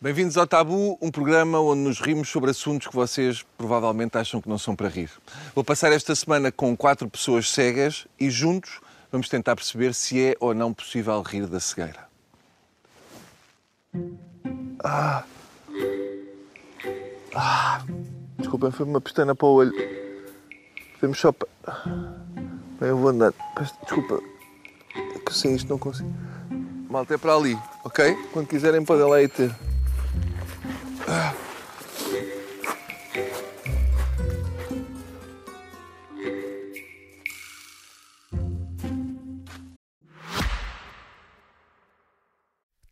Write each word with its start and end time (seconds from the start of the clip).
Bem-vindos 0.00 0.36
ao 0.36 0.46
Tabu, 0.46 0.96
um 1.02 1.10
programa 1.10 1.58
onde 1.58 1.80
nos 1.80 1.98
rimos 1.98 2.28
sobre 2.28 2.52
assuntos 2.52 2.86
que 2.86 2.94
vocês 2.94 3.44
provavelmente 3.56 4.16
acham 4.16 4.40
que 4.40 4.48
não 4.48 4.56
são 4.56 4.76
para 4.76 4.88
rir. 4.88 5.10
Vou 5.56 5.64
passar 5.64 5.90
esta 5.90 6.14
semana 6.14 6.52
com 6.52 6.76
quatro 6.76 7.10
pessoas 7.10 7.50
cegas 7.50 8.06
e 8.16 8.30
juntos 8.30 8.80
vamos 9.10 9.28
tentar 9.28 9.56
perceber 9.56 9.92
se 9.92 10.24
é 10.24 10.36
ou 10.38 10.54
não 10.54 10.72
possível 10.72 11.20
rir 11.20 11.48
da 11.48 11.58
cegueira. 11.58 12.06
Ah. 14.84 15.24
Ah. 17.34 17.82
Desculpem, 18.38 18.70
foi 18.70 18.86
uma 18.86 19.00
pestana 19.00 19.34
para 19.34 19.48
o 19.48 19.54
olho. 19.54 19.72
Vamos 21.02 21.18
só 21.18 21.32
para. 21.32 21.48
Bem, 22.78 22.90
eu 22.90 22.98
vou 22.98 23.08
andar. 23.08 23.34
Desculpa. 23.82 24.20
É 24.94 25.18
que 25.18 25.34
sem 25.34 25.56
isto 25.56 25.68
não 25.68 25.76
consigo. 25.76 26.14
Malta 26.88 27.14
é 27.14 27.18
para 27.18 27.34
ali, 27.34 27.58
ok? 27.84 28.16
Quando 28.32 28.46
quiserem 28.46 28.84
podem 28.84 29.04
lá 29.04 29.20
ir 29.20 29.28
ter. 29.28 29.67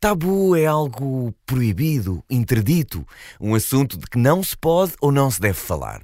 Tabu 0.06 0.55
é 0.55 0.65
algo 0.65 1.34
proibido, 1.45 2.23
interdito, 2.30 3.05
um 3.41 3.56
assunto 3.56 3.98
de 3.98 4.06
que 4.06 4.17
não 4.17 4.41
se 4.41 4.56
pode 4.56 4.92
ou 5.01 5.11
não 5.11 5.28
se 5.28 5.41
deve 5.41 5.59
falar. 5.59 6.01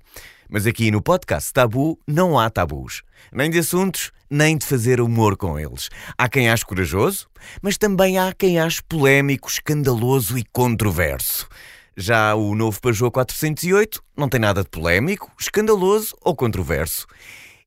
Mas 0.51 0.67
aqui 0.67 0.91
no 0.91 1.01
podcast 1.01 1.53
Tabu 1.53 1.97
não 2.05 2.37
há 2.37 2.51
tabus, 2.51 3.03
nem 3.33 3.49
de 3.49 3.61
assuntos, 3.61 4.11
nem 4.29 4.59
de 4.59 4.67
fazer 4.67 5.01
humor 5.01 5.37
com 5.37 5.57
eles. 5.57 5.89
Há 6.19 6.29
quem 6.29 6.51
ache 6.51 6.67
corajoso, 6.67 7.29
mas 7.63 7.79
também 7.79 8.19
há 8.19 8.33
quem 8.33 8.59
ache 8.59 8.83
polémico, 8.83 9.49
escandaloso 9.49 10.37
e 10.37 10.45
controverso. 10.53 11.49
Já 11.97 12.35
o 12.35 12.55
novo 12.55 12.81
Peugeot 12.81 13.11
408 13.11 14.03
não 14.17 14.29
tem 14.29 14.41
nada 14.41 14.63
de 14.63 14.69
polémico, 14.69 15.31
escandaloso 15.39 16.17
ou 16.23 16.35
controverso. 16.35 17.07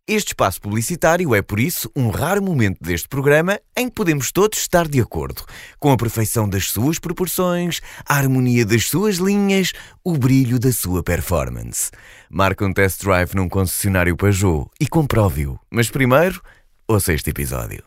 Este 0.07 0.29
espaço 0.29 0.61
publicitário 0.61 1.33
é, 1.33 1.41
por 1.41 1.59
isso, 1.59 1.89
um 1.95 2.09
raro 2.09 2.39
momento 2.39 2.77
deste 2.79 3.07
programa 3.07 3.59
em 3.75 3.89
que 3.89 3.95
podemos 3.95 4.31
todos 4.31 4.59
estar 4.59 4.87
de 4.87 5.01
acordo 5.01 5.43
com 5.79 5.91
a 5.91 5.97
perfeição 5.97 6.47
das 6.47 6.69
suas 6.69 6.99
proporções, 6.99 7.81
a 8.07 8.15
harmonia 8.15 8.63
das 8.63 8.87
suas 8.87 9.15
linhas, 9.15 9.73
o 10.03 10.15
brilho 10.15 10.59
da 10.59 10.71
sua 10.71 11.01
performance. 11.01 11.89
Marque 12.29 12.63
um 12.63 12.71
test 12.71 13.01
drive 13.01 13.33
num 13.33 13.49
concessionário 13.49 14.15
Peugeot 14.15 14.69
e 14.79 14.87
comprove-o. 14.87 15.59
Mas 15.71 15.89
primeiro, 15.89 16.39
ouça 16.87 17.11
este 17.11 17.31
episódio. 17.31 17.83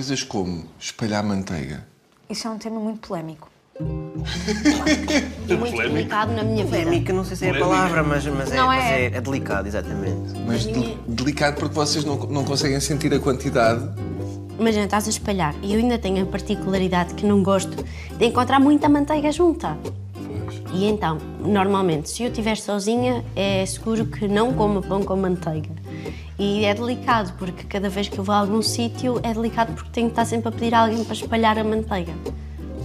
Coisas 0.00 0.22
como 0.22 0.64
espalhar 0.80 1.22
manteiga. 1.22 1.86
Isso 2.30 2.48
é 2.48 2.50
um 2.50 2.56
tema 2.56 2.80
muito 2.80 3.06
polémico. 3.06 3.50
muito 3.78 5.76
delicado 5.76 6.32
na 6.32 6.42
minha 6.42 6.64
vida. 6.64 6.78
Polémica, 6.78 7.12
não 7.12 7.22
sei 7.22 7.36
se 7.36 7.44
é 7.44 7.50
a 7.50 7.58
palavra, 7.58 8.02
mas, 8.02 8.24
mas, 8.24 8.50
é, 8.50 8.56
Não 8.56 8.68
mas 8.68 8.82
é. 8.82 9.02
é, 9.02 9.06
é 9.08 9.20
delicado, 9.20 9.68
exatamente. 9.68 10.32
Mas 10.46 10.62
de- 10.62 10.96
delicado 11.06 11.56
porque 11.60 11.74
vocês 11.74 12.02
não, 12.02 12.16
não 12.16 12.44
conseguem 12.46 12.80
sentir 12.80 13.12
a 13.12 13.18
quantidade. 13.20 13.86
Imagina, 14.58 14.84
estás 14.86 15.06
a 15.06 15.10
espalhar 15.10 15.54
e 15.62 15.74
eu 15.74 15.78
ainda 15.78 15.98
tenho 15.98 16.22
a 16.22 16.26
particularidade 16.26 17.12
que 17.12 17.26
não 17.26 17.42
gosto 17.42 17.84
de 18.16 18.24
encontrar 18.24 18.58
muita 18.58 18.88
manteiga 18.88 19.30
junta. 19.30 19.76
E 20.72 20.86
então, 20.86 21.18
normalmente, 21.40 22.08
se 22.08 22.22
eu 22.22 22.28
estiver 22.28 22.56
sozinha, 22.56 23.22
é 23.36 23.66
seguro 23.66 24.06
que 24.06 24.26
não 24.26 24.54
como 24.54 24.80
pão 24.80 25.02
com 25.02 25.14
manteiga. 25.16 25.68
E 26.40 26.64
é 26.64 26.72
delicado, 26.72 27.34
porque 27.38 27.64
cada 27.64 27.90
vez 27.90 28.08
que 28.08 28.16
eu 28.16 28.24
vou 28.24 28.34
a 28.34 28.38
algum 28.38 28.62
sítio, 28.62 29.20
é 29.22 29.34
delicado 29.34 29.74
porque 29.74 29.90
tenho 29.90 30.06
que 30.06 30.12
estar 30.12 30.24
sempre 30.24 30.48
a 30.48 30.52
pedir 30.52 30.74
a 30.74 30.80
alguém 30.84 31.04
para 31.04 31.12
espalhar 31.12 31.58
a 31.58 31.62
manteiga. 31.62 32.14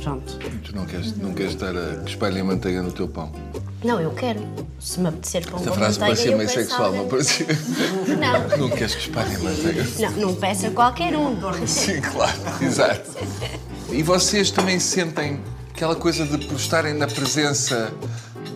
Pronto. 0.03 0.37
Tu 0.61 0.75
não 0.75 0.85
queres, 0.85 1.15
não 1.15 1.33
queres 1.33 1.53
estar 1.53 1.73
a 1.73 2.01
que 2.03 2.09
espalhem 2.09 2.41
a 2.41 2.43
manteiga 2.43 2.81
no 2.81 2.91
teu 2.91 3.07
pão. 3.07 3.31
Não, 3.81 4.01
eu 4.01 4.11
quero. 4.11 4.41
Se 4.77 4.99
me 4.99 5.07
apetecer 5.07 5.49
pão 5.49 5.57
Esta 5.57 5.69
com 5.69 5.77
frase 5.77 5.97
parecia 5.97 6.35
meio 6.35 6.49
sexual, 6.49 6.91
não 6.91 7.07
parecia? 7.07 7.47
Não, 8.19 8.57
Não 8.57 8.69
queres 8.69 8.93
que 8.93 9.01
espalhem 9.03 9.37
a 9.37 9.39
manteiga? 9.39 9.85
não, 9.99 10.11
não 10.11 10.35
peço 10.35 10.67
a 10.67 10.71
qualquer 10.71 11.15
um. 11.15 11.37
Sim, 11.65 12.01
claro, 12.01 12.37
exato. 12.61 13.09
E 13.89 14.03
vocês 14.03 14.51
também 14.51 14.81
sentem 14.81 15.39
aquela 15.73 15.95
coisa 15.95 16.25
de 16.25 16.45
por 16.45 16.57
estarem 16.57 16.93
na 16.93 17.07
presença 17.07 17.93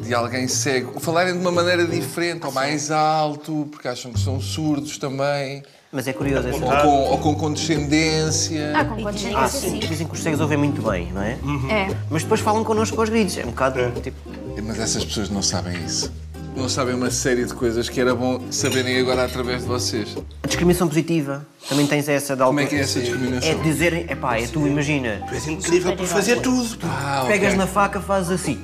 de 0.10 0.16
alguém 0.16 0.48
cego, 0.48 1.00
falarem 1.00 1.34
de 1.34 1.40
uma 1.40 1.52
maneira 1.52 1.86
diferente, 1.86 2.44
ou 2.44 2.52
mais 2.52 2.90
alto, 2.90 3.68
porque 3.72 3.88
acham 3.88 4.12
que 4.12 4.20
são 4.20 4.42
surdos 4.42 4.98
também, 4.98 5.62
Mas 5.92 6.08
é 6.08 6.14
curioso 6.14 6.48
essa. 6.48 6.58
ou 6.66 6.72
com, 6.72 6.88
ou 7.12 7.18
com 7.20 7.36
condescendência. 7.36 8.72
Ah, 8.76 8.86
com 8.86 9.04
condescendência, 9.04 9.40
Ah, 9.40 9.48
sim. 9.48 9.78
Dizem 9.78 10.08
que 10.08 10.14
os 10.16 10.20
cegos 10.24 10.40
ouvem 10.42 10.58
muito 10.58 10.82
bem, 10.82 11.12
não 11.14 11.22
é? 11.22 11.38
É. 11.70 11.96
Mas 12.10 12.24
depois 12.24 12.42
falam 12.42 12.64
connosco 12.64 13.00
aos 13.00 13.08
gritos. 13.10 13.38
É 13.38 13.44
um 13.44 13.50
bocado 13.52 13.80
tipo. 14.02 14.18
Mas 14.66 14.80
essas 14.80 15.06
pessoas 15.06 15.30
não 15.30 15.44
sabem 15.44 15.78
isso. 15.86 16.12
Não 16.56 16.68
sabem 16.68 16.96
uma 16.96 17.12
série 17.12 17.46
de 17.46 17.54
coisas 17.54 17.88
que 17.88 18.02
era 18.02 18.14
bom 18.16 18.42
saberem 18.50 19.00
agora 19.00 19.24
através 19.26 19.62
de 19.62 19.68
vocês. 19.68 20.18
A 20.44 20.48
discriminação 20.48 20.88
positiva. 20.88 21.46
Também 21.70 21.86
tens 21.86 22.10
essa 22.10 22.36
de 22.36 22.42
Como 22.44 22.60
é 22.60 22.66
que 22.66 22.76
é 22.76 22.80
essa 22.80 23.00
discriminação? 23.00 23.52
É 23.52 23.54
dizerem, 23.56 24.06
é 24.10 24.16
pá, 24.16 24.38
é 24.40 24.48
tu, 24.48 24.66
imagina. 24.66 25.22
Tu 25.30 25.36
és 25.36 25.48
incrível 25.48 25.96
por 25.96 26.08
fazer 26.08 26.42
tudo. 26.42 26.80
Ah, 26.84 27.22
ok. 27.26 27.32
Pegas 27.34 27.54
na 27.56 27.68
faca, 27.68 28.02
fazes 28.02 28.32
assim. 28.32 28.60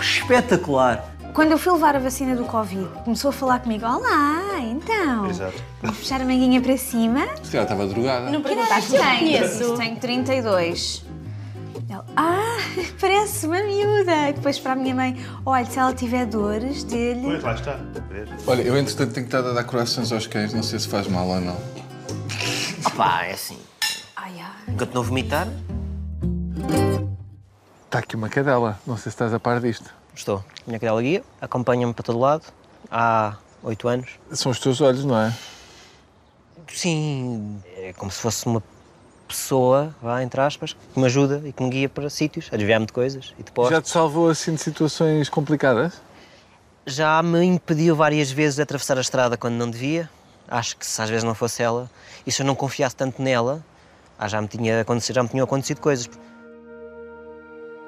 Espetacular. 0.00 1.04
Quando 1.34 1.52
eu 1.52 1.58
fui 1.58 1.72
levar 1.72 1.94
a 1.94 1.98
vacina 1.98 2.34
do 2.34 2.44
Covid, 2.44 2.88
começou 3.04 3.28
a 3.30 3.32
falar 3.32 3.60
comigo: 3.60 3.86
Olá, 3.86 4.58
então. 4.60 5.26
Exato. 5.28 5.62
Vou 5.82 5.92
puxar 5.92 6.20
a 6.20 6.24
manguinha 6.24 6.60
para 6.60 6.76
cima. 6.76 7.20
Se 7.42 7.50
calhar 7.52 7.62
estava 7.64 7.86
drogada. 7.86 8.30
Não 8.30 8.42
Que 8.42 8.48
perguntaste 8.48 8.90
tens? 8.90 9.18
conheço. 9.18 9.74
Tenho 9.76 9.96
32. 9.96 11.04
Ele, 11.88 12.00
ah, 12.16 12.56
parece 13.00 13.46
uma 13.46 13.62
miúda. 13.62 14.30
E 14.30 14.32
depois 14.32 14.58
para 14.58 14.72
a 14.72 14.76
minha 14.76 14.94
mãe: 14.94 15.16
Olha, 15.46 15.64
se 15.64 15.78
ela 15.78 15.94
tiver 15.94 16.26
dores, 16.26 16.82
dele. 16.84 17.22
Pois, 17.22 17.42
lá 17.44 17.54
está. 17.54 17.78
Olha, 18.46 18.62
eu 18.62 18.76
entretanto 18.76 19.12
tenho 19.12 19.26
que 19.26 19.34
estar 19.36 19.48
a 19.48 19.52
dar 19.52 19.64
corações 19.64 20.10
aos 20.10 20.26
cães, 20.26 20.52
não 20.52 20.62
sei 20.62 20.78
se 20.80 20.88
faz 20.88 21.06
mal 21.06 21.26
ou 21.28 21.40
não. 21.40 21.56
Opá, 22.86 23.24
é 23.26 23.32
assim. 23.32 23.58
Ai, 24.16 24.32
ai. 24.40 24.74
Enquanto 24.74 24.92
não 24.94 25.02
vomitar, 25.04 25.46
Está 27.88 28.00
aqui 28.00 28.16
uma 28.16 28.28
cadela, 28.28 28.78
não 28.86 28.96
sei 28.98 29.04
se 29.04 29.08
estás 29.08 29.32
a 29.32 29.40
par 29.40 29.62
disto. 29.62 29.90
estou. 30.14 30.44
Minha 30.66 30.78
cadela 30.78 31.00
guia, 31.00 31.24
acompanha-me 31.40 31.94
para 31.94 32.02
todo 32.02 32.18
lado 32.18 32.42
há 32.90 33.34
oito 33.62 33.88
anos. 33.88 34.10
São 34.30 34.52
os 34.52 34.60
teus 34.60 34.82
olhos, 34.82 35.06
não 35.06 35.18
é? 35.18 35.34
Sim, 36.70 37.62
é 37.78 37.94
como 37.94 38.10
se 38.10 38.20
fosse 38.20 38.44
uma 38.44 38.62
pessoa, 39.26 39.94
vá, 40.02 40.22
entre 40.22 40.38
aspas, 40.38 40.76
que 40.92 41.00
me 41.00 41.06
ajuda 41.06 41.40
e 41.46 41.50
que 41.50 41.62
me 41.62 41.70
guia 41.70 41.88
para 41.88 42.10
sítios, 42.10 42.50
a 42.52 42.58
desviar-me 42.58 42.84
de 42.84 42.92
coisas 42.92 43.32
e 43.38 43.42
de 43.42 43.50
postos. 43.50 43.74
Já 43.74 43.80
te 43.80 43.88
salvou 43.88 44.28
assim 44.28 44.54
de 44.54 44.60
situações 44.60 45.30
complicadas? 45.30 46.02
Já 46.84 47.22
me 47.22 47.42
impediu 47.42 47.96
várias 47.96 48.30
vezes 48.30 48.56
de 48.56 48.60
atravessar 48.60 48.98
a 48.98 49.00
estrada 49.00 49.38
quando 49.38 49.54
não 49.54 49.70
devia. 49.70 50.10
Acho 50.46 50.76
que 50.76 50.84
se 50.84 51.00
às 51.00 51.08
vezes 51.08 51.24
não 51.24 51.34
fosse 51.34 51.62
ela, 51.62 51.90
e 52.26 52.30
se 52.30 52.42
eu 52.42 52.46
não 52.46 52.54
confiasse 52.54 52.94
tanto 52.94 53.22
nela, 53.22 53.64
ah, 54.18 54.28
já, 54.28 54.42
me 54.42 54.46
tinha 54.46 54.82
acontecido, 54.82 55.14
já 55.14 55.22
me 55.22 55.30
tinham 55.30 55.44
acontecido 55.44 55.80
coisas. 55.80 56.10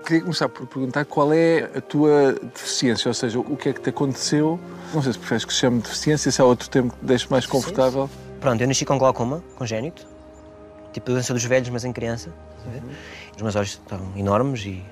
Queria 0.04 0.22
começar 0.22 0.48
por 0.48 0.66
perguntar 0.66 1.04
qual 1.04 1.32
é 1.32 1.70
a 1.74 1.80
tua 1.80 2.32
deficiência, 2.32 3.08
ou 3.08 3.14
seja, 3.14 3.38
o 3.38 3.56
que 3.56 3.68
é 3.68 3.72
que 3.72 3.80
te 3.80 3.90
aconteceu. 3.90 4.58
Não 4.92 5.02
sei 5.02 5.12
se 5.12 5.18
preferes 5.18 5.44
que 5.44 5.52
se 5.52 5.60
chame 5.60 5.80
deficiência, 5.80 6.32
se 6.32 6.40
há 6.40 6.44
outro 6.44 6.68
termo 6.68 6.90
que 6.90 6.98
te 6.98 7.04
deixe 7.04 7.26
mais 7.30 7.46
confortável. 7.46 8.10
Pronto, 8.40 8.60
eu 8.60 8.66
nasci 8.66 8.84
com 8.84 8.98
glaucoma, 8.98 9.42
congénito, 9.56 10.06
tipo 10.92 11.10
doença 11.10 11.32
dos 11.32 11.44
velhos, 11.44 11.68
mas 11.68 11.84
em 11.84 11.92
criança. 11.92 12.32
ver? 12.66 12.82
Os 13.36 13.42
meus 13.42 13.54
olhos 13.54 13.70
estavam 13.70 14.10
enormes 14.16 14.64
e 14.64 14.82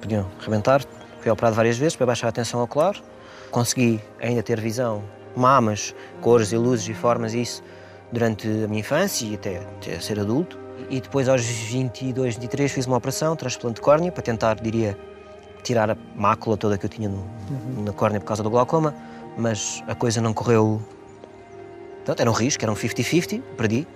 podiam 0.00 0.26
rebentar. 0.40 0.82
Fui 1.20 1.30
operado 1.30 1.54
várias 1.54 1.76
vezes 1.76 1.94
para 1.94 2.06
baixar 2.06 2.28
a 2.28 2.32
tensão 2.32 2.62
ocular. 2.62 2.96
Consegui 3.50 4.00
ainda 4.20 4.42
ter 4.42 4.60
visão 4.60 5.04
má, 5.36 5.60
mas 5.60 5.94
cores 6.20 6.52
e 6.52 6.56
luzes 6.56 6.88
e 6.88 6.94
formas 6.94 7.34
isso 7.34 7.62
durante 8.10 8.46
a 8.48 8.68
minha 8.68 8.80
infância 8.80 9.26
e 9.26 9.34
até, 9.34 9.58
até 9.58 10.00
ser 10.00 10.18
adulto. 10.18 10.58
E 10.90 11.00
depois, 11.00 11.28
aos 11.28 11.42
22, 11.42 12.36
23, 12.36 12.70
fiz 12.72 12.86
uma 12.86 12.96
operação, 12.96 13.34
transplante 13.36 13.76
de 13.76 13.80
córnea, 13.80 14.10
para 14.12 14.22
tentar, 14.22 14.54
diria, 14.60 14.96
tirar 15.62 15.90
a 15.90 15.96
mácula 16.16 16.56
toda 16.56 16.78
que 16.78 16.86
eu 16.86 16.90
tinha 16.90 17.08
no- 17.08 17.26
na 17.84 17.92
córnea 17.92 18.20
por 18.20 18.26
causa 18.26 18.42
do 18.42 18.50
glaucoma, 18.50 18.94
mas 19.36 19.82
a 19.86 19.94
coisa 19.94 20.20
não 20.20 20.32
correu 20.32 20.80
Portanto, 21.98 22.20
era 22.20 22.30
um 22.30 22.34
risco, 22.34 22.64
era 22.64 22.72
um 22.72 22.74
50-50, 22.74 23.42
perdi 23.54 23.86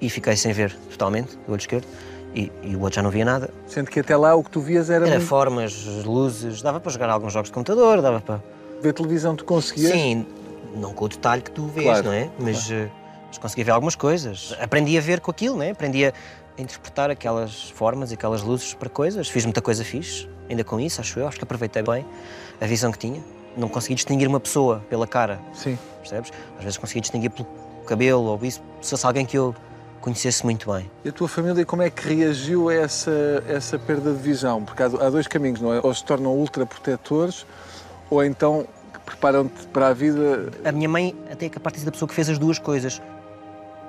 e 0.00 0.10
fiquei 0.10 0.36
sem 0.36 0.52
ver 0.52 0.74
totalmente 0.90 1.36
do 1.46 1.52
olho 1.52 1.60
esquerdo 1.60 1.86
e, 2.34 2.50
e 2.60 2.74
o 2.74 2.80
outro 2.80 2.96
já 2.96 3.02
não 3.04 3.10
via 3.10 3.24
nada. 3.24 3.50
Sendo 3.68 3.88
que 3.88 4.00
até 4.00 4.16
lá 4.16 4.34
o 4.34 4.42
que 4.42 4.50
tu 4.50 4.60
vias 4.60 4.90
era, 4.90 5.06
Era 5.06 5.14
muito- 5.16 5.28
formas, 5.28 5.84
luzes, 6.04 6.60
dava 6.60 6.80
para 6.80 6.90
jogar 6.90 7.08
alguns 7.10 7.32
jogos 7.32 7.50
de 7.50 7.54
computador, 7.54 8.02
dava 8.02 8.20
para. 8.20 8.42
ver 8.82 8.92
televisão, 8.94 9.36
tu 9.36 9.44
conseguias. 9.44 9.92
Sim, 9.92 10.26
não 10.74 10.92
com 10.92 11.04
o 11.04 11.08
detalhe 11.08 11.40
que 11.40 11.52
tu 11.52 11.66
vês, 11.68 11.86
Claro, 11.86 12.06
não 12.06 12.12
é? 12.12 12.28
Mas, 12.36 12.68
eh, 12.68 12.90
mas 13.32 13.38
conseguia 13.38 13.64
ver 13.64 13.70
algumas 13.70 13.96
coisas. 13.96 14.54
Aprendi 14.60 14.96
a 14.98 15.00
ver 15.00 15.20
com 15.20 15.30
aquilo, 15.30 15.56
não 15.56 15.62
é? 15.64 15.70
Aprendi 15.70 16.04
a 16.04 16.12
interpretar 16.58 17.10
aquelas 17.10 17.70
formas 17.70 18.10
e 18.10 18.14
aquelas 18.14 18.42
luzes 18.42 18.74
para 18.74 18.90
coisas. 18.90 19.28
Fiz 19.28 19.44
muita 19.44 19.62
coisa 19.62 19.82
fixe, 19.82 20.28
ainda 20.50 20.62
com 20.62 20.78
isso, 20.78 21.00
acho 21.00 21.18
eu. 21.18 21.26
Acho 21.26 21.38
que 21.38 21.44
aproveitei 21.44 21.82
bem 21.82 22.04
a 22.60 22.66
visão 22.66 22.92
que 22.92 22.98
tinha. 22.98 23.22
não 23.56 23.68
consegui 23.68 23.94
distinguir 23.94 24.28
uma 24.28 24.38
pessoa 24.38 24.84
pela 24.90 25.06
cara, 25.06 25.40
Sim. 25.54 25.78
percebes? 26.00 26.30
Às 26.58 26.64
vezes 26.64 26.76
consegui 26.76 27.00
distinguir 27.00 27.30
pelo 27.30 27.48
cabelo 27.86 28.24
ou 28.24 28.38
isso, 28.44 28.62
se 28.82 28.90
fosse 28.90 29.06
alguém 29.06 29.24
que 29.24 29.36
eu 29.36 29.54
conhecesse 30.02 30.44
muito 30.44 30.70
bem. 30.70 30.90
E 31.04 31.08
a 31.08 31.12
tua 31.12 31.28
família 31.28 31.64
como 31.64 31.80
é 31.80 31.88
que 31.88 32.14
reagiu 32.14 32.68
a 32.68 32.74
essa, 32.74 33.10
essa 33.48 33.78
perda 33.78 34.12
de 34.12 34.18
visão? 34.18 34.62
Porque 34.62 34.82
há, 34.82 34.86
há 34.86 35.10
dois 35.10 35.26
caminhos, 35.26 35.60
não 35.60 35.72
é? 35.72 35.80
Ou 35.82 35.94
se 35.94 36.04
tornam 36.04 36.34
ultraprotetores, 36.34 37.46
ou 38.10 38.22
então 38.22 38.66
preparam-te 39.06 39.66
para 39.68 39.88
a 39.88 39.92
vida. 39.94 40.50
A 40.64 40.72
minha 40.72 40.88
mãe 40.88 41.14
até 41.30 41.46
é 41.46 41.48
capaz 41.48 41.74
de 41.74 41.80
ser 41.82 41.88
a 41.88 41.92
pessoa 41.92 42.08
que 42.08 42.14
fez 42.14 42.28
as 42.28 42.38
duas 42.38 42.58
coisas. 42.58 43.00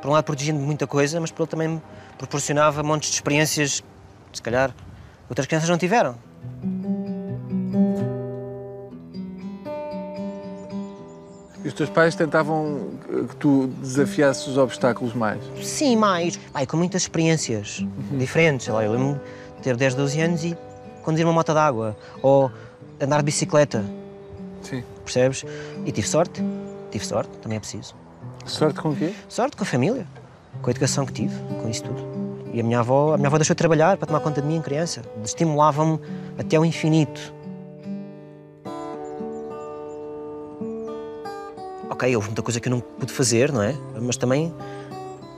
Por 0.03 0.09
um 0.09 0.11
lado 0.11 0.25
protegendo-me 0.25 0.65
muita 0.65 0.85
coisa, 0.85 1.17
mas 1.21 1.31
por 1.31 1.44
outro 1.44 1.55
também 1.55 1.75
me 1.75 1.81
proporcionava 2.17 2.83
montes 2.83 3.09
de 3.09 3.15
experiências 3.15 3.81
que 4.29 4.38
se 4.38 4.41
calhar 4.41 4.75
outras 5.29 5.47
crianças 5.47 5.69
não 5.69 5.77
tiveram. 5.77 6.17
E 11.63 11.67
os 11.69 11.73
teus 11.73 11.89
pais 11.89 12.15
tentavam 12.15 12.89
que 13.29 13.35
tu 13.38 13.67
desafiasses 13.79 14.45
os 14.45 14.57
obstáculos 14.57 15.13
mais. 15.13 15.41
Sim, 15.63 15.95
mais. 15.95 16.38
Com 16.67 16.75
muitas 16.75 17.03
experiências 17.03 17.81
diferentes. 18.19 18.65
Sei 18.65 18.73
lá, 18.73 18.83
eu 18.83 18.91
lembro-me 18.91 19.21
de 19.55 19.61
ter 19.61 19.77
10, 19.77 19.95
12 19.95 20.19
anos 20.19 20.44
e 20.44 20.57
conduzir 21.01 21.25
uma 21.25 21.31
moto 21.31 21.53
d'água 21.53 21.95
ou 22.21 22.51
andar 23.00 23.19
de 23.19 23.23
bicicleta, 23.23 23.85
Sim. 24.63 24.83
percebes? 25.05 25.45
E 25.85 25.94
tive 25.94 26.05
sorte. 26.09 26.44
Tive 26.91 27.05
sorte, 27.05 27.31
também 27.38 27.55
é 27.55 27.59
preciso. 27.61 28.02
Sorte 28.45 28.79
com 28.79 28.89
o 28.89 28.95
quê? 28.95 29.13
Sorte 29.29 29.55
com 29.55 29.63
a 29.63 29.65
família, 29.65 30.05
com 30.61 30.69
a 30.69 30.71
educação 30.71 31.05
que 31.05 31.13
tive, 31.13 31.35
com 31.61 31.69
isso 31.69 31.83
tudo. 31.83 32.03
E 32.53 32.59
a 32.59 32.63
minha 32.63 32.79
avó, 32.79 33.13
a 33.13 33.17
minha 33.17 33.27
avó 33.27 33.37
deixou 33.37 33.53
de 33.53 33.57
trabalhar 33.57 33.97
para 33.97 34.05
tomar 34.05 34.19
conta 34.19 34.41
de 34.41 34.47
mim 34.47 34.57
em 34.57 34.61
criança. 34.61 35.01
Estimulava-me 35.23 35.99
até 36.37 36.55
ao 36.57 36.65
infinito. 36.65 37.33
Ok, 41.89 42.15
houve 42.15 42.27
muita 42.27 42.41
coisa 42.41 42.59
que 42.59 42.67
eu 42.67 42.71
não 42.71 42.79
pude 42.79 43.11
fazer, 43.11 43.51
não 43.51 43.63
é? 43.63 43.75
Mas 43.99 44.17
também 44.17 44.53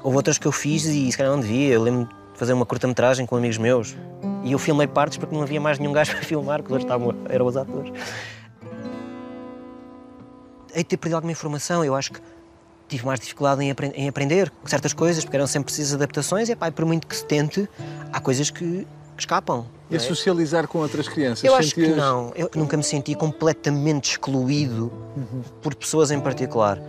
houve 0.04 0.18
outras 0.18 0.38
que 0.38 0.46
eu 0.46 0.52
fiz 0.52 0.86
e 0.86 1.12
se 1.12 1.18
calhar 1.18 1.32
não 1.32 1.40
devia. 1.40 1.74
Eu 1.74 1.84
lembro 1.84 2.06
de 2.06 2.16
fazer 2.34 2.54
uma 2.54 2.66
curta-metragem 2.66 3.26
com 3.26 3.38
amigos 3.38 3.58
meus 3.58 3.96
e 4.44 4.52
eu 4.52 4.60
filmei 4.60 4.88
partes 4.88 5.18
porque 5.18 5.34
não 5.34 5.44
havia 5.44 5.62
mais 5.62 5.80
nenhum 5.80 5.94
gajo 5.94 6.12
para 6.16 6.24
filmar, 6.24 6.60
os 6.60 6.72
outros 6.72 6.84
estavam, 6.84 7.16
eram 7.30 7.46
os 7.46 7.56
atores. 7.56 7.94
Hei 10.74 10.84
de 10.84 10.90
ter 10.90 10.98
perdido 10.98 11.16
alguma 11.16 11.32
informação, 11.32 11.86
eu 11.86 11.96
acho 11.96 12.12
que 12.12 12.20
tive 12.88 13.06
mais 13.06 13.20
dificuldade 13.20 13.64
em, 13.64 13.72
apren- 13.72 13.92
em 13.96 14.08
aprender 14.08 14.52
certas 14.66 14.94
coisas, 14.94 15.24
porque 15.24 15.38
eram 15.38 15.48
sempre 15.48 15.66
precisas 15.66 15.94
adaptações, 15.96 16.50
e 16.50 16.56
pá, 16.56 16.72
por 16.72 16.86
muito 16.86 17.08
que 17.08 17.16
se 17.16 17.26
tente, 17.26 17.68
há 18.12 18.20
coisas 18.20 18.50
que, 18.50 18.86
escapam. 19.18 19.66
E 19.90 19.96
é? 19.96 20.00
socializar 20.00 20.68
com 20.68 20.80
outras 20.80 21.08
crianças? 21.08 21.44
Eu 21.44 21.56
acho 21.56 21.74
que 21.74 21.88
não. 21.88 22.32
Eu 22.36 22.50
nunca 22.56 22.76
me 22.76 22.84
senti 22.84 23.16
completamente 23.16 24.12
excluído 24.12 24.92
por 25.62 25.74
pessoas 25.76 26.12
em 26.12 26.20
particular. 26.20 26.80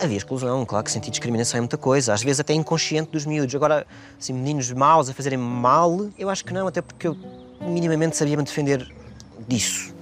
Havia 0.00 0.16
exclusão, 0.16 0.64
claro 0.66 0.84
que 0.84 0.90
senti 0.90 1.10
discriminação 1.10 1.58
em 1.58 1.60
muita 1.62 1.76
coisa, 1.78 2.12
às 2.12 2.22
vezes 2.22 2.40
até 2.40 2.52
inconsciente 2.52 3.10
dos 3.10 3.24
miúdos. 3.24 3.54
Agora, 3.54 3.86
assim, 4.20 4.32
meninos 4.32 4.70
maus 4.72 5.08
a 5.08 5.14
fazerem 5.14 5.38
mal, 5.38 6.08
eu 6.18 6.28
acho 6.28 6.44
que 6.44 6.52
não, 6.52 6.66
até 6.66 6.82
porque 6.82 7.06
eu 7.06 7.16
minimamente 7.60 8.16
sabia 8.16 8.36
me 8.36 8.42
defender 8.42 8.92
disso. 9.46 9.94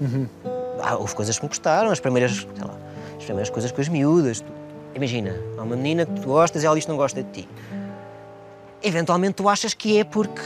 Ah, 0.83 0.97
houve 0.97 1.15
coisas 1.15 1.37
que 1.39 1.45
me 1.45 1.49
custaram, 1.51 1.91
as 1.91 2.01
primeiras, 2.01 2.33
sei 2.57 2.65
lá, 2.65 2.75
as 3.19 3.25
primeiras 3.25 3.51
coisas 3.51 3.71
com 3.71 3.81
as 3.81 3.89
miúdas. 3.89 4.41
Tu- 4.41 4.60
Imagina, 4.95 5.35
há 5.57 5.63
uma 5.63 5.77
menina 5.77 6.05
que 6.05 6.21
tu 6.21 6.29
gostas 6.29 6.63
e 6.63 6.67
ela 6.67 6.75
diz 6.75 6.85
que 6.85 6.91
não 6.91 6.97
gosta 6.99 7.23
de 7.23 7.31
ti. 7.31 7.49
Eventualmente 8.83 9.35
tu 9.35 9.49
achas 9.49 9.75
que 9.75 9.99
é 9.99 10.05
porque, 10.05 10.41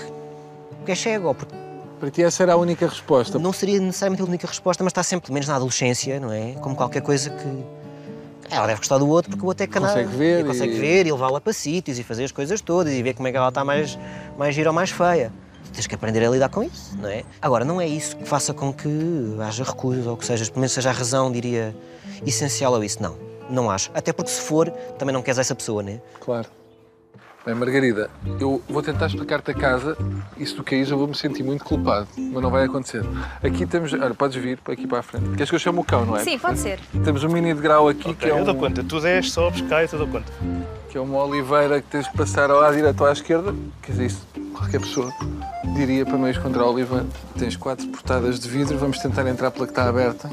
porque 0.79 0.93
é 0.93 0.94
cego 0.94 1.29
ou 1.29 1.35
porque 1.35 1.55
Para 2.00 2.11
ti 2.11 2.23
essa 2.23 2.43
era 2.43 2.52
a 2.55 2.56
única 2.56 2.87
resposta. 2.87 3.38
não 3.38 3.52
seria 3.52 3.79
necessariamente 3.81 4.23
a 4.23 4.26
única 4.26 4.46
resposta, 4.46 4.82
mas 4.82 4.91
está 4.91 5.02
sempre, 5.02 5.26
pelo 5.26 5.35
menos 5.35 5.49
na 5.49 5.56
adolescência, 5.56 6.19
não 6.20 6.32
é? 6.32 6.52
Como 6.61 6.75
qualquer 6.76 7.02
coisa 7.02 7.31
que. 7.31 7.85
Ela 8.50 8.67
deve 8.67 8.79
gostar 8.79 8.99
do 8.99 9.08
outro 9.08 9.31
porque 9.31 9.44
o 9.44 9.49
outro 9.49 9.64
é 9.64 9.67
canal. 9.67 9.88
Consegue 9.91 10.17
ver 10.17 10.41
E 10.41 10.44
consegue 10.44 10.75
e- 10.75 10.79
ver 10.79 11.06
e 11.06 11.12
levá-la 11.12 11.41
para 11.41 11.52
sítios 11.52 11.99
e 11.99 12.02
fazer 12.02 12.25
as 12.25 12.32
coisas 12.32 12.61
todas 12.61 12.93
e 12.93 13.02
ver 13.02 13.14
como 13.14 13.26
é 13.26 13.31
que 13.31 13.37
ela 13.38 13.49
está 13.49 13.64
mais, 13.64 13.99
mais 14.37 14.55
gira 14.55 14.69
ou 14.69 14.75
mais 14.75 14.91
feia. 14.91 15.32
Tens 15.73 15.87
que 15.87 15.94
aprender 15.94 16.25
a 16.25 16.31
lidar 16.31 16.50
com 16.50 16.62
isso, 16.62 16.96
não 17.00 17.08
é? 17.08 17.25
Agora, 17.41 17.64
não 17.64 17.81
é 17.81 17.87
isso 17.88 18.17
que 18.17 18.25
faça 18.29 18.52
com 18.52 18.73
que 18.73 18.88
haja 19.41 19.64
recusa 19.64 20.11
ou 20.11 20.17
que 20.17 20.26
seja, 20.26 20.44
pelo 20.44 20.58
menos 20.58 20.73
seja 20.73 20.91
a 20.91 20.93
razão, 20.93 21.32
diria, 21.32 21.75
essencial 22.26 22.75
a 22.76 22.85
isso. 22.85 23.02
Não, 23.02 23.17
não 23.50 23.70
acho. 23.70 23.91
Até 23.94 24.12
porque 24.12 24.31
se 24.31 24.41
for, 24.41 24.70
também 24.99 25.12
não 25.12 25.23
queres 25.23 25.38
essa 25.38 25.55
pessoa, 25.55 25.82
não 25.82 25.93
é? 25.93 26.00
Claro. 26.20 26.49
Bem, 27.44 27.55
Margarida, 27.55 28.08
eu 28.41 28.62
vou 28.67 28.82
tentar 28.82 29.06
explicar-te 29.06 29.50
a 29.50 29.55
casa 29.55 29.99
e 30.38 30.46
se 30.46 30.55
tu 30.55 30.64
caís 30.64 30.91
eu 30.91 30.96
vou 30.96 31.06
me 31.06 31.14
sentir 31.14 31.43
muito 31.43 31.62
culpado, 31.62 32.08
mas 32.17 32.43
não 32.43 32.50
vai 32.50 32.64
acontecer. 32.64 33.05
Aqui 33.43 33.67
temos. 33.67 33.93
Olha, 33.93 34.14
podes 34.14 34.43
vir 34.43 34.56
para 34.56 34.73
aqui 34.73 34.87
para 34.87 35.00
a 35.00 35.02
frente. 35.02 35.29
Queres 35.32 35.50
que 35.50 35.55
eu 35.55 35.58
chame 35.58 35.79
o 35.79 35.85
cão, 35.85 36.06
não 36.06 36.17
é? 36.17 36.25
Sim, 36.25 36.38
pode 36.38 36.58
ser. 36.58 36.81
Temos 37.05 37.23
um 37.23 37.29
mini 37.29 37.52
degrau 37.52 37.87
aqui 37.87 38.14
que, 38.14 38.25
é 38.25 38.31
eu 38.31 38.43
dou 38.46 38.55
um, 38.55 38.58
conta. 38.58 38.82
Tu 38.82 38.99
desces, 38.99 39.32
sobes, 39.32 39.61
cai, 39.61 39.87
eu 39.93 39.99
dou 39.99 40.08
conta. 40.08 40.32
Que 40.94 40.99
é 40.99 41.00
uma 41.00 41.25
oliveira 41.25 41.82
que 41.82 41.88
tens 41.88 42.08
de 42.08 42.17
passar 42.17 42.52
ou 42.52 42.62
à 42.62 42.70
direita 42.70 43.02
ou 43.02 43.08
à 43.08 43.12
esquerda. 43.12 43.52
Quer 43.82 43.91
dizer, 43.91 44.06
isso 44.06 44.25
qualquer 44.56 44.79
pessoa 44.81 45.12
diria 45.75 46.06
para 46.06 46.17
meios 46.17 46.38
contra 46.38 46.62
a 46.62 46.70
oliveira. 46.70 47.05
Tens 47.37 47.56
quatro 47.56 47.88
portadas 47.88 48.38
de 48.38 48.49
vidro, 48.49 48.79
vamos 48.79 49.00
tentar 49.00 49.26
entrar 49.26 49.50
pela 49.50 49.67
que 49.67 49.73
está 49.73 49.88
aberta. 49.88 50.31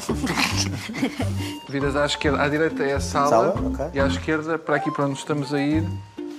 Viras 1.68 1.96
à 1.96 2.06
esquerda, 2.06 2.44
à 2.44 2.48
direita 2.48 2.84
é 2.84 2.94
a 2.94 3.00
sala, 3.00 3.28
Sala, 3.28 3.56
ok. 3.60 3.86
e 3.92 4.00
à 4.00 4.06
esquerda, 4.06 4.60
para 4.60 4.76
aqui 4.76 4.92
para 4.92 5.06
onde 5.06 5.18
estamos 5.18 5.52
a 5.52 5.60
ir, 5.60 5.84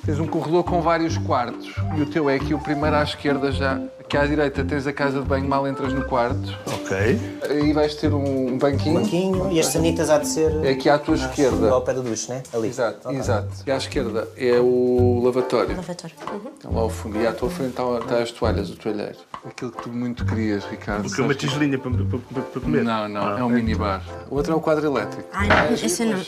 tens 0.07 0.21
um 0.21 0.27
corredor 0.29 0.63
com 0.63 0.81
vários 0.81 1.19
quartos. 1.19 1.75
E 1.97 2.03
o 2.03 2.07
teu 2.07 2.31
é 2.31 2.37
aqui 2.37 2.55
o 2.55 2.61
primeiro 2.61 2.95
à 2.95 3.03
esquerda 3.03 3.51
já. 3.51 3.77
Aqui 4.13 4.19
à 4.19 4.27
direita 4.27 4.63
tens 4.63 4.87
a 4.87 4.93
casa 4.93 5.23
de 5.23 5.27
banho, 5.27 5.49
mal 5.49 5.67
entras 5.67 5.91
no 5.95 6.05
quarto. 6.05 6.55
Ok. 6.67 7.19
Aí 7.49 7.73
vais 7.73 7.95
ter 7.95 8.13
um 8.13 8.59
banquinho. 8.59 9.01
Banquinho 9.01 9.51
e 9.51 9.59
as 9.59 9.65
sanitas 9.65 10.11
há 10.11 10.19
de 10.19 10.29
ser. 10.29 10.53
É 10.63 10.73
aqui 10.73 10.91
à 10.91 10.99
tua 10.99 11.15
esquerda. 11.15 11.71
Ao 11.71 11.81
pé 11.81 11.95
do 11.95 12.03
duche, 12.03 12.29
né? 12.29 12.43
Ali. 12.53 12.69
Exato, 12.69 13.11
exato. 13.11 13.49
E 13.67 13.73
à 13.73 13.77
esquerda 13.79 14.29
é 14.37 14.61
o 14.61 15.23
lavatório. 15.25 15.75
Lavatório. 15.75 16.15
Está 16.55 16.69
lá 16.69 16.81
ao 16.83 16.91
fundo. 16.91 17.19
E 17.23 17.27
à 17.27 17.33
tua 17.33 17.49
frente 17.49 17.71
está, 17.71 17.85
está 18.01 18.19
as 18.19 18.31
toalhas, 18.33 18.69
o 18.69 18.77
toalheiro. 18.77 19.17
Aquilo 19.47 19.73
que 19.73 19.83
tu 19.83 19.89
muito 19.89 20.27
querias, 20.27 20.63
Ricardo. 20.67 21.05
Porque 21.05 21.19
é 21.19 21.25
uma 21.25 21.35
tigelinha 21.35 21.79
para, 21.79 21.91
para, 21.93 22.05
para, 22.05 22.43
para 22.43 22.61
comer. 22.61 22.85
Não, 22.85 23.09
não, 23.09 23.39
é 23.39 23.43
um 23.43 23.49
minibar. 23.49 24.03
O 24.31 24.35
outro 24.35 24.53
é 24.53 24.57
o 24.57 24.61
quadro 24.61 24.85
elétrico. 24.85 25.27
Ai, 25.33 25.49
não, 25.49 25.73
esse 25.73 26.05
não. 26.05 26.21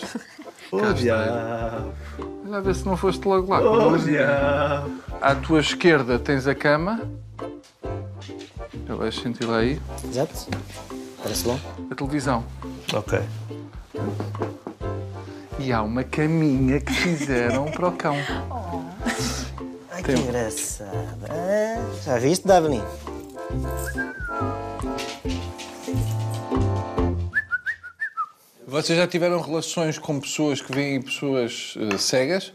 Oh, 0.72 0.92
diabo. 0.94 1.92
Já 2.48 2.60
vê 2.60 2.72
se 2.72 2.86
não 2.86 2.96
foste 2.96 3.22
logo 3.28 3.52
lá. 3.52 3.60
Oh, 3.60 3.94
diabo. 3.98 4.90
À 5.20 5.34
tua 5.34 5.60
esquerda 5.60 6.18
tens 6.18 6.46
a 6.46 6.54
cama. 6.54 7.02
Já 8.86 8.94
vais 8.94 9.14
sentir 9.14 9.44
lá 9.44 9.58
aí. 9.58 9.80
Exato. 10.04 10.34
Parece 11.22 11.44
bom. 11.44 11.58
A 11.90 11.94
televisão. 11.94 12.44
Ok. 12.92 13.18
E 15.58 15.72
há 15.72 15.82
uma 15.82 16.04
caminha 16.04 16.80
que 16.80 16.92
fizeram 16.92 17.70
para 17.70 17.88
o 17.88 17.92
cão. 17.92 18.16
Ai, 19.90 20.02
Tem- 20.02 20.14
que 20.16 20.20
engraçado. 20.22 20.90
Ah, 21.30 21.90
já 22.04 22.18
viste, 22.18 22.46
Daphne? 22.46 22.82
Vocês 28.66 28.98
já 28.98 29.06
tiveram 29.06 29.40
relações 29.40 29.98
com 29.98 30.18
pessoas 30.18 30.60
que 30.60 30.72
veem 30.74 31.00
pessoas 31.00 31.74
eh, 31.78 31.98
cegas? 31.98 32.52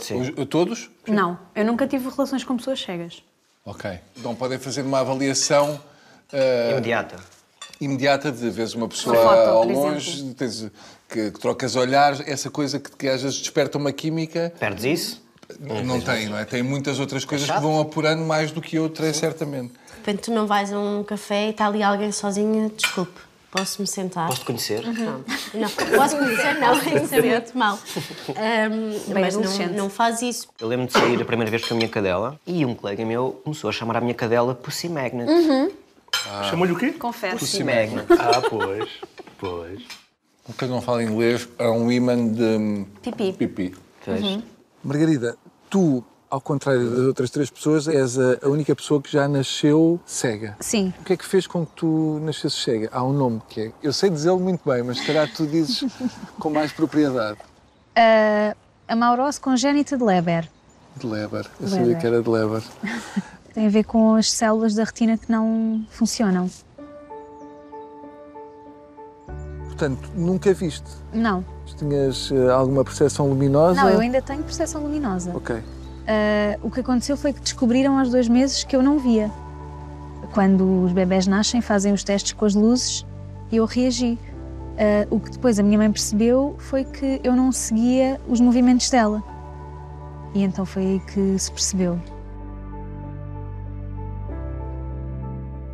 Sim. 0.00 0.20
Os- 0.20 0.46
todos? 0.48 0.88
Não, 1.06 1.38
eu 1.54 1.64
nunca 1.64 1.86
tive 1.86 2.08
relações 2.08 2.44
com 2.44 2.56
pessoas 2.56 2.80
cegas. 2.80 3.22
Ok. 3.68 4.00
Então 4.16 4.34
podem 4.34 4.58
fazer 4.58 4.80
uma 4.80 5.00
avaliação 5.00 5.78
eh, 6.32 6.70
Imediata. 6.72 7.16
imediata 7.78 8.32
de 8.32 8.48
vez 8.48 8.72
uma 8.72 8.88
pessoa 8.88 9.14
Uma 9.14 9.30
foto, 9.30 9.48
ao 9.50 9.64
longe, 9.68 10.34
tens, 10.34 10.70
que, 11.06 11.30
que 11.30 11.38
trocas 11.38 11.76
olhares, 11.76 12.22
essa 12.26 12.48
coisa 12.50 12.80
que, 12.80 12.90
que 12.96 13.06
às 13.06 13.20
vezes 13.20 13.38
desperta 13.38 13.76
uma 13.76 13.92
química, 13.92 14.54
Perdes 14.58 14.84
isso? 14.84 15.28
não 15.84 16.00
tem, 16.00 16.28
não 16.28 16.38
é? 16.38 16.46
Tem 16.46 16.62
muitas 16.62 16.98
outras 16.98 17.26
coisas 17.26 17.50
que 17.50 17.60
vão 17.60 17.78
apurando 17.78 18.22
mais 18.22 18.50
do 18.50 18.60
que 18.62 18.78
outras, 18.78 19.16
certamente. 19.16 19.72
De 19.72 19.96
repente 19.98 20.22
tu 20.22 20.32
não 20.32 20.46
vais 20.46 20.72
a 20.72 20.78
um 20.78 21.04
café 21.04 21.48
e 21.48 21.50
está 21.50 21.66
ali 21.66 21.82
alguém 21.82 22.10
sozinha, 22.10 22.70
desculpe, 22.74 23.20
posso-me 23.50 23.86
sentar? 23.86 24.28
Posso-te 24.28 24.46
conhecer? 24.46 24.82
Não, 24.84 25.70
posso 25.96 26.16
conhecer, 26.16 26.54
não, 26.60 26.74
isso 26.74 27.14
é 27.14 27.22
muito 27.22 27.58
mal. 27.58 27.78
Ahm, 28.28 29.12
mas 29.12 29.36
não, 29.36 29.66
não 29.74 29.90
faz 29.90 30.22
isso. 30.22 30.48
Eu 30.60 30.68
lembro 30.68 30.86
de 30.86 30.92
sair 30.92 31.20
a 31.20 31.24
primeira 31.24 31.50
vez 31.50 31.64
com 31.64 31.74
a 31.74 31.76
minha 31.76 31.88
cadela 31.88 32.38
e 32.46 32.64
um 32.64 32.74
colega 32.74 33.04
meu 33.04 33.40
começou 33.44 33.68
a 33.70 33.72
chamar 33.72 33.96
a 33.96 34.00
minha 34.00 34.14
cadela 34.14 34.54
Pussy 34.54 34.88
Magnet. 34.88 35.28
Chamou-lhe 36.50 36.72
o 36.72 36.76
quê? 36.76 36.92
Confesso. 36.92 37.38
Pussy 37.38 37.64
Magnet. 37.64 38.06
Ah, 38.18 38.40
pois. 38.48 38.88
Pois. 39.38 39.82
Porque 40.44 40.64
não 40.66 40.80
fala 40.80 41.02
inglês, 41.02 41.48
é 41.58 41.68
um 41.68 41.92
imã 41.92 42.16
de 42.26 42.86
Pipi. 43.02 43.32
pipi. 43.32 43.74
Pois. 44.04 44.38
Margarida, 44.82 45.36
tu, 45.68 46.02
ao 46.30 46.40
contrário 46.40 46.90
das 46.90 47.00
outras 47.00 47.30
três 47.30 47.50
pessoas, 47.50 47.88
és 47.88 48.18
a, 48.18 48.38
a 48.42 48.48
única 48.48 48.74
pessoa 48.76 49.00
que 49.00 49.10
já 49.10 49.26
nasceu 49.26 49.98
cega. 50.04 50.56
Sim. 50.60 50.92
O 51.00 51.04
que 51.04 51.12
é 51.14 51.16
que 51.16 51.24
fez 51.24 51.46
com 51.46 51.64
que 51.64 51.72
tu 51.72 52.20
nascesses 52.22 52.62
cega? 52.62 52.88
Há 52.92 53.02
um 53.02 53.12
nome 53.12 53.40
que 53.48 53.60
é. 53.60 53.72
Eu 53.82 53.92
sei 53.92 54.10
dizê-lo 54.10 54.38
muito 54.38 54.60
bem, 54.68 54.82
mas 54.82 54.98
se 54.98 55.06
calhar 55.06 55.30
tu 55.32 55.46
dizes 55.46 55.84
com 56.38 56.50
mais 56.50 56.72
propriedade. 56.72 57.38
Uh, 57.96 58.56
a 58.86 58.96
maurose 58.96 59.40
congénita 59.40 59.96
de 59.96 60.04
Leber. 60.04 60.48
De 60.96 61.06
Leber. 61.06 61.46
Eu 61.60 61.66
Leber. 61.68 61.78
sabia 61.78 61.94
que 61.96 62.06
era 62.06 62.22
de 62.22 62.28
Leber. 62.28 62.62
Tem 63.54 63.66
a 63.66 63.70
ver 63.70 63.84
com 63.84 64.14
as 64.14 64.30
células 64.30 64.74
da 64.74 64.84
retina 64.84 65.16
que 65.16 65.30
não 65.32 65.84
funcionam. 65.90 66.48
Portanto, 69.64 70.10
nunca 70.14 70.52
viste. 70.52 70.86
Não, 71.12 71.44
Tinhas 71.76 72.30
eh, 72.32 72.50
alguma 72.50 72.84
percepção 72.84 73.28
luminosa? 73.28 73.80
não, 73.80 73.90
eu 73.90 74.00
ainda 74.00 74.20
tenho 74.20 74.42
percepção 74.42 74.82
luminosa. 74.82 75.30
Ok. 75.34 75.62
Ah, 76.08 76.58
o 76.62 76.70
que 76.70 76.80
aconteceu 76.80 77.18
foi 77.18 77.34
que 77.34 77.40
descobriram 77.40 77.98
aos 77.98 78.10
dois 78.10 78.28
meses 78.28 78.64
que 78.64 78.74
eu 78.74 78.82
não 78.82 78.98
via. 78.98 79.30
Quando 80.32 80.84
os 80.84 80.92
bebés 80.92 81.26
nascem, 81.26 81.60
fazem 81.60 81.92
os 81.92 82.02
testes 82.02 82.32
com 82.32 82.46
as 82.46 82.54
luzes 82.54 83.04
e 83.52 83.56
eu 83.56 83.66
reagi. 83.66 84.18
Ah, 84.78 85.06
o 85.10 85.20
que 85.20 85.30
depois 85.30 85.58
a 85.58 85.62
minha 85.62 85.76
mãe 85.76 85.92
percebeu 85.92 86.56
foi 86.58 86.84
que 86.84 87.20
eu 87.22 87.36
não 87.36 87.52
seguia 87.52 88.18
os 88.26 88.40
movimentos 88.40 88.88
dela. 88.88 89.22
E 90.34 90.42
então 90.42 90.64
foi 90.64 90.82
aí 90.82 91.00
que 91.00 91.38
se 91.38 91.52
percebeu. 91.52 92.00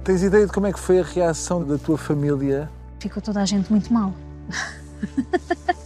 Tens 0.03 0.23
ideia 0.23 0.47
de 0.47 0.53
como 0.53 0.67
é 0.67 0.73
que 0.73 0.81
foi 0.81 0.99
a 0.99 1.05
reação 1.05 1.65
da 1.65 1.79
tua 1.79 1.97
família? 1.97 2.69
Ficou 2.99 3.23
toda 3.23 3.41
a 3.41 3.47
gente 3.47 3.71
muito 3.71 3.93
mal. 3.93 4.13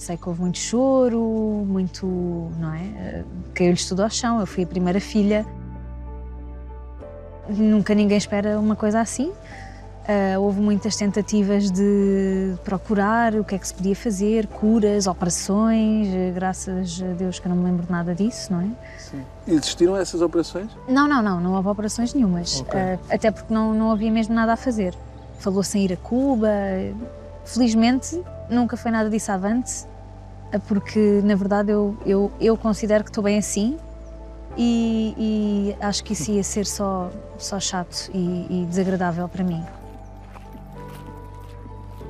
Sei 0.00 0.16
que 0.16 0.26
houve 0.26 0.40
muito 0.40 0.56
choro, 0.56 1.20
muito. 1.68 2.06
não 2.58 2.72
é? 2.72 3.22
Caiu-lhes 3.52 3.86
tudo 3.86 4.02
ao 4.02 4.08
chão. 4.08 4.40
Eu 4.40 4.46
fui 4.46 4.64
a 4.64 4.66
primeira 4.66 4.98
filha. 4.98 5.44
Nunca 7.46 7.94
ninguém 7.94 8.16
espera 8.16 8.58
uma 8.58 8.74
coisa 8.74 8.98
assim. 8.98 9.30
Ah, 10.08 10.38
houve 10.38 10.58
muitas 10.58 10.96
tentativas 10.96 11.70
de 11.70 12.54
procurar 12.64 13.34
o 13.34 13.44
que 13.44 13.54
é 13.54 13.58
que 13.58 13.68
se 13.68 13.74
podia 13.74 13.94
fazer, 13.94 14.46
curas, 14.46 15.06
operações. 15.06 16.08
Graças 16.34 17.02
a 17.02 17.12
Deus 17.12 17.38
que 17.38 17.46
eu 17.46 17.50
não 17.50 17.58
me 17.58 17.64
lembro 17.70 17.84
de 17.84 17.92
nada 17.92 18.14
disso, 18.14 18.54
não 18.54 18.62
é? 18.62 18.68
Existiram 19.46 19.98
essas 19.98 20.22
operações? 20.22 20.70
Não, 20.88 21.06
não, 21.06 21.20
não, 21.20 21.42
não 21.42 21.52
houve 21.52 21.68
operações 21.68 22.14
nenhumas. 22.14 22.62
Ok. 22.62 22.80
Ah, 22.80 22.98
até 23.10 23.30
porque 23.30 23.52
não, 23.52 23.74
não 23.74 23.92
havia 23.92 24.10
mesmo 24.10 24.34
nada 24.34 24.54
a 24.54 24.56
fazer. 24.56 24.94
Falou-se 25.40 25.78
em 25.78 25.84
ir 25.84 25.92
a 25.92 25.96
Cuba. 25.98 26.48
Felizmente, 27.54 28.20
nunca 28.48 28.76
foi 28.76 28.90
nada 28.90 29.10
disso 29.10 29.32
avante, 29.32 29.84
ah, 30.52 30.58
porque 30.68 31.20
na 31.24 31.34
verdade 31.34 31.70
eu, 31.72 31.96
eu, 32.06 32.30
eu 32.40 32.56
considero 32.56 33.02
que 33.02 33.10
estou 33.10 33.24
bem 33.24 33.38
assim 33.38 33.76
e, 34.56 35.14
e 35.80 35.84
acho 35.84 36.04
que 36.04 36.12
isso 36.12 36.30
ia 36.30 36.44
ser 36.44 36.64
só, 36.66 37.10
só 37.38 37.58
chato 37.58 38.08
e, 38.14 38.46
e 38.62 38.66
desagradável 38.66 39.28
para 39.28 39.42
mim. 39.42 39.62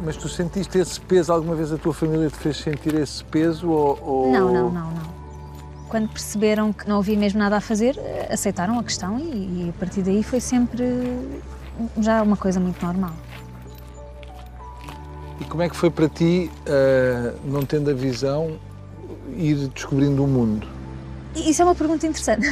Mas 0.02 0.16
tu 0.16 0.28
sentiste 0.28 0.78
esse 0.78 0.98
peso? 1.00 1.32
Alguma 1.32 1.54
vez 1.54 1.72
a 1.72 1.78
tua 1.78 1.92
família 1.92 2.28
te 2.30 2.36
fez 2.36 2.56
sentir 2.58 2.94
esse 2.94 3.22
peso? 3.24 3.68
Ou, 3.68 3.98
ou- 4.02 4.32
Não, 4.32 4.52
não, 4.52 4.70
não, 4.70 4.90
não. 4.90 5.20
Quando 5.88 6.08
perceberam 6.08 6.72
que 6.72 6.88
não 6.88 6.98
havia 6.98 7.18
mesmo 7.18 7.38
nada 7.38 7.56
a 7.56 7.60
fazer, 7.60 7.96
eh, 7.98 8.28
aceitaram 8.32 8.78
a 8.78 8.84
questão 8.84 9.18
e, 9.18 9.66
e 9.66 9.72
a 9.74 9.78
partir 9.78 10.02
daí 10.02 10.22
foi 10.22 10.40
sempre 10.40 10.84
já 11.98 12.22
uma 12.22 12.36
coisa 12.36 12.60
muito 12.60 12.84
normal. 12.84 13.10
E 15.40 15.44
como 15.44 15.62
é 15.62 15.68
que 15.68 15.76
foi 15.76 15.90
para 15.90 16.08
ti, 16.08 16.50
ah, 16.66 17.34
não 17.44 17.64
tendo 17.64 17.90
a 17.90 17.94
visão, 17.94 18.58
ir 19.36 19.68
descobrindo 19.68 20.22
o 20.22 20.26
mundo? 20.28 20.66
Isso 21.34 21.62
é 21.62 21.64
uma 21.64 21.76
pergunta 21.76 22.06
interessante, 22.06 22.48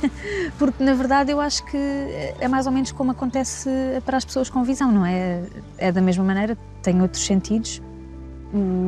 porque 0.58 0.84
na 0.84 0.92
verdade 0.92 1.32
eu 1.32 1.40
acho 1.40 1.64
que 1.64 1.78
é 2.38 2.46
mais 2.46 2.66
ou 2.66 2.72
menos 2.72 2.92
como 2.92 3.10
acontece 3.10 3.70
para 4.04 4.18
as 4.18 4.24
pessoas 4.24 4.50
com 4.50 4.62
visão, 4.62 4.92
não 4.92 5.04
é? 5.04 5.42
É 5.78 5.90
da 5.90 6.02
mesma 6.02 6.22
maneira, 6.22 6.56
tem 6.82 7.00
outros 7.00 7.24
sentidos. 7.24 7.80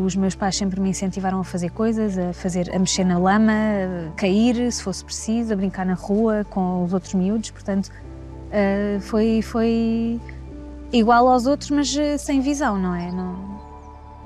Os 0.05 0.15
meus 0.15 0.35
pais 0.35 0.57
sempre 0.57 0.79
me 0.81 0.91
incentivaram 0.91 1.41
a 1.41 1.45
fazer 1.45 1.71
coisas, 1.71 2.19
a 2.19 2.33
fazer, 2.35 2.75
a 2.75 2.79
mexer 2.79 3.05
na 3.05 3.19
lama, 3.19 3.53
a 3.53 4.13
cair, 4.13 4.71
se 4.71 4.83
fosse 4.83 5.05
preciso, 5.05 5.53
a 5.55 5.57
brincar 5.57 5.87
na 5.87 5.95
rua 5.95 6.47
com 6.49 6.85
os 6.85 6.93
outros 6.93 7.15
miúdos, 7.15 7.51
portanto 7.51 7.91
eh, 8.51 8.99
foi 9.01 9.43
foi 9.43 10.21
igual 10.93 11.29
aos 11.29 11.47
outros, 11.47 11.71
mas 11.71 11.97
eh, 11.97 12.19
sem 12.19 12.41
visão, 12.41 12.79
não 12.79 12.95
é? 12.95 13.11
Não- 13.13 13.61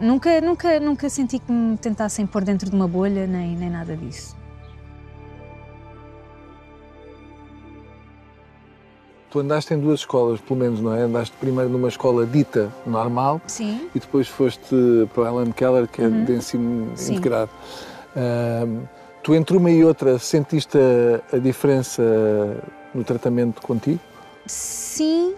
nunca 0.00 0.40
nunca 0.40 0.80
nunca 0.80 1.08
senti 1.08 1.38
que 1.38 1.50
me 1.52 1.76
tentassem 1.76 2.26
pôr 2.26 2.42
dentro 2.44 2.68
de 2.68 2.74
uma 2.76 2.88
bolha 2.88 3.26
nem 3.26 3.56
nem 3.56 3.70
nada 3.70 3.96
disso. 3.96 4.36
Tu 9.30 9.40
andaste 9.40 9.74
em 9.74 9.80
duas 9.80 10.00
escolas, 10.00 10.40
pelo 10.40 10.60
menos, 10.60 10.80
não 10.80 10.94
é? 10.94 11.02
Andaste 11.02 11.34
primeiro 11.40 11.68
numa 11.68 11.88
escola 11.88 12.24
dita 12.24 12.72
normal 12.86 13.40
Sim. 13.48 13.88
e 13.92 13.98
depois 13.98 14.28
foste 14.28 14.76
para 15.12 15.22
o 15.24 15.40
Ellen 15.40 15.52
Keller, 15.52 15.88
que 15.88 16.02
é 16.02 16.08
de 16.08 16.32
ensino 16.34 16.92
Sim. 16.94 17.14
integrado. 17.16 17.50
Tu, 19.24 19.34
entre 19.34 19.56
uma 19.56 19.70
e 19.72 19.82
outra, 19.84 20.20
sentiste 20.20 20.78
a, 20.78 21.36
a 21.36 21.38
diferença 21.40 22.00
no 22.94 23.02
tratamento 23.02 23.60
contigo? 23.60 23.98
Sim, 24.46 25.34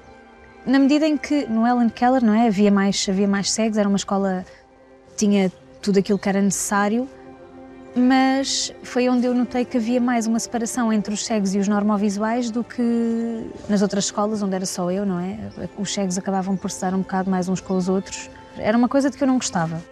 na 0.66 0.78
medida 0.78 1.06
em 1.06 1.16
que 1.16 1.46
no 1.46 1.66
Ellen 1.66 1.88
Keller, 1.88 2.24
não 2.24 2.34
é? 2.34 2.48
Havia 2.48 2.70
mais, 2.70 3.06
havia 3.08 3.28
mais 3.28 3.50
cegos, 3.50 3.78
era 3.78 3.88
uma 3.88 3.96
escola 3.96 4.44
tinha 5.16 5.50
tudo 5.80 5.98
aquilo 5.98 6.18
que 6.18 6.28
era 6.28 6.42
necessário, 6.42 7.08
mas 7.94 8.74
foi 8.82 9.08
onde 9.08 9.26
eu 9.26 9.34
notei 9.34 9.64
que 9.64 9.78
havia 9.78 10.00
mais 10.00 10.26
uma 10.26 10.38
separação 10.38 10.92
entre 10.92 11.14
os 11.14 11.24
cegos 11.24 11.54
e 11.54 11.58
os 11.58 11.68
normovisuais 11.68 12.50
do 12.50 12.62
que 12.62 13.50
nas 13.68 13.80
outras 13.80 14.04
escolas, 14.04 14.42
onde 14.42 14.54
era 14.54 14.66
só 14.66 14.90
eu, 14.90 15.06
não 15.06 15.18
é? 15.18 15.38
Os 15.78 15.94
cegos 15.94 16.18
acabavam 16.18 16.56
por 16.56 16.70
se 16.70 16.80
dar 16.80 16.92
um 16.92 16.98
bocado 16.98 17.30
mais 17.30 17.48
uns 17.48 17.60
com 17.60 17.74
os 17.74 17.88
outros. 17.88 18.28
Era 18.58 18.76
uma 18.76 18.88
coisa 18.88 19.08
de 19.08 19.16
que 19.16 19.24
eu 19.24 19.28
não 19.28 19.36
gostava. 19.36 19.82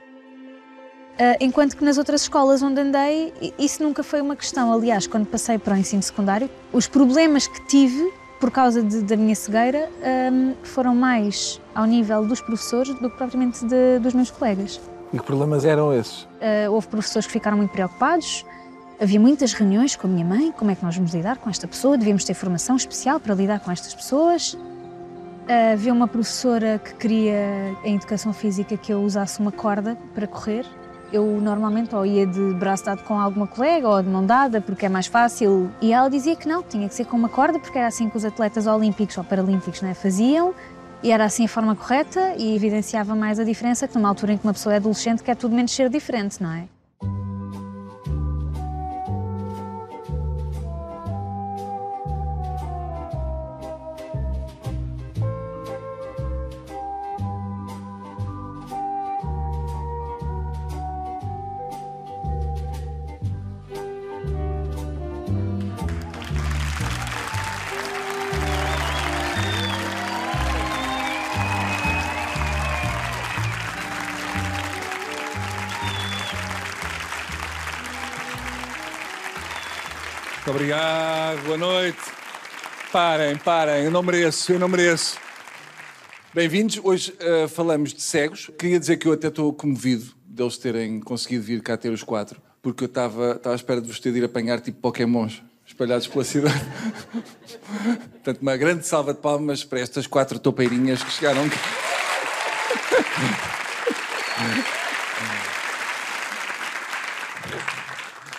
Ah, 1.19 1.37
enquanto 1.41 1.77
que 1.77 1.85
nas 1.85 1.97
outras 1.97 2.23
escolas 2.23 2.63
onde 2.63 2.81
andei, 2.81 3.33
isso 3.59 3.83
nunca 3.83 4.03
foi 4.03 4.21
uma 4.21 4.35
questão. 4.35 4.73
Aliás, 4.73 5.07
quando 5.07 5.27
passei 5.27 5.59
para 5.59 5.75
o 5.75 5.77
ensino 5.77 6.03
secundário, 6.03 6.51
os 6.73 6.89
problemas 6.89 7.47
que 7.47 7.65
tive 7.67 8.13
por 8.45 8.51
causa 8.51 8.83
de- 8.83 9.01
da 9.01 9.17
minha 9.17 9.35
cegueira 9.35 9.89
ahm, 10.05 10.53
foram 10.65 10.95
mais 10.95 11.59
ao 11.75 11.87
nível 11.87 12.27
dos 12.27 12.43
professores 12.43 12.93
do 12.93 13.09
que 13.09 13.17
propriamente 13.17 13.65
de- 13.65 13.99
dos 14.01 14.13
meus 14.13 14.31
colegas. 14.31 14.79
E 15.15 15.19
que 15.19 15.25
problemas 15.25 15.65
eram 15.65 15.95
esses? 15.95 16.29
Ah, 16.43 16.71
houve 16.71 16.87
professores 16.89 17.25
que 17.27 17.33
ficaram 17.33 17.57
muito 17.57 17.71
preocupados. 17.71 18.45
Havia 19.01 19.19
muitas 19.19 19.55
reuniões 19.55 19.97
com 19.97 20.07
a 20.07 20.11
minha 20.11 20.27
mãe, 20.27 20.53
como 20.53 20.71
é 20.71 20.75
que 20.75 20.85
nós 20.85 20.95
vamos 20.95 21.15
lidar 21.15 21.39
com 21.39 21.49
esta 21.49 21.67
pessoa, 21.67 21.97
devíamos 21.97 22.23
ter 22.23 22.35
formação 22.35 22.77
especial 22.77 23.19
para 23.19 23.35
lidar 23.35 23.61
com 23.61 23.71
estas 23.73 23.95
pessoas. 23.95 24.59
Ah, 25.49 25.73
havia 25.73 25.95
uma 25.95 26.07
professora 26.07 26.79
que 26.79 26.93
queria, 26.97 27.75
em 27.83 27.97
educação 27.97 28.35
física, 28.35 28.77
que 28.77 28.93
eu 28.93 29.01
usasse 29.01 29.41
uma 29.41 29.53
corda 29.53 29.97
para 30.15 30.27
correr. 30.27 30.67
Eu 31.13 31.25
normalmente 31.41 31.95
ou 31.95 32.05
ia 32.05 32.27
de 32.27 32.55
braço 32.55 32.85
dado 32.85 33.03
com 33.05 33.19
alguma 33.19 33.47
colega 33.47 33.89
ou 33.89 34.03
de 34.03 34.09
mão 34.09 34.25
dada, 34.25 34.61
porque 34.61 34.87
é 34.87 34.89
mais 34.89 35.07
fácil. 35.07 35.71
E 35.81 35.93
ela 35.93 36.09
dizia 36.09 36.35
que 36.35 36.49
não, 36.49 36.63
tinha 36.63 36.89
que 36.89 36.95
ser 36.95 37.05
com 37.05 37.17
uma 37.17 37.29
corda, 37.29 37.59
porque 37.59 37.79
era 37.79 37.87
assim 37.87 38.09
que 38.09 38.17
os 38.17 38.25
atletas 38.25 38.67
olímpicos 38.67 39.17
ou 39.17 39.25
paralímpicos 39.25 39.81
né, 39.83 39.95
faziam. 39.95 40.55
E 41.03 41.13
era 41.13 41.25
assim 41.25 41.45
a 41.45 41.49
forma 41.49 41.77
correta 41.77 42.35
e 42.37 42.57
evidenciava 42.57 43.15
mais 43.15 43.39
a 43.39 43.45
diferença 43.45 43.87
que 43.87 43.95
numa 43.95 44.09
altura 44.09 44.33
em 44.33 44.39
que 44.39 44.45
uma 44.45 44.55
pessoa 44.55 44.73
é 44.73 44.77
adolescente 44.77 45.23
quer 45.23 45.37
tudo 45.37 45.55
menos 45.55 45.71
ser 45.71 45.91
diferente, 45.91 46.43
não 46.43 46.51
é? 46.51 46.65
Obrigado, 80.65 81.45
boa 81.45 81.59
noite. 81.59 81.99
Parem, 82.91 83.37
parem, 83.37 83.85
eu 83.85 83.91
não 83.91 84.03
mereço, 84.03 84.51
eu 84.51 84.59
não 84.59 84.67
mereço. 84.67 85.19
Bem-vindos, 86.33 86.81
hoje 86.83 87.15
eh, 87.21 87.47
falamos 87.49 87.93
de 87.93 88.01
cegos. 88.01 88.51
Queria 88.59 88.81
dizer 88.81 88.97
que 88.97 89.07
eu 89.07 89.13
até 89.13 89.29
estou 89.29 89.53
comovido 89.53 90.07
deles 90.27 90.57
terem 90.57 91.01
conseguido 91.01 91.45
vir 91.45 91.63
cá 91.63 91.77
ter 91.77 91.91
os 91.91 92.03
quatro, 92.03 92.41
porque 92.63 92.85
eu 92.85 92.87
estava 92.87 93.33
estava 93.33 93.55
à 93.55 93.57
espera 93.57 93.79
de 93.79 93.89
vos 93.89 94.01
ter 94.01 94.11
de 94.11 94.21
ir 94.21 94.25
apanhar 94.25 94.59
tipo 94.59 94.81
pokémons 94.81 95.43
espalhados 95.67 96.07
pela 96.07 96.25
cidade. 96.25 96.65
Portanto, 98.25 98.41
uma 98.41 98.57
grande 98.57 98.87
salva 98.87 99.13
de 99.13 99.21
palmas 99.21 99.65
para 99.65 99.81
estas 99.81 100.07
quatro 100.07 100.39
topeirinhas 100.39 101.03
que 101.03 101.13
chegaram 101.13 101.47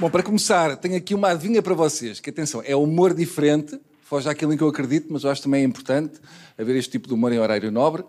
Bom, 0.06 0.12
para 0.12 0.22
começar, 0.22 0.78
tenho 0.78 0.96
aqui 0.96 1.16
uma 1.16 1.30
adivinha 1.30 1.64
para 1.64 1.74
vocês, 1.74 2.20
que 2.20 2.30
atenção, 2.30 2.62
é 2.64 2.76
humor 2.76 3.12
diferente, 3.12 3.82
foge 4.04 4.30
àquilo 4.30 4.54
em 4.54 4.58
que 4.58 4.62
eu 4.62 4.68
acredito, 4.68 5.08
mas 5.10 5.24
eu 5.24 5.32
acho 5.32 5.42
também 5.42 5.64
é 5.64 5.66
importante 5.66 6.22
haver 6.56 6.76
este 6.76 6.92
tipo 6.92 7.08
de 7.08 7.16
humor 7.16 7.34
em 7.34 7.40
horário 7.40 7.72
nobre, 7.72 8.04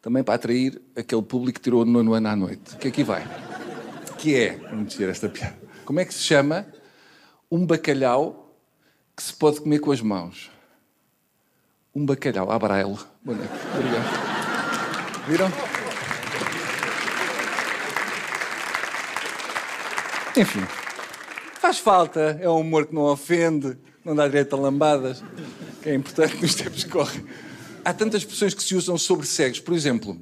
também 0.00 0.22
para 0.22 0.34
atrair 0.34 0.80
aquele 0.94 1.22
público 1.22 1.58
que 1.58 1.64
tirou 1.64 1.82
o 1.82 1.84
nono 1.84 2.14
ano 2.14 2.28
à 2.28 2.36
noite. 2.36 2.76
É 2.76 2.78
que 2.78 2.86
aqui 2.86 3.02
vai. 3.02 3.26
Que 4.16 4.36
é, 4.36 4.58
vamos 4.70 4.94
tirar 4.94 5.10
esta 5.10 5.28
piada. 5.28 5.58
Como 5.84 5.98
é 5.98 6.04
que 6.04 6.14
se 6.14 6.20
chama 6.20 6.68
um 7.50 7.66
bacalhau 7.66 8.56
que 9.16 9.22
se 9.24 9.34
pode 9.34 9.60
comer 9.60 9.80
com 9.80 9.90
as 9.90 10.00
mãos? 10.00 10.52
Um 11.92 12.06
bacalhau, 12.06 12.48
abraelo. 12.52 12.96
Boa 13.24 13.36
noite. 13.36 13.52
Obrigado. 13.74 15.26
Viram? 15.26 15.52
Enfim 20.36 20.79
faz 21.60 21.78
falta. 21.78 22.38
É 22.40 22.48
um 22.48 22.60
humor 22.60 22.86
que 22.86 22.94
não 22.94 23.02
ofende, 23.02 23.76
não 24.04 24.16
dá 24.16 24.26
direito 24.26 24.56
a 24.56 24.58
lambadas, 24.58 25.22
que 25.82 25.90
é 25.90 25.94
importante 25.94 26.40
nos 26.40 26.54
tempos 26.54 26.84
que 26.84 26.90
correm. 26.90 27.24
Há 27.84 27.92
tantas 27.92 28.22
expressões 28.22 28.54
que 28.54 28.62
se 28.62 28.74
usam 28.74 28.96
sobre 28.96 29.26
cegos. 29.26 29.60
Por 29.60 29.74
exemplo, 29.74 30.18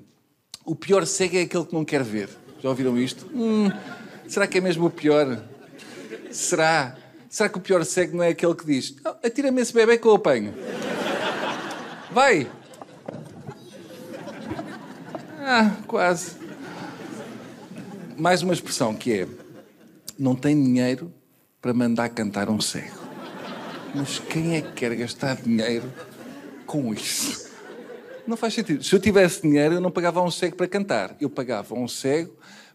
o 0.64 0.75
pior 0.75 1.07
cego 1.07 1.37
é 1.37 1.42
aquele 1.42 1.64
que 1.64 1.75
não 1.75 1.85
quer 1.85 2.02
ver. 2.02 2.28
Já 2.61 2.68
ouviram 2.68 2.99
isto? 2.99 3.30
Hum, 3.33 3.71
será 4.26 4.47
que 4.47 4.59
é 4.59 4.61
mesmo 4.61 4.87
o 4.87 4.90
pior? 4.90 5.40
Será? 6.30 6.97
Será 7.30 7.49
que 7.49 7.59
o 7.59 7.61
pior 7.61 7.85
cego 7.85 8.16
não 8.16 8.25
é 8.25 8.28
aquele 8.28 8.54
que 8.54 8.66
diz 8.66 8.97
"Ah, 9.04 9.16
atira-me 9.25 9.61
esse 9.61 9.73
bebê 9.73 9.97
que 9.99 10.07
eu 10.07 10.14
apanho? 10.14 10.54
Vai! 12.11 12.50
Ah, 15.40 15.76
quase. 15.87 16.37
Mais 18.16 18.42
uma 18.42 18.52
expressão 18.52 18.95
que 18.95 19.12
é 19.12 19.28
não 20.18 20.35
tem 20.35 20.61
dinheiro 20.61 21.12
para 21.60 21.72
mandar 21.72 22.08
cantar 22.10 22.48
um 22.48 22.60
cego. 22.60 22.98
Mas 23.94 24.18
quem 24.18 24.56
é 24.56 24.62
que 24.62 24.72
quer 24.72 24.94
gastar 24.94 25.36
dinheiro 25.36 25.92
com 26.66 26.92
isso? 26.92 27.48
Não 28.26 28.36
faz 28.36 28.54
sentido. 28.54 28.84
Se 28.84 28.94
eu 28.94 29.00
tivesse 29.00 29.42
dinheiro, 29.42 29.76
eu 29.76 29.80
não 29.80 29.90
pagava 29.90 30.20
a 30.20 30.22
um 30.22 30.30
cego 30.30 30.56
para 30.56 30.68
cantar. 30.68 31.16
Eu 31.20 31.30
pagava 31.30 31.74
a 31.74 31.78
um 31.78 31.88
cego 31.88 32.30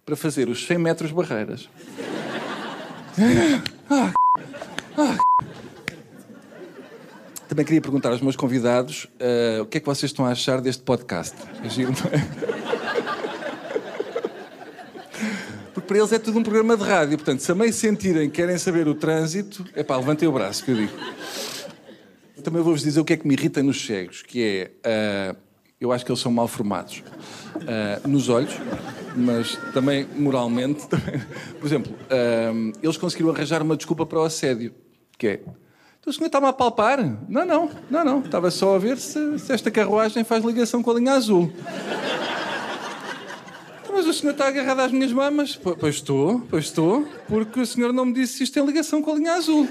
para 0.05 0.15
fazer 0.15 0.49
os 0.49 0.65
100 0.65 0.77
metros 0.77 1.11
barreiras. 1.11 1.69
Ah, 3.89 4.11
ah. 4.97 5.17
Também 7.47 7.63
queria 7.63 7.81
perguntar 7.81 8.09
aos 8.09 8.21
meus 8.21 8.35
convidados 8.35 9.07
ah, 9.19 9.61
o 9.61 9.67
que 9.67 9.77
é 9.77 9.79
que 9.79 9.85
vocês 9.85 10.11
estão 10.11 10.25
a 10.25 10.31
achar 10.31 10.59
deste 10.59 10.81
podcast. 10.81 11.35
É 11.63 11.69
giro, 11.69 11.91
não 11.91 12.11
é? 12.11 12.17
Porque 15.73 15.82
para 15.93 15.99
eles 15.99 16.11
é 16.11 16.17
tudo 16.17 16.39
um 16.39 16.43
programa 16.43 16.75
de 16.75 16.83
rádio. 16.83 17.19
Portanto, 17.19 17.41
se 17.41 17.51
a 17.51 17.53
meio 17.53 17.71
sentirem 17.71 18.27
que 18.27 18.37
querem 18.37 18.57
saber 18.57 18.87
o 18.87 18.95
trânsito, 18.95 19.63
é 19.75 19.83
pá, 19.83 19.95
levantem 19.95 20.27
o 20.27 20.31
braço, 20.31 20.65
que 20.65 20.71
eu 20.71 20.75
digo. 20.75 20.91
Também 22.43 22.63
vou-vos 22.63 22.81
dizer 22.81 22.99
o 22.99 23.05
que 23.05 23.13
é 23.13 23.17
que 23.17 23.27
me 23.27 23.35
irrita 23.35 23.61
nos 23.61 23.85
cegos, 23.85 24.23
que 24.23 24.43
é. 24.43 24.71
ah, 24.83 25.35
eu 25.79 25.91
acho 25.91 26.03
que 26.03 26.11
eles 26.11 26.19
são 26.19 26.31
mal 26.31 26.47
formados. 26.47 27.03
Ah, 27.67 28.01
nos 28.07 28.27
olhos, 28.27 28.55
mas 29.15 29.55
também 29.71 30.07
moralmente. 30.15 30.83
Por 31.61 31.67
exemplo, 31.67 31.93
ah, 32.09 32.73
eles 32.81 32.97
conseguiram 32.97 33.29
arranjar 33.31 33.61
uma 33.61 33.77
desculpa 33.77 34.03
para 34.03 34.17
o 34.17 34.23
assédio, 34.23 34.73
que 35.15 35.27
é. 35.27 35.33
Então 35.35 36.09
o 36.09 36.11
senhor 36.11 36.25
está-me 36.25 36.47
a 36.47 36.53
palpar? 36.53 37.05
Não, 37.29 37.45
não, 37.45 37.69
não, 37.87 38.03
não. 38.03 38.19
Estava 38.21 38.49
só 38.49 38.75
a 38.75 38.79
ver 38.79 38.97
se, 38.97 39.37
se 39.37 39.53
esta 39.53 39.69
carruagem 39.69 40.23
faz 40.23 40.43
ligação 40.43 40.81
com 40.81 40.89
a 40.89 40.95
linha 40.95 41.13
azul. 41.13 41.53
Mas 43.93 44.07
o 44.07 44.13
senhor 44.13 44.31
está 44.31 44.47
agarrado 44.47 44.79
às 44.79 44.91
minhas 44.91 45.11
mamas? 45.13 45.55
Po- 45.55 45.75
Pois 45.77 45.95
estou, 45.95 46.41
pois 46.49 46.65
estou, 46.65 47.07
porque 47.27 47.59
o 47.59 47.65
senhor 47.65 47.93
não 47.93 48.05
me 48.05 48.13
disse 48.13 48.37
se 48.37 48.43
isto 48.45 48.53
tem 48.55 48.65
ligação 48.65 49.01
com 49.01 49.11
a 49.11 49.15
linha 49.15 49.33
azul. 49.33 49.67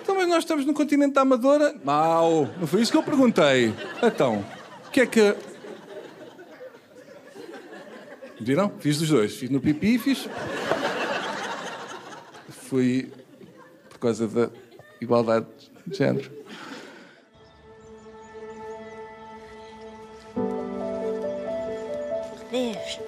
Então, 0.00 0.14
mas 0.14 0.28
nós 0.28 0.38
estamos 0.38 0.64
no 0.64 0.72
continente 0.72 1.12
da 1.14 1.22
Amadora. 1.22 1.74
Mau, 1.84 2.48
não 2.58 2.66
foi 2.66 2.80
isso 2.80 2.92
que 2.92 2.96
eu 2.96 3.02
perguntei. 3.02 3.74
Então, 4.02 4.44
o 4.86 4.90
que 4.90 5.00
é 5.00 5.06
que. 5.06 5.34
Viram? 8.40 8.70
Fiz 8.78 8.98
dos 8.98 9.08
dois. 9.08 9.34
Fiz 9.34 9.50
no 9.50 9.60
pipi 9.60 9.94
e 9.96 9.98
fiz. 9.98 10.28
Fui 12.68 13.10
por 13.90 13.98
causa 13.98 14.28
da 14.28 14.50
igualdade 15.00 15.46
de 15.86 15.96
género. 15.98 16.30
Deus. 22.50 23.00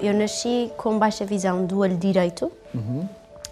Eu 0.00 0.12
nasci 0.12 0.70
com 0.76 0.98
baixa 0.98 1.24
visão 1.24 1.64
do 1.64 1.78
olho 1.78 1.96
direito 1.96 2.52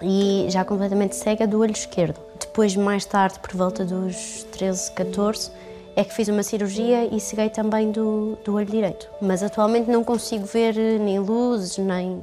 e 0.02 0.46
já 0.50 0.64
completamente 0.64 1.16
cega 1.16 1.46
do 1.46 1.60
olho 1.60 1.72
esquerdo. 1.72 2.20
Depois, 2.38 2.76
mais 2.76 3.04
tarde, 3.06 3.38
por 3.38 3.54
volta 3.56 3.84
dos 3.84 4.44
13, 4.52 4.92
14, 4.92 5.50
é 5.96 6.04
que 6.04 6.12
fiz 6.12 6.28
uma 6.28 6.42
cirurgia 6.42 7.06
e 7.14 7.20
ceguei 7.20 7.48
também 7.48 7.90
do, 7.90 8.36
do 8.44 8.54
olho 8.54 8.66
direito. 8.66 9.08
Mas 9.20 9.42
atualmente 9.42 9.90
não 9.90 10.02
consigo 10.02 10.44
ver 10.44 10.76
eh, 10.76 10.98
nem 10.98 11.18
luzes, 11.18 11.78
nem. 11.78 12.20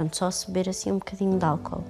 Pronto, 0.00 0.16
só 0.16 0.30
se 0.30 0.46
beber 0.50 0.70
assim 0.70 0.92
um 0.92 0.98
bocadinho 0.98 1.38
de 1.38 1.44
álcool. 1.44 1.84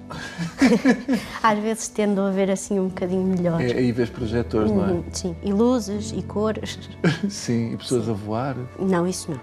Às 1.41 1.59
vezes 1.61 1.87
tendo 1.87 2.21
a 2.23 2.31
ver 2.33 2.51
assim 2.51 2.81
um 2.81 2.89
bocadinho 2.89 3.23
melhor. 3.23 3.61
É, 3.61 3.67
aí 3.67 3.93
vês 3.93 4.11
projetores, 4.11 4.69
não 4.73 4.97
Uhum, 4.97 5.05
Sim, 5.13 5.37
e 5.45 5.53
luzes 5.53 6.11
e 6.11 6.21
cores. 6.21 6.91
é? 7.05 7.09
Sim, 7.31 7.73
e 7.73 7.77
pessoas 7.77 8.09
a 8.09 8.13
voar. 8.13 8.57
Não, 8.81 9.07
isso 9.07 9.31
não. 9.31 9.41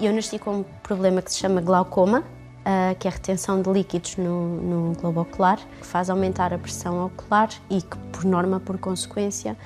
Eu 0.00 0.12
nasci 0.12 0.40
com 0.40 0.56
um 0.56 0.64
problema 0.82 1.22
que 1.22 1.30
se 1.30 1.38
chama 1.38 1.60
glaucoma, 1.60 2.24
ah, 2.64 2.96
que 2.98 3.06
é 3.06 3.10
a 3.12 3.14
retenção 3.14 3.62
de 3.62 3.70
líquidos 3.70 4.16
no, 4.16 4.56
no 4.60 4.92
globo 4.94 5.20
ocular, 5.20 5.60
que 5.80 5.86
faz 5.86 6.10
aumentar 6.10 6.52
a 6.52 6.58
pressão 6.58 7.06
ocular 7.06 7.48
e 7.70 7.80
que, 7.80 7.96
por 8.10 8.24
norma, 8.24 8.58
por 8.58 8.76
consequência, 8.76 9.56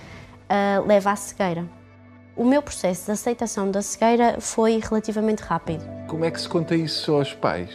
ah, 0.50 0.82
leva 0.86 1.12
à 1.12 1.16
cegueira. 1.16 1.64
O 2.34 2.44
meu 2.44 2.62
processo 2.62 3.06
de 3.06 3.12
aceitação 3.12 3.70
da 3.70 3.82
cegueira 3.82 4.36
foi 4.40 4.80
relativamente 4.82 5.40
rápido. 5.42 5.84
Como 6.08 6.24
é 6.24 6.30
que 6.30 6.40
se 6.40 6.48
conta 6.48 6.74
isso 6.74 7.12
aos 7.12 7.34
pais? 7.34 7.70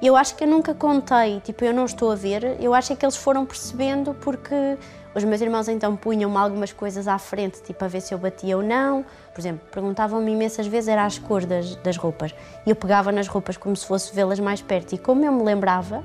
Eu 0.00 0.16
acho 0.16 0.34
que 0.34 0.44
eu 0.44 0.48
nunca 0.48 0.74
contei, 0.74 1.40
tipo, 1.40 1.64
eu 1.64 1.72
não 1.72 1.84
estou 1.84 2.10
a 2.10 2.14
ver, 2.14 2.56
eu 2.60 2.74
acho 2.74 2.92
é 2.92 2.96
que 2.96 3.04
eles 3.04 3.16
foram 3.16 3.46
percebendo 3.46 4.14
porque 4.14 4.78
os 5.14 5.24
meus 5.24 5.40
irmãos 5.40 5.68
então 5.68 5.96
punham-me 5.96 6.36
algumas 6.36 6.72
coisas 6.72 7.08
à 7.08 7.18
frente, 7.18 7.62
tipo, 7.62 7.82
a 7.84 7.88
ver 7.88 8.00
se 8.00 8.12
eu 8.12 8.18
batia 8.18 8.56
ou 8.56 8.62
não. 8.62 9.04
Por 9.34 9.40
exemplo, 9.40 9.66
perguntavam-me 9.70 10.30
imensas 10.30 10.66
vezes, 10.66 10.88
era 10.88 11.04
as 11.04 11.18
cores 11.18 11.46
das, 11.46 11.76
das 11.76 11.96
roupas. 11.96 12.34
E 12.66 12.70
eu 12.70 12.76
pegava 12.76 13.10
nas 13.10 13.26
roupas 13.26 13.56
como 13.56 13.74
se 13.74 13.86
fosse 13.86 14.14
vê-las 14.14 14.38
mais 14.38 14.60
perto. 14.60 14.94
E 14.94 14.98
como 14.98 15.24
eu 15.24 15.32
me 15.32 15.42
lembrava 15.42 16.02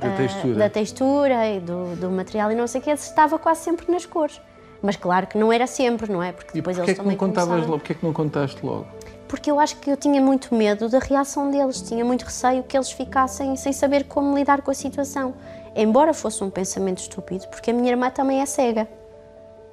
Da 0.00 0.08
ah, 0.08 0.16
textura. 0.16 0.54
da 0.54 0.70
textura 0.70 1.48
e 1.48 1.60
do, 1.60 1.96
do 1.96 2.10
material 2.10 2.50
e 2.50 2.54
não 2.54 2.66
sei 2.66 2.80
o 2.80 2.84
que, 2.84 2.90
estava 2.90 3.38
quase 3.38 3.62
sempre 3.62 3.90
nas 3.90 4.06
cores. 4.06 4.40
Mas 4.82 4.96
claro 4.96 5.26
que 5.26 5.36
não 5.36 5.52
era 5.52 5.66
sempre, 5.66 6.10
não 6.10 6.22
é? 6.22 6.32
Porque 6.32 6.52
depois 6.54 6.78
eles 6.78 6.90
que 6.90 6.96
não 6.96 7.04
também 7.04 7.16
contavas 7.16 7.60
logo? 7.66 7.78
Porquê 7.78 7.92
é 7.92 7.96
que 7.96 8.04
não 8.04 8.12
contaste 8.12 8.64
logo? 8.64 8.86
Porque 9.28 9.50
eu 9.50 9.60
acho 9.60 9.76
que 9.76 9.90
eu 9.90 9.96
tinha 9.96 10.20
muito 10.20 10.54
medo 10.54 10.88
da 10.88 10.98
reação 10.98 11.50
deles, 11.50 11.80
tinha 11.82 12.04
muito 12.04 12.24
receio 12.24 12.64
que 12.64 12.76
eles 12.76 12.90
ficassem 12.90 13.54
sem 13.56 13.72
saber 13.72 14.04
como 14.04 14.36
lidar 14.36 14.62
com 14.62 14.70
a 14.70 14.74
situação. 14.74 15.34
Embora 15.76 16.12
fosse 16.12 16.42
um 16.42 16.50
pensamento 16.50 16.98
estúpido, 16.98 17.46
porque 17.48 17.70
a 17.70 17.74
minha 17.74 17.90
irmã 17.90 18.10
também 18.10 18.40
é 18.40 18.46
cega. 18.46 18.88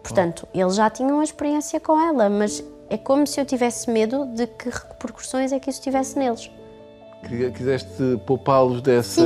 Portanto, 0.03 0.47
eles 0.53 0.75
já 0.75 0.89
tinham 0.89 1.19
a 1.19 1.23
experiência 1.23 1.79
com 1.79 1.99
ela, 1.99 2.29
mas 2.29 2.63
é 2.89 2.97
como 2.97 3.25
se 3.25 3.41
eu 3.41 3.45
tivesse 3.45 3.89
medo 3.89 4.25
de 4.27 4.45
que 4.47 4.69
repercussões 4.69 5.51
é 5.51 5.59
que 5.59 5.69
isso 5.69 5.81
tivesse 5.81 6.17
neles. 6.17 6.51
Quiseste 7.53 8.21
poupá-los 8.25 8.81
dessa. 8.81 9.21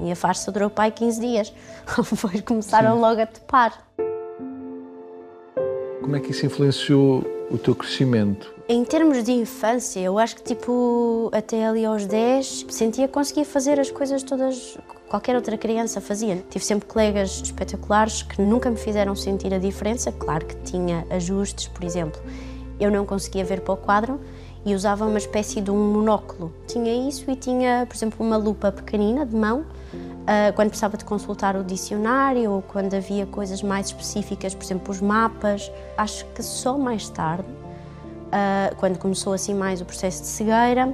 E 0.00 0.10
a 0.10 0.16
farsa 0.16 0.50
durou 0.52 0.70
pai 0.70 0.90
15 0.90 1.20
dias. 1.20 1.52
Depois 2.10 2.40
começaram 2.42 2.98
logo 2.98 3.20
a 3.20 3.26
topar. 3.26 3.72
Como 6.02 6.16
é 6.16 6.20
que 6.20 6.32
isso 6.32 6.44
influenciou 6.44 7.24
o 7.48 7.56
teu 7.56 7.76
crescimento? 7.76 8.52
Em 8.68 8.84
termos 8.84 9.22
de 9.22 9.30
infância, 9.30 10.00
eu 10.00 10.18
acho 10.18 10.34
que 10.34 10.42
tipo 10.42 11.30
até 11.32 11.64
ali 11.64 11.84
aos 11.84 12.06
10 12.06 12.66
sentia 12.68 13.06
que 13.06 13.14
conseguia 13.14 13.44
fazer 13.44 13.78
as 13.78 13.88
coisas 13.88 14.22
todas 14.24 14.76
que 14.76 15.08
qualquer 15.08 15.36
outra 15.36 15.56
criança 15.56 16.00
fazia. 16.00 16.42
Tive 16.50 16.64
sempre 16.64 16.88
colegas 16.88 17.40
espetaculares 17.40 18.22
que 18.22 18.42
nunca 18.42 18.68
me 18.68 18.76
fizeram 18.76 19.14
sentir 19.14 19.54
a 19.54 19.58
diferença. 19.58 20.10
Claro 20.10 20.44
que 20.44 20.56
tinha 20.56 21.06
ajustes, 21.08 21.68
por 21.68 21.84
exemplo, 21.84 22.20
eu 22.80 22.90
não 22.90 23.06
conseguia 23.06 23.44
ver 23.44 23.60
para 23.60 23.74
o 23.74 23.76
quadro 23.76 24.20
e 24.64 24.74
usava 24.74 25.06
uma 25.06 25.18
espécie 25.18 25.60
de 25.60 25.70
um 25.70 25.92
monóculo. 25.92 26.52
Tinha 26.66 27.08
isso 27.08 27.30
e 27.30 27.36
tinha, 27.36 27.86
por 27.88 27.94
exemplo, 27.94 28.26
uma 28.26 28.36
lupa 28.36 28.72
pequenina 28.72 29.24
de 29.24 29.36
mão 29.36 29.64
quando 30.54 30.68
precisava 30.68 30.96
de 30.96 31.04
consultar 31.04 31.56
o 31.56 31.64
dicionário 31.64 32.50
ou 32.52 32.62
quando 32.62 32.94
havia 32.94 33.26
coisas 33.26 33.62
mais 33.62 33.86
específicas, 33.86 34.54
por 34.54 34.64
exemplo, 34.64 34.90
os 34.90 35.00
mapas. 35.00 35.70
Acho 35.96 36.24
que 36.26 36.42
só 36.42 36.78
mais 36.78 37.08
tarde 37.08 37.48
Uh, 38.32 38.74
quando 38.76 38.98
começou 38.98 39.34
assim 39.34 39.52
mais 39.52 39.82
o 39.82 39.84
processo 39.84 40.22
de 40.22 40.28
cegueira, 40.28 40.90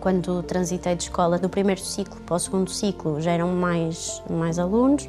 quando 0.00 0.42
transitei 0.42 0.96
de 0.96 1.04
escola 1.04 1.38
do 1.38 1.48
primeiro 1.48 1.80
ciclo 1.80 2.20
para 2.22 2.34
o 2.34 2.38
segundo 2.40 2.68
ciclo, 2.68 3.20
já 3.20 3.30
eram 3.30 3.54
mais, 3.54 4.20
mais 4.28 4.58
alunos 4.58 5.08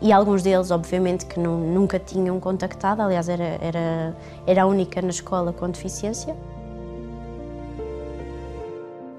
e 0.00 0.10
alguns 0.10 0.42
deles, 0.42 0.70
obviamente, 0.70 1.26
que 1.26 1.38
não, 1.38 1.58
nunca 1.58 1.98
tinham 1.98 2.40
contactado, 2.40 3.02
aliás, 3.02 3.28
era, 3.28 3.58
era, 3.60 4.16
era 4.46 4.62
a 4.62 4.66
única 4.66 5.02
na 5.02 5.10
escola 5.10 5.52
com 5.52 5.68
deficiência. 5.68 6.34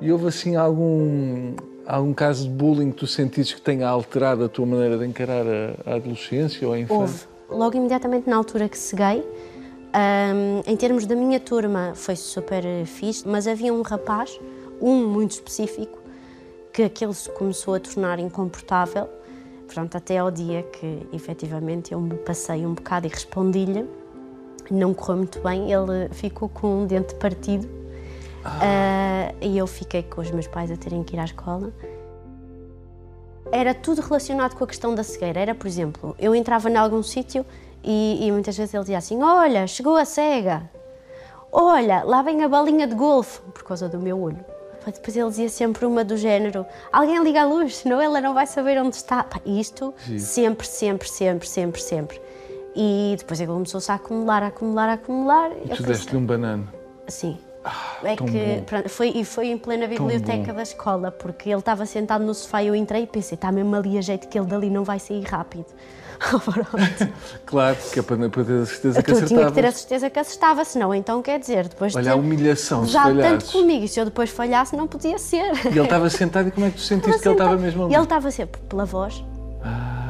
E 0.01 0.11
houve 0.11 0.27
assim 0.27 0.55
algum, 0.55 1.53
algum 1.85 2.13
caso 2.13 2.43
de 2.43 2.49
bullying 2.49 2.91
que 2.91 2.97
tu 2.97 3.07
sentiste 3.07 3.55
que 3.55 3.61
tenha 3.61 3.87
alterado 3.87 4.43
a 4.43 4.49
tua 4.49 4.65
maneira 4.65 4.97
de 4.97 5.05
encarar 5.05 5.45
a, 5.45 5.91
a 5.91 5.95
adolescência 5.95 6.67
ou 6.67 6.73
a 6.73 6.79
infância? 6.79 7.27
Houve. 7.49 7.59
Logo 7.59 7.77
imediatamente 7.77 8.29
na 8.29 8.35
altura 8.35 8.67
que 8.67 8.77
ceguei, 8.77 9.19
hum, 9.19 10.61
em 10.65 10.75
termos 10.75 11.05
da 11.05 11.15
minha 11.15 11.39
turma 11.39 11.93
foi 11.93 12.15
super 12.15 12.63
fixe, 12.85 13.27
mas 13.27 13.47
havia 13.47 13.73
um 13.73 13.83
rapaz, 13.83 14.39
um 14.81 15.07
muito 15.07 15.31
específico, 15.31 15.99
que 16.73 16.83
aquele 16.83 17.13
se 17.13 17.29
começou 17.29 17.75
a 17.75 17.79
tornar 17.79 18.19
incomportável, 18.19 19.07
Pronto, 19.67 19.97
até 19.97 20.17
ao 20.17 20.31
dia 20.31 20.63
que 20.63 21.07
efetivamente 21.11 21.91
eu 21.91 21.99
me 21.99 22.15
passei 22.15 22.65
um 22.65 22.73
bocado 22.73 23.07
e 23.07 23.09
respondi-lhe. 23.09 23.85
Não 24.69 24.93
correu 24.93 25.17
muito 25.17 25.39
bem, 25.39 25.71
ele 25.71 26.09
ficou 26.11 26.49
com 26.49 26.83
um 26.83 26.87
dente 26.87 27.13
partido 27.15 27.67
ah, 28.45 29.33
e 29.41 29.57
eu 29.57 29.65
fiquei 29.67 30.03
com 30.03 30.21
os 30.21 30.29
meus 30.31 30.47
pais 30.47 30.71
a 30.71 30.77
terem 30.77 31.03
que 31.03 31.15
ir 31.15 31.19
à 31.19 31.25
escola. 31.25 31.73
Era 33.51 33.73
tudo 33.73 34.01
relacionado 34.01 34.55
com 34.55 34.63
a 34.63 34.67
questão 34.67 34.93
da 34.95 35.03
cegueira. 35.03 35.39
Era, 35.39 35.55
por 35.55 35.67
exemplo, 35.67 36.15
eu 36.19 36.35
entrava 36.35 36.69
em 36.69 36.75
algum 36.75 37.01
sítio 37.03 37.45
e, 37.83 38.25
e 38.25 38.31
muitas 38.31 38.57
vezes 38.57 38.73
ele 38.73 38.83
dizia 38.83 38.97
assim: 38.97 39.21
Olha, 39.21 39.67
chegou 39.67 39.95
a 39.95 40.05
cega. 40.05 40.69
Olha, 41.51 42.03
lá 42.03 42.21
vem 42.21 42.43
a 42.43 42.49
balinha 42.49 42.85
de 42.87 42.95
golfe, 42.95 43.39
por 43.53 43.63
causa 43.63 43.87
do 43.87 43.99
meu 43.99 44.19
olho. 44.19 44.43
Depois 44.85 45.15
ele 45.17 45.29
dizia 45.29 45.49
sempre 45.49 45.85
uma 45.85 46.03
do 46.03 46.17
género: 46.17 46.65
Alguém 46.91 47.23
liga 47.23 47.41
a 47.41 47.45
luz, 47.45 47.77
senão 47.77 48.01
ela 48.01 48.19
não 48.19 48.33
vai 48.33 48.45
saber 48.47 48.79
onde 48.79 48.95
está. 48.95 49.25
Isto 49.45 49.93
sempre, 50.19 50.67
sempre, 50.67 51.07
sempre, 51.07 51.47
sempre, 51.47 51.81
sempre. 51.81 52.21
E 52.75 53.15
depois 53.17 53.39
ele 53.39 53.51
começou-se 53.51 53.89
a 53.91 53.95
acumular, 53.95 54.43
a 54.43 54.47
acumular, 54.47 54.89
a 54.89 54.93
acumular. 54.93 55.51
Eu 55.51 55.57
Tu 55.61 55.67
pensei- 55.69 55.85
deste-lhe 55.85 56.17
um 56.17 56.25
banano. 56.25 56.67
Sim. 57.07 57.37
É 58.03 58.15
tão 58.15 58.27
que 58.27 58.63
pronto, 58.65 58.89
foi, 58.89 59.09
e 59.15 59.25
foi 59.25 59.47
em 59.47 59.57
plena 59.57 59.87
biblioteca 59.87 60.53
da 60.53 60.63
escola, 60.63 61.11
porque 61.11 61.49
ele 61.49 61.59
estava 61.59 61.85
sentado 61.85 62.23
no 62.23 62.33
sofá 62.33 62.61
e 62.63 62.67
eu 62.67 62.75
entrei 62.75 63.03
e 63.03 63.07
pensei, 63.07 63.35
está 63.35 63.51
mesmo 63.51 63.75
ali 63.75 63.97
a 63.97 64.01
jeito 64.01 64.27
que 64.27 64.37
ele 64.37 64.47
dali 64.47 64.69
não 64.69 64.83
vai 64.83 64.99
sair 64.99 65.23
rápido. 65.23 65.65
Pronto. 66.19 67.13
Claro, 67.45 67.77
que 67.91 67.99
é 67.99 68.01
para, 68.01 68.29
para 68.29 68.43
ter 68.43 68.61
a 68.61 68.65
certeza 68.65 69.03
que 69.03 69.13
tu 69.13 69.25
tinha 69.25 69.45
que 69.45 69.51
ter 69.51 69.65
a 69.65 69.71
certeza 69.71 70.09
que 70.09 70.19
acertava, 70.19 70.65
senão 70.65 70.93
então 70.93 71.21
quer 71.21 71.39
dizer, 71.39 71.67
depois 71.67 71.91
de 71.91 71.97
Olha, 71.97 72.13
a 72.13 72.15
humilhação, 72.15 72.81
gozado 72.81 73.19
tanto 73.19 73.45
comigo, 73.51 73.85
e 73.85 73.87
se 73.87 73.99
eu 73.99 74.05
depois 74.05 74.29
falhasse 74.29 74.75
não 74.75 74.87
podia 74.87 75.17
ser. 75.17 75.51
E 75.65 75.67
ele 75.67 75.81
estava 75.81 76.09
sentado 76.09 76.47
e 76.47 76.51
como 76.51 76.65
é 76.65 76.69
que 76.69 76.77
tu 76.77 76.81
sentiste 76.83 77.21
que 77.21 77.27
ele 77.27 77.35
estava 77.35 77.57
mesmo 77.57 77.85
ali? 77.85 77.93
Ele 77.93 78.03
estava 78.03 78.31
sempre 78.31 78.61
pela 78.61 78.85
voz. 78.85 79.23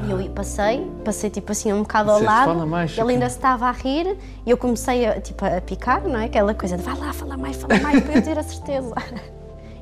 E 0.08 0.12
eu 0.12 0.30
passei, 0.32 0.86
passei 1.04 1.30
tipo 1.30 1.52
assim 1.52 1.74
um 1.74 1.82
bocado 1.82 2.12
ao 2.12 2.22
lado. 2.22 2.46
"Fala 2.46 2.66
mais, 2.66 2.92
ele 2.92 2.96
Chiquinho." 2.96 3.10
ainda 3.10 3.26
estava 3.26 3.66
a 3.68 3.72
rir 3.72 4.18
e 4.46 4.50
eu 4.52 4.58
comecei 4.58 5.06
a, 5.06 5.20
tipo, 5.20 5.44
a 5.46 5.60
picar, 5.62 6.04
não 6.04 6.20
é? 6.20 6.26
Aquela 6.26 6.54
coisa 6.54 6.78
de 6.78 6.84
vai 6.84 6.96
lá, 6.98 7.12
fala 7.12 7.36
mais, 7.38 7.56
fala 7.56 7.80
mais, 7.80 8.04
para 8.04 8.16
eu 8.16 8.22
ter 8.22 8.38
a 8.38 8.44
certeza. 8.44 8.94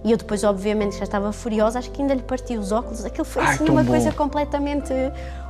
E 0.06 0.12
eu 0.12 0.18
depois, 0.18 0.44
obviamente, 0.44 0.98
já 0.98 1.06
estava 1.06 1.32
furiosa, 1.32 1.80
acho 1.80 1.90
que 1.90 2.02
ainda 2.02 2.14
lhe 2.14 2.22
parti 2.22 2.58
os 2.58 2.74
óculos. 2.74 3.06
Aquilo 3.06 3.24
foi 3.24 3.42
Ai, 3.42 3.54
assim 3.54 3.70
uma 3.70 3.84
bom. 3.84 3.92
coisa 3.92 4.12
completamente 4.12 4.94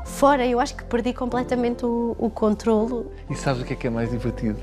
fora. 0.05 0.45
Eu 0.45 0.59
acho 0.59 0.75
que 0.75 0.83
perdi 0.83 1.12
completamente 1.12 1.83
o, 1.83 2.15
o 2.19 2.29
controlo. 2.29 3.12
E 3.27 3.36
sabes 3.36 3.63
o 3.63 3.65
que 3.65 3.73
é 3.73 3.75
que 3.75 3.88
é 3.88 3.89
mais 3.89 4.12
divertido? 4.12 4.59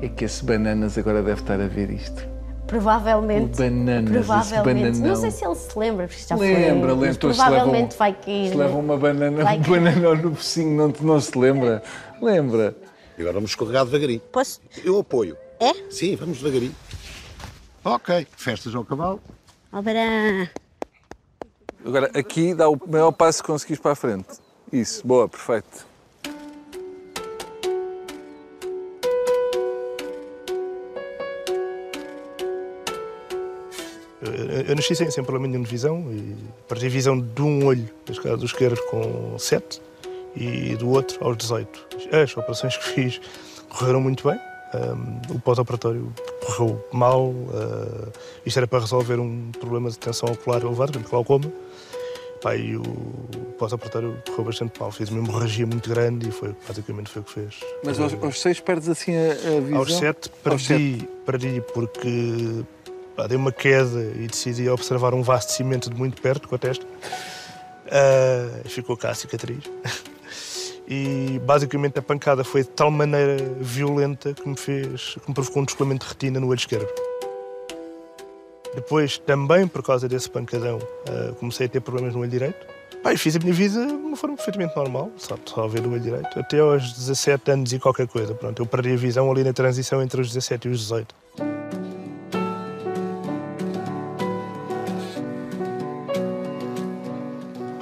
É 0.00 0.06
que 0.06 0.24
esse 0.24 0.44
bananas 0.44 0.96
agora 0.96 1.20
deve 1.20 1.40
estar 1.40 1.60
a 1.60 1.66
ver 1.66 1.90
isto. 1.90 2.31
Provavelmente. 2.72 3.52
O 3.52 3.56
bananas, 3.58 4.10
esse 4.16 4.24
provavelmente. 4.24 4.82
bananão. 4.82 5.08
Não 5.08 5.16
sei 5.16 5.30
se 5.30 5.44
ele 5.44 5.54
se 5.54 5.78
lembra, 5.78 6.08
porque 6.08 6.22
já 6.26 6.36
foi. 6.38 6.54
Lembra, 6.54 6.94
lembra. 6.94 7.18
Provavelmente 7.18 7.96
vai 7.98 8.14
cair. 8.14 8.48
Se 8.48 8.56
leva 8.56 8.78
uma 8.78 8.96
banana, 8.96 9.44
Vai 9.44 9.58
um 9.58 10.22
no 10.22 10.34
focinho, 10.34 10.74
não, 10.74 10.94
não 11.02 11.20
se 11.20 11.36
lembra? 11.36 11.82
Lembra? 12.22 12.74
E 13.18 13.20
agora 13.20 13.34
vamos 13.34 13.50
escorregar 13.50 13.84
devagarinho. 13.84 14.22
Posso? 14.32 14.58
Eu 14.82 15.00
apoio. 15.00 15.36
É? 15.60 15.74
Sim, 15.90 16.16
vamos 16.16 16.38
devagarinho. 16.38 16.74
Ok, 17.84 18.26
festas 18.38 18.74
ao 18.74 18.86
cavalo. 18.86 19.20
Albarã. 19.70 20.48
Agora, 21.84 22.10
aqui 22.14 22.54
dá 22.54 22.70
o 22.70 22.80
maior 22.88 23.12
passo 23.12 23.42
que 23.42 23.48
conseguis 23.48 23.78
para 23.78 23.92
a 23.92 23.96
frente. 23.96 24.28
Isso, 24.72 25.06
boa, 25.06 25.28
perfeito. 25.28 25.91
Eu, 34.66 34.76
nasci 34.76 34.94
sem, 34.94 35.10
sem 35.10 35.24
problema 35.24 35.48
nenhum 35.48 35.62
de 35.62 35.70
visão 35.70 36.06
e 36.10 36.36
perdi 36.68 36.86
a 36.86 36.90
visão 36.90 37.18
de 37.18 37.42
um 37.42 37.66
olho, 37.66 37.88
neste 38.06 38.22
caso 38.22 38.38
do 38.38 38.46
esquerdo, 38.46 38.80
com 38.90 39.38
7 39.38 39.80
e 40.36 40.76
do 40.76 40.90
outro 40.90 41.24
aos 41.24 41.36
18. 41.36 41.86
As 42.12 42.36
operações 42.36 42.76
que 42.76 42.84
fiz 42.84 43.20
correram 43.68 44.00
muito 44.00 44.28
bem. 44.28 44.38
Um, 44.74 45.36
o 45.36 45.40
pós-operatório 45.40 46.12
correu 46.46 46.84
mal. 46.92 47.28
Uh, 47.28 48.10
isto 48.46 48.58
era 48.58 48.66
para 48.66 48.80
resolver 48.80 49.18
um 49.20 49.50
problema 49.52 49.90
de 49.90 49.98
tensão 49.98 50.30
ocular 50.30 50.62
elevado, 50.62 50.98
de 50.98 51.04
glaucoma. 51.04 51.52
Pá, 52.40 52.56
e 52.56 52.76
o 52.76 52.82
pós-operatório 53.58 54.16
correu 54.26 54.46
bastante 54.46 54.80
mal. 54.80 54.90
Fiz 54.90 55.10
uma 55.10 55.22
hemorragia 55.22 55.66
muito 55.66 55.88
grande 55.90 56.28
e 56.28 56.32
foi 56.32 56.54
basicamente 56.66 57.10
foi 57.10 57.22
o 57.22 57.24
que 57.24 57.32
fez. 57.32 57.60
Mas 57.84 58.00
aos, 58.00 58.14
aos 58.14 58.40
seis 58.40 58.60
perdes 58.60 58.88
assim 58.88 59.14
a, 59.14 59.32
a 59.32 59.60
visão? 59.60 59.78
Aos 59.78 59.94
7 59.94 60.30
Aos 60.44 60.66
perdi, 60.66 61.08
perdi 61.24 61.62
porque 61.72 62.64
pá, 63.16 63.26
dei 63.26 63.36
uma 63.36 63.52
queda 63.52 64.00
e 64.16 64.26
decidi 64.26 64.68
observar 64.68 65.14
um 65.14 65.22
vaso 65.22 65.48
de 65.48 65.52
cimento 65.54 65.90
de 65.90 65.96
muito 65.96 66.20
perto 66.20 66.48
com 66.48 66.54
a 66.54 66.58
testa. 66.58 66.86
Ah, 67.90 68.62
ficou 68.64 68.96
cá 68.96 69.10
a 69.10 69.14
cicatriz. 69.14 69.64
E 70.94 71.38
basicamente 71.44 71.98
a 72.00 72.02
pancada 72.02 72.42
foi 72.42 72.64
de 72.64 72.68
tal 72.68 72.90
maneira 72.90 73.36
violenta 73.60 74.34
que 74.34 74.46
me 74.46 74.56
fez, 74.56 75.16
que 75.22 75.28
me 75.28 75.32
provocou 75.32 75.62
um 75.62 75.64
descolamento 75.64 76.04
de 76.04 76.12
retina 76.12 76.40
no 76.40 76.48
olho 76.48 76.58
esquerdo. 76.58 76.88
Depois, 78.74 79.16
também 79.16 79.66
por 79.66 79.82
causa 79.82 80.08
desse 80.08 80.28
pancadão, 80.28 80.78
ah, 81.08 81.32
comecei 81.38 81.66
a 81.66 81.68
ter 81.68 81.80
problemas 81.80 82.14
no 82.14 82.20
olho 82.20 82.30
direito. 82.30 82.66
E 83.10 83.16
fiz 83.16 83.34
a 83.36 83.38
minha 83.38 83.54
vida 83.54 83.86
de 83.86 83.92
uma 83.92 84.16
forma 84.16 84.36
perfeitamente 84.36 84.76
normal, 84.76 85.10
só, 85.16 85.36
só 85.46 85.66
ver 85.66 85.86
o 85.86 85.92
olho 85.92 86.00
direito, 86.00 86.38
até 86.38 86.58
aos 86.58 86.92
17 86.92 87.50
anos 87.50 87.72
e 87.72 87.78
qualquer 87.78 88.06
coisa. 88.06 88.34
Pronto, 88.34 88.60
eu 88.60 88.66
perdi 88.66 88.92
a 88.92 88.96
visão 88.96 89.30
ali 89.30 89.42
na 89.42 89.52
transição 89.52 90.02
entre 90.02 90.20
os 90.20 90.28
17 90.28 90.68
e 90.68 90.70
os 90.70 90.80
18. 90.80 91.21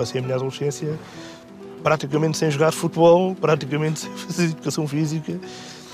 Passei 0.00 0.18
a 0.18 0.24
minha 0.24 0.34
adolescência 0.34 0.98
praticamente 1.82 2.38
sem 2.38 2.50
jogar 2.50 2.72
futebol, 2.72 3.34
praticamente 3.34 4.00
sem 4.00 4.10
fazer 4.16 4.44
educação 4.44 4.88
física. 4.88 5.38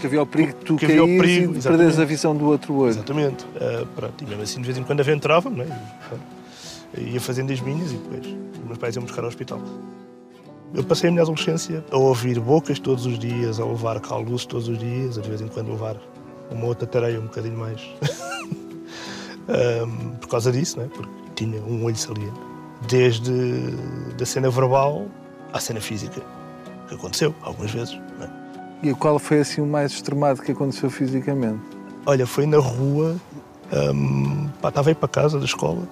Que 0.00 0.06
havia 0.06 0.22
o 0.22 0.26
perigo 0.26 0.52
de 0.52 0.64
tu 0.64 0.76
Que 0.76 0.84
havia 0.84 1.02
o 1.02 1.06
perigo, 1.08 1.56
e 1.56 1.60
perderes 1.60 1.98
a 1.98 2.04
visão 2.04 2.36
do 2.36 2.46
outro 2.46 2.72
olho. 2.72 2.90
Exatamente. 2.90 3.44
Ah, 3.60 3.84
pronto, 3.96 4.22
e 4.22 4.26
mesmo 4.28 4.44
assim, 4.44 4.60
de 4.60 4.66
vez 4.66 4.78
em 4.78 4.84
quando 4.84 5.00
aventurava-me, 5.00 5.56
né? 5.56 5.80
Ia 6.96 7.20
fazendo 7.20 7.52
as 7.52 7.60
minhas 7.60 7.90
e 7.90 7.96
depois 7.96 8.26
os 8.26 8.64
meus 8.64 8.78
pais 8.78 8.94
iam 8.94 9.02
buscar 9.02 9.22
ao 9.22 9.28
hospital. 9.28 9.60
Eu 10.72 10.84
passei 10.84 11.08
a 11.08 11.10
minha 11.10 11.22
adolescência 11.24 11.84
a 11.90 11.96
ouvir 11.96 12.38
bocas 12.38 12.78
todos 12.78 13.06
os 13.06 13.18
dias, 13.18 13.58
a 13.58 13.64
levar 13.64 13.98
calduço 13.98 14.46
todos 14.46 14.68
os 14.68 14.78
dias, 14.78 15.18
a 15.18 15.20
de 15.20 15.28
vez 15.28 15.40
em 15.40 15.48
quando 15.48 15.70
levar 15.70 15.96
uma 16.52 16.66
outra 16.66 16.86
tareia 16.86 17.18
um 17.18 17.24
bocadinho 17.24 17.58
mais. 17.58 17.80
Ahm, 19.48 20.14
por 20.20 20.28
causa 20.28 20.52
disso, 20.52 20.78
né? 20.78 20.88
porque 20.94 21.10
tinha 21.34 21.60
um 21.62 21.84
olho 21.84 21.96
saliente. 21.96 22.55
Desde 22.82 23.32
da 24.18 24.26
cena 24.26 24.50
verbal 24.50 25.06
à 25.52 25.60
cena 25.60 25.80
física, 25.80 26.20
que 26.88 26.94
aconteceu 26.94 27.34
algumas 27.42 27.70
vezes. 27.70 27.94
né? 28.18 28.30
E 28.82 28.92
qual 28.94 29.18
foi 29.18 29.40
assim 29.40 29.60
o 29.60 29.66
mais 29.66 29.92
extremado 29.92 30.42
que 30.42 30.52
aconteceu 30.52 30.90
fisicamente? 30.90 31.60
Olha, 32.04 32.26
foi 32.26 32.46
na 32.46 32.58
rua, 32.58 33.16
hum, 33.72 34.48
pá, 34.60 34.68
estava 34.68 34.90
a 34.90 34.92
ir 34.92 34.94
para 34.94 35.08
casa 35.08 35.38
da 35.38 35.44
escola, 35.44 35.82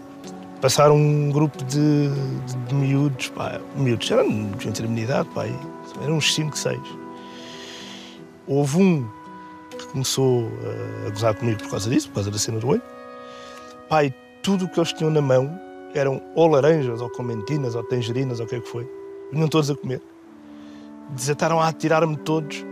passaram 0.61 0.97
um 0.97 1.31
grupo 1.31 1.65
de, 1.65 2.09
de, 2.09 2.57
de 2.69 2.75
miúdos, 2.75 3.29
pá, 3.31 3.61
miúdos, 3.75 4.11
eram 4.11 4.29
da 4.29 4.87
minha 4.87 5.05
idade, 5.05 5.29
pá, 5.35 5.47
eram 6.03 6.17
uns 6.17 6.35
5, 6.35 6.57
6. 6.57 6.81
Houve 8.47 8.77
um 8.79 9.09
que 9.71 9.87
começou 9.89 10.51
eh, 10.63 11.07
a 11.07 11.11
gozar 11.11 11.35
comigo 11.35 11.63
por 11.63 11.71
causa 11.71 11.89
disso, 11.89 12.09
por 12.09 12.17
causa 12.17 12.31
da 12.31 12.39
cena 12.39 12.59
do 12.59 12.69
olho. 12.69 12.83
E 13.91 14.13
tudo 14.43 14.67
o 14.67 14.69
que 14.69 14.79
eles 14.79 14.93
tinham 14.93 15.11
na 15.11 15.23
mão 15.23 15.59
eram 15.99 16.21
ou 16.35 16.47
laranjas, 16.49 17.01
ou 17.01 17.09
clementinas, 17.09 17.75
ou 17.75 17.83
tangerinas, 17.83 18.41
ou 18.41 18.47
o 18.47 18.49
que 18.49 18.57
é 18.57 18.61
que 18.61 18.69
foi. 18.69 18.89
Vinham 19.33 19.49
todos 19.49 19.71
a 19.71 19.75
comer. 19.75 20.01
Desataram 21.11 21.61
a 21.61 21.69
atirar-me 21.69 22.17
todos 22.17 22.65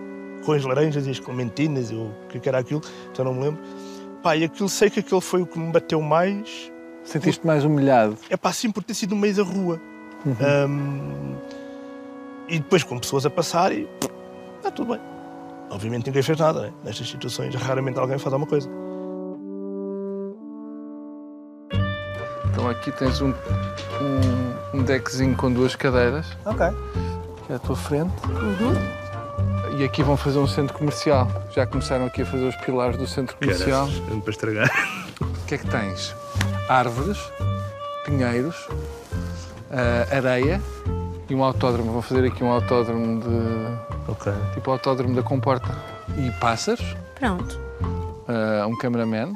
com 0.45 0.53
as 0.53 0.65
laranjas 0.65 1.07
e 1.07 1.11
as 1.11 1.21
clementinas, 1.21 1.91
e 1.91 1.95
o 1.95 2.13
que 2.29 2.39
é 2.39 2.49
era 2.49 2.59
aquilo, 2.59 2.83
já 3.15 3.23
não 3.25 3.35
me 3.35 3.45
lembro. 3.45 3.63
Pá, 4.23 4.37
e 4.37 4.45
aquilo 4.45 4.69
sei 4.69 4.91
que 4.91 5.01
aquele 5.01 5.21
foi 5.21 5.43
o 5.43 5.47
que 5.47 5.59
me 5.59 5.73
bateu 5.73 6.01
mais. 6.01 6.71
Sentiste 7.05 7.47
mais 7.47 7.65
humilhado? 7.65 8.17
É 8.31 8.37
pá, 8.37 8.53
sim, 8.53 8.71
por 8.71 8.83
ter 8.83 8.95
sido 8.95 9.15
no 9.15 9.21
meio 9.21 9.35
da 9.35 9.43
rua. 9.43 9.81
Hum, 10.25 11.35
e 12.49 12.59
depois 12.59 12.85
com 12.85 12.99
pessoas 12.99 13.27
a 13.27 13.31
passar 13.31 13.73
e 13.73 13.89
está 14.59 14.71
tudo 14.71 14.93
bem. 14.93 15.01
Obviamente 15.71 16.07
ninguém 16.07 16.23
fez 16.23 16.39
nada, 16.39 16.63
né? 16.63 16.73
Nestas 16.85 17.09
situações, 17.09 17.55
raramente 17.55 17.99
alguém 17.99 18.19
faz 18.19 18.33
alguma 18.33 18.49
coisa. 18.49 18.69
Então 22.53 22.69
aqui 22.69 22.93
tens 22.93 23.21
um, 23.21 23.31
um, 23.31 24.79
um 24.79 24.83
deckzinho 24.83 25.35
com 25.37 25.51
duas 25.53 25.75
cadeiras, 25.75 26.27
Ok. 26.45 26.67
que 27.47 27.53
é 27.53 27.57
à 27.57 27.59
tua 27.59 27.77
frente. 27.77 28.13
E 29.79 29.85
aqui 29.85 30.03
vão 30.03 30.17
fazer 30.19 30.39
um 30.39 30.47
centro 30.47 30.77
comercial. 30.77 31.27
Já 31.51 31.67
começaram 31.67 32.05
aqui 32.07 32.23
a 32.23 32.27
fazer 32.27 32.45
os 32.47 32.57
pilares 32.57 32.97
do 32.99 33.07
centro 33.07 33.37
comercial. 33.37 33.89
Para 34.23 34.31
estragar. 34.31 34.71
O 35.21 35.47
que 35.47 35.55
é 35.55 35.59
que 35.59 35.67
tens? 35.67 36.15
Árvores, 36.69 37.19
pinheiros, 38.05 38.69
ah, 39.71 40.15
areia 40.15 40.61
e 41.29 41.35
um 41.35 41.43
autódromo. 41.43 41.93
Vão 41.93 42.03
fazer 42.03 42.25
aqui 42.27 42.45
um 42.45 42.51
autódromo 42.53 43.21
de. 43.21 44.11
Ok. 44.11 44.33
tipo 44.55 44.71
autódromo 44.71 45.15
da 45.15 45.23
comporta. 45.23 45.75
E 46.19 46.31
pássaros, 46.33 46.95
Pronto. 47.19 47.59
ah, 48.29 48.67
um 48.67 48.77
cameraman 48.77 49.33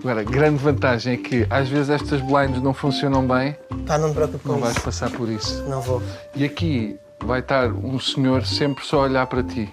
Agora, 0.00 0.20
a 0.20 0.24
grande 0.24 0.56
vantagem 0.62 1.14
é 1.14 1.16
que 1.16 1.46
às 1.50 1.68
vezes 1.68 1.90
estas 1.90 2.20
blinds 2.20 2.62
não 2.62 2.72
funcionam 2.74 3.26
bem, 3.26 3.56
Pá, 3.86 3.98
não 3.98 4.08
me 4.08 4.14
preocupe 4.14 4.44
com 4.44 4.52
não 4.52 4.60
vais 4.60 4.74
isso. 4.76 4.84
passar 4.84 5.10
por 5.10 5.28
isso. 5.28 5.62
Não 5.68 5.80
vou. 5.80 6.02
E 6.34 6.44
aqui 6.44 6.96
vai 7.24 7.40
estar 7.40 7.68
um 7.72 7.98
senhor 7.98 8.44
sempre 8.46 8.84
só 8.84 9.00
a 9.00 9.02
olhar 9.04 9.26
para 9.26 9.42
ti. 9.42 9.68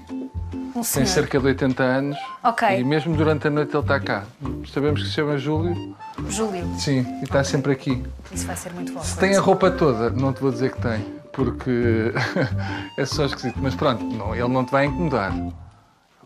Um 0.51 0.81
Tem 0.81 0.83
senhor. 0.83 1.07
cerca 1.07 1.39
de 1.39 1.45
80 1.47 1.83
anos. 1.83 2.17
Ok. 2.43 2.79
E 2.79 2.83
mesmo 2.83 3.15
durante 3.15 3.47
a 3.47 3.49
noite 3.49 3.73
ele 3.75 3.81
está 3.81 3.99
cá. 3.99 4.23
Sabemos 4.71 5.01
que 5.01 5.07
se 5.07 5.13
chama 5.15 5.37
Júlio. 5.37 5.95
Júlio, 6.29 6.67
Sim, 6.77 7.05
e 7.19 7.23
está 7.23 7.43
sempre 7.43 7.71
aqui. 7.71 8.03
isso 8.31 8.45
vai 8.45 8.55
ser 8.55 8.71
muito 8.73 8.93
bom. 8.93 9.01
Se 9.01 9.17
tem 9.17 9.35
a 9.35 9.39
roupa 9.41 9.71
toda, 9.71 10.09
não 10.11 10.31
te 10.33 10.39
vou 10.41 10.51
dizer 10.51 10.71
que 10.71 10.81
tem, 10.81 11.03
porque 11.33 12.11
é 12.97 13.05
só 13.05 13.25
esquisito. 13.25 13.57
Mas 13.59 13.73
pronto, 13.75 14.03
não, 14.03 14.35
ele 14.35 14.47
não 14.49 14.63
te 14.65 14.71
vai 14.71 14.85
incomodar. 14.85 15.33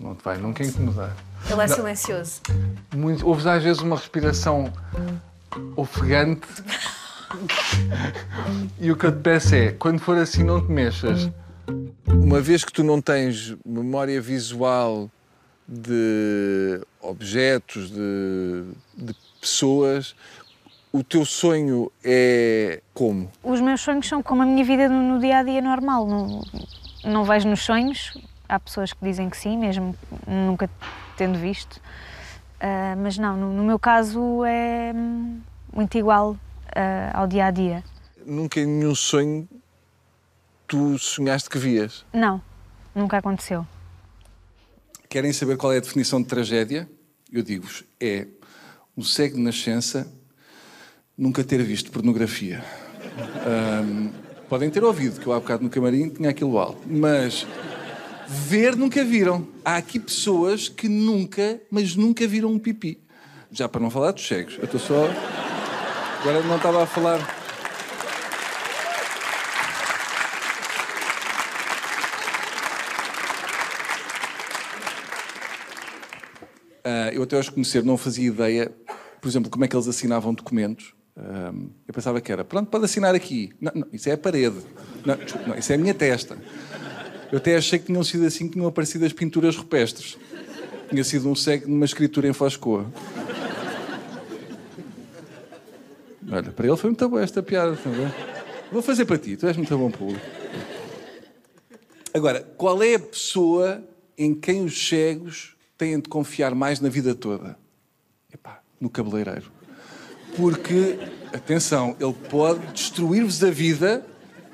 Não 0.02 0.16
te 0.16 0.24
vai 0.24 0.38
nunca 0.38 0.64
incomodar. 0.64 1.16
Ele 1.50 1.62
é 1.62 1.68
silencioso. 1.68 2.42
Muito, 2.96 3.28
ouves 3.28 3.46
às 3.46 3.64
vezes 3.64 3.82
uma 3.84 3.96
respiração 3.96 4.74
ofegante. 5.76 6.48
e 8.80 8.92
o 8.92 8.98
que 8.98 9.06
eu 9.06 9.12
te 9.12 9.22
peço 9.22 9.54
é, 9.54 9.72
quando 9.74 10.00
for 10.00 10.18
assim, 10.18 10.44
não 10.44 10.66
te 10.66 10.72
mexas. 10.72 11.30
Uma 12.08 12.42
vez 12.42 12.66
que 12.66 12.74
tu 12.74 12.84
não 12.84 13.00
tens 13.00 13.56
memória 13.64 14.20
visual 14.20 15.10
de 15.68 16.82
objetos, 17.00 17.92
de, 17.92 18.64
de 18.98 19.16
pessoas, 19.40 20.16
o 20.92 21.04
teu 21.04 21.24
sonho 21.26 21.92
é 22.04 22.82
como? 22.94 23.32
Os 23.44 23.62
meus 23.62 23.82
sonhos 23.82 24.08
são 24.08 24.24
como 24.24 24.42
a 24.42 24.46
minha 24.46 24.66
vida 24.66 24.90
no, 24.90 25.14
no 25.14 25.20
dia 25.20 25.38
a 25.38 25.44
dia 25.44 25.62
normal. 25.62 26.08
Não, 26.08 26.42
não 27.06 27.24
vejo 27.24 27.48
nos 27.48 27.62
sonhos. 27.62 28.12
Há 28.52 28.60
pessoas 28.60 28.92
que 28.92 29.00
dizem 29.02 29.30
que 29.30 29.38
sim, 29.38 29.58
mesmo 29.58 29.96
nunca 30.28 30.70
tendo 31.16 31.40
visto. 31.40 31.80
Ah, 32.60 32.96
mas 32.98 33.18
não, 33.18 33.38
no, 33.38 33.54
no 33.54 33.64
meu 33.64 33.80
caso 33.80 34.44
é 34.44 34.92
hum, 34.94 35.40
muito 35.74 35.98
igual 35.98 36.38
ah, 36.76 37.12
ao 37.14 37.28
dia 37.28 37.46
a 37.46 37.52
dia. 37.52 37.82
Nunca 38.26 38.60
em 38.60 38.66
nenhum 38.66 38.94
sonho 38.94 39.48
tu 40.68 41.00
sonhaste 41.00 41.50
que 41.50 41.58
vias. 41.58 42.06
Não, 42.12 42.42
nunca 42.94 43.20
aconteceu. 43.20 43.66
Querem 45.08 45.32
saber 45.32 45.56
qual 45.56 45.72
é 45.72 45.78
a 45.78 45.80
definição 45.80 46.22
de 46.22 46.28
tragédia? 46.28 46.90
Eu 47.32 47.44
digo-vos, 47.44 47.86
é 48.02 48.28
um 48.98 49.02
cego 49.02 49.38
de 49.38 49.42
nascença 49.44 50.12
nunca 51.18 51.42
ter 51.42 51.64
visto 51.64 51.90
pornografia. 51.90 52.62
Ahm, 53.48 54.10
podem 54.50 54.70
ter 54.70 54.84
ouvido, 54.84 55.22
que 55.22 55.26
eu 55.28 55.32
há 55.32 55.40
bocado 55.40 55.64
no 55.64 55.70
camarim 55.70 56.10
tinha 56.10 56.30
aquilo 56.30 56.60
alto, 56.60 56.82
mas 56.86 57.48
ver 58.32 58.78
nunca 58.78 59.04
viram. 59.04 59.46
Há 59.64 59.76
aqui 59.76 60.00
pessoas 60.00 60.70
que 60.70 60.88
nunca, 60.88 61.60
mas 61.70 61.96
nunca 61.96 62.26
viram 62.26 62.50
um 62.50 62.58
pipi. 62.58 62.98
Já 63.52 63.68
para 63.68 63.82
não 63.82 63.90
falar 63.90 64.12
dos 64.12 64.26
cegos. 64.26 64.58
Eu 64.58 64.64
estou 64.64 64.80
só. 64.80 65.10
Agora 66.22 66.42
não 66.44 66.56
estava 66.56 66.84
a 66.84 66.88
falar. 66.88 67.20
Ah, 76.84 77.12
eu 77.12 77.24
até 77.24 77.38
os 77.38 77.50
conhecer 77.50 77.84
não 77.84 77.98
fazia 77.98 78.28
ideia, 78.28 78.72
por 79.20 79.28
exemplo, 79.28 79.52
como 79.52 79.66
é 79.66 79.68
que 79.68 79.76
eles 79.76 79.88
assinavam 79.90 80.34
documentos. 80.34 80.94
Ah, 81.18 81.52
eu 81.86 81.94
pensava 81.94 82.22
que 82.22 82.32
era, 82.32 82.46
pronto, 82.46 82.70
pode 82.70 82.86
assinar 82.86 83.14
aqui. 83.14 83.52
Não, 83.60 83.74
não, 83.76 83.88
isso 83.92 84.08
é 84.08 84.14
a 84.14 84.18
parede. 84.18 84.58
Não, 85.06 85.18
não, 85.48 85.58
isso 85.58 85.72
é 85.74 85.76
a 85.76 85.78
minha 85.78 85.94
testa. 85.94 86.38
Eu 87.32 87.38
até 87.38 87.56
achei 87.56 87.80
que 87.80 87.86
tinham 87.86 88.04
sido 88.04 88.26
assim 88.26 88.48
que 88.48 88.54
tinham 88.54 88.68
aparecido 88.68 89.06
as 89.06 89.14
pinturas 89.14 89.56
rupestres. 89.56 90.18
Tinha 90.90 91.04
sido 91.04 91.30
um 91.30 91.36
cego 91.36 91.70
numa 91.70 91.86
escritura 91.86 92.28
em 92.28 92.34
Foscoa. 92.34 92.86
Olha, 96.30 96.52
para 96.52 96.68
ele 96.68 96.78
foi 96.78 96.90
muito 96.90 97.08
boa 97.08 97.24
esta 97.24 97.42
piada 97.42 97.76
também. 97.78 98.12
Vou 98.72 98.82
fazer 98.82 99.06
para 99.06 99.18
ti, 99.18 99.38
tu 99.38 99.48
és 99.48 99.56
muito 99.56 99.78
bom 99.78 99.90
público. 99.90 100.26
Agora, 102.14 102.42
qual 102.58 102.84
é 102.84 102.96
a 102.96 103.00
pessoa 103.00 103.82
em 104.18 104.36
quem 104.36 104.66
os 104.66 104.88
cegos 104.88 105.56
têm 105.78 106.00
de 106.00 106.10
confiar 106.10 106.54
mais 106.54 106.82
na 106.82 106.90
vida 106.90 107.16
toda? 107.16 107.58
Epá, 108.34 108.62
no 108.80 108.90
cabeleireiro. 108.90 109.50
Porque, 110.36 111.00
atenção, 111.34 111.96
ele 112.00 112.16
pode 112.30 112.66
destruir-vos 112.74 113.42
a 113.44 113.50
vida 113.50 114.06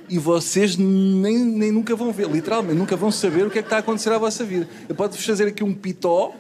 e 0.10 0.18
vocês 0.18 0.78
nem, 0.78 1.38
nem 1.38 1.72
nunca 1.72 1.96
vão 1.96 2.12
ver, 2.12 2.30
literalmente, 2.30 2.78
nunca 2.78 2.96
vão 2.96 3.12
saber 3.12 3.46
o 3.46 3.52
que 3.52 3.60
é 3.60 3.62
que 3.62 3.68
está 3.68 3.78
a 3.78 3.80
acontecer 3.80 4.12
à 4.12 4.18
vossa 4.18 4.44
vida. 4.46 4.68
Ele 4.86 4.94
pode-vos 4.94 5.26
fazer 5.26 5.48
aqui 5.48 5.64
um 5.64 5.74
pitó, 5.74 6.34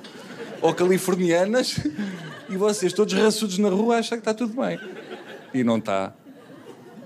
ou 0.61 0.73
californianas, 0.73 1.79
e 2.49 2.57
vocês 2.57 2.93
todos 2.93 3.13
raçudos 3.13 3.57
na 3.57 3.69
rua 3.69 3.97
acham 3.97 4.17
que 4.17 4.21
está 4.21 4.33
tudo 4.33 4.53
bem. 4.59 4.79
E 5.53 5.63
não 5.63 5.77
está. 5.77 6.13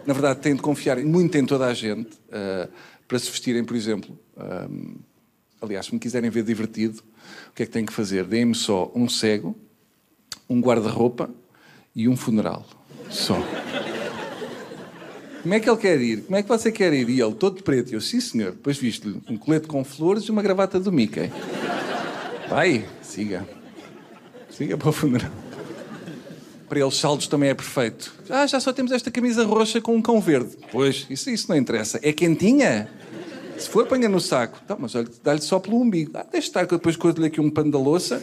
Na 0.06 0.14
verdade, 0.14 0.40
têm 0.40 0.56
de 0.56 0.62
confiar 0.62 0.98
muito 0.98 1.38
em 1.38 1.46
toda 1.46 1.66
a 1.66 1.74
gente 1.74 2.10
ah, 2.32 2.68
para 3.08 3.20
se 3.20 3.30
vestirem, 3.30 3.64
por 3.64 3.76
exemplo. 3.76 4.18
ah, 4.38 4.68
aliás, 5.62 5.86
se 5.86 5.94
me 5.94 6.00
quiserem 6.00 6.30
ver 6.30 6.44
divertido, 6.44 7.04
o 7.50 7.54
que 7.54 7.64
é 7.64 7.66
que 7.66 7.72
têm 7.72 7.86
que 7.86 7.94
fazer? 7.94 8.26
Deem-me 8.26 8.56
só 8.56 8.92
um 8.96 9.08
cego, 9.08 9.56
um 10.50 10.60
guarda-roupa 10.60 11.30
e 11.96 12.08
um 12.08 12.18
funeral. 12.18 12.66
Só. 13.10 13.38
Como 15.42 15.54
é 15.54 15.60
que 15.60 15.70
ele 15.70 15.78
quer 15.78 16.00
ir? 16.00 16.22
Como 16.22 16.36
é 16.36 16.44
que 16.44 16.50
você 16.50 16.72
quer 16.72 16.94
ir? 16.94 17.10
E 17.10 17.20
ele, 17.20 17.34
todo 17.34 17.64
preto. 17.64 17.94
Eu, 17.94 18.02
sim, 18.02 18.22
senhor. 18.22 18.52
Depois 18.52 18.78
viste-lhe 18.78 19.20
um 19.30 19.38
colete 19.38 19.68
com 19.68 19.84
flores 19.84 20.24
e 20.24 20.32
uma 20.32 20.42
gravata 20.42 20.80
do 20.80 20.92
Mickey. 20.92 21.32
Vai, 22.48 22.86
siga. 23.02 23.48
Siga 24.50 24.78
para 24.78 24.90
o 24.90 24.92
funeral. 24.92 25.32
Para 26.70 26.80
eles, 26.80 26.96
saldos 26.96 27.28
também 27.28 27.50
é 27.50 27.54
perfeito. 27.54 28.14
Ah, 28.30 28.46
já 28.46 28.60
só 28.60 28.72
temos 28.72 28.92
esta 28.92 29.10
camisa 29.10 29.44
roxa 29.44 29.82
com 29.82 29.96
um 29.96 30.02
cão 30.02 30.22
verde. 30.22 30.58
Pois, 30.72 31.08
isso, 31.10 31.30
isso 31.30 31.50
não 31.50 31.58
interessa. 31.58 32.00
É 32.04 32.14
quentinha? 32.14 32.88
Se 33.58 33.68
for, 33.70 33.86
ponha 33.88 34.08
no 34.08 34.22
saco. 34.22 34.60
Tá, 34.68 34.78
mas 34.80 34.96
olha, 34.96 35.08
dá-lhe 35.24 35.42
só 35.42 35.60
pelo 35.60 35.82
umbigo. 35.82 36.12
Ah, 36.14 36.26
deixa 36.32 36.48
estar 36.48 36.66
que 36.66 36.74
eu 36.74 36.78
depois 36.78 36.96
coito-lhe 36.96 37.28
aqui 37.28 37.42
um 37.42 37.50
pano 37.50 37.72
da 37.72 37.80
louça. 37.80 38.22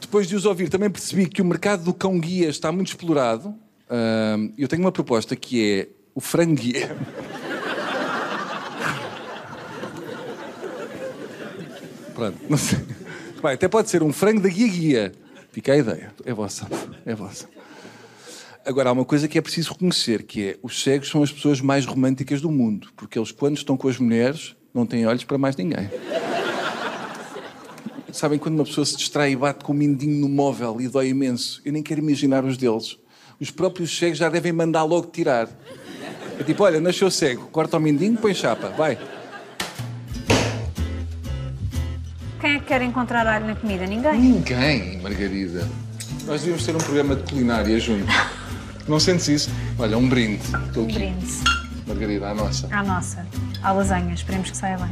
Depois 0.00 0.26
de 0.26 0.34
os 0.34 0.44
ouvir, 0.44 0.68
também 0.68 0.88
percebi 0.88 1.28
que 1.28 1.42
o 1.42 1.44
mercado 1.44 1.84
do 1.84 1.92
cão-guia 1.92 2.48
está 2.48 2.72
muito 2.72 2.88
explorado. 2.88 3.54
Eu 4.56 4.68
tenho 4.68 4.82
uma 4.82 4.92
proposta 4.92 5.34
que 5.34 5.80
é 5.80 5.88
o 6.14 6.20
frango-guia. 6.20 6.96
Pronto, 12.14 12.38
não 12.48 12.58
sei. 12.58 12.78
Bem, 13.42 13.52
até 13.52 13.66
pode 13.66 13.88
ser 13.88 14.02
um 14.02 14.12
frango 14.12 14.40
da 14.40 14.48
guia-guia. 14.48 15.12
Fica 15.52 15.72
a 15.72 15.76
ideia. 15.76 16.12
É 16.24 16.32
vossa. 16.32 16.68
É 17.06 17.14
vossa. 17.14 17.48
Agora, 18.64 18.90
há 18.90 18.92
uma 18.92 19.06
coisa 19.06 19.26
que 19.26 19.38
é 19.38 19.40
preciso 19.40 19.72
reconhecer, 19.72 20.22
que 20.24 20.50
é 20.50 20.58
os 20.62 20.82
cegos 20.82 21.08
são 21.08 21.22
as 21.22 21.32
pessoas 21.32 21.60
mais 21.62 21.86
românticas 21.86 22.42
do 22.42 22.50
mundo, 22.50 22.88
porque 22.94 23.18
eles, 23.18 23.32
quando 23.32 23.56
estão 23.56 23.76
com 23.76 23.88
as 23.88 23.98
mulheres, 23.98 24.54
não 24.74 24.84
têm 24.84 25.06
olhos 25.06 25.24
para 25.24 25.38
mais 25.38 25.56
ninguém. 25.56 25.90
Sabem 28.12 28.38
quando 28.38 28.56
uma 28.56 28.64
pessoa 28.64 28.84
se 28.84 28.96
distrai 28.96 29.32
e 29.32 29.36
bate 29.36 29.64
com 29.64 29.72
o 29.72 29.74
mindinho 29.74 30.20
no 30.20 30.28
móvel 30.28 30.80
e 30.80 30.88
dói 30.88 31.08
imenso? 31.08 31.62
Eu 31.64 31.72
nem 31.72 31.82
quero 31.82 32.00
imaginar 32.00 32.44
os 32.44 32.58
deles. 32.58 32.98
Os 33.40 33.50
próprios 33.50 33.96
cegos 33.96 34.18
já 34.18 34.28
devem 34.28 34.52
mandar 34.52 34.84
logo 34.84 35.06
tirar. 35.06 35.48
É 36.38 36.42
tipo, 36.42 36.62
olha, 36.62 36.80
nasceu 36.80 37.10
cego, 37.10 37.46
corta 37.48 37.76
o 37.76 37.80
mindinho, 37.80 38.16
põe 38.18 38.34
chapa, 38.34 38.68
vai. 38.70 38.98
Quem 42.40 42.52
é 42.56 42.58
que 42.58 42.64
quer 42.66 42.82
encontrar 42.82 43.26
alho 43.26 43.46
na 43.46 43.54
comida? 43.54 43.86
Ninguém. 43.86 44.18
Ninguém, 44.20 45.00
Margarida. 45.00 45.68
Nós 46.26 46.40
devíamos 46.40 46.64
ter 46.64 46.74
um 46.74 46.78
programa 46.78 47.16
de 47.16 47.22
culinária 47.30 47.78
juntos. 47.80 48.14
Não 48.88 48.98
sentes 48.98 49.28
isso? 49.28 49.50
Olha, 49.78 49.96
um 49.96 50.08
brinde. 50.08 50.42
Estou 50.66 50.84
Um 50.84 50.86
aqui. 50.86 50.94
brinde. 50.94 51.26
Margarida, 51.86 52.28
à 52.28 52.34
nossa. 52.34 52.68
À 52.74 52.82
nossa. 52.82 53.26
À 53.62 53.72
lasanha. 53.72 54.14
Esperemos 54.14 54.50
que 54.50 54.56
saia 54.56 54.78
bem. 54.78 54.90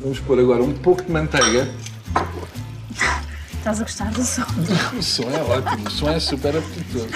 Vamos 0.00 0.20
pôr 0.20 0.38
agora 0.38 0.62
um 0.62 0.72
pouco 0.72 1.02
de 1.02 1.10
manteiga. 1.12 1.68
Estás 3.66 3.80
a 3.80 3.82
gostar 3.82 4.10
do 4.12 4.22
som? 4.22 4.42
O 4.96 5.02
som 5.02 5.28
é 5.28 5.42
ótimo, 5.42 5.88
o 5.88 5.90
som 5.90 6.08
é 6.08 6.20
super 6.20 6.56
apetitoso. 6.56 7.08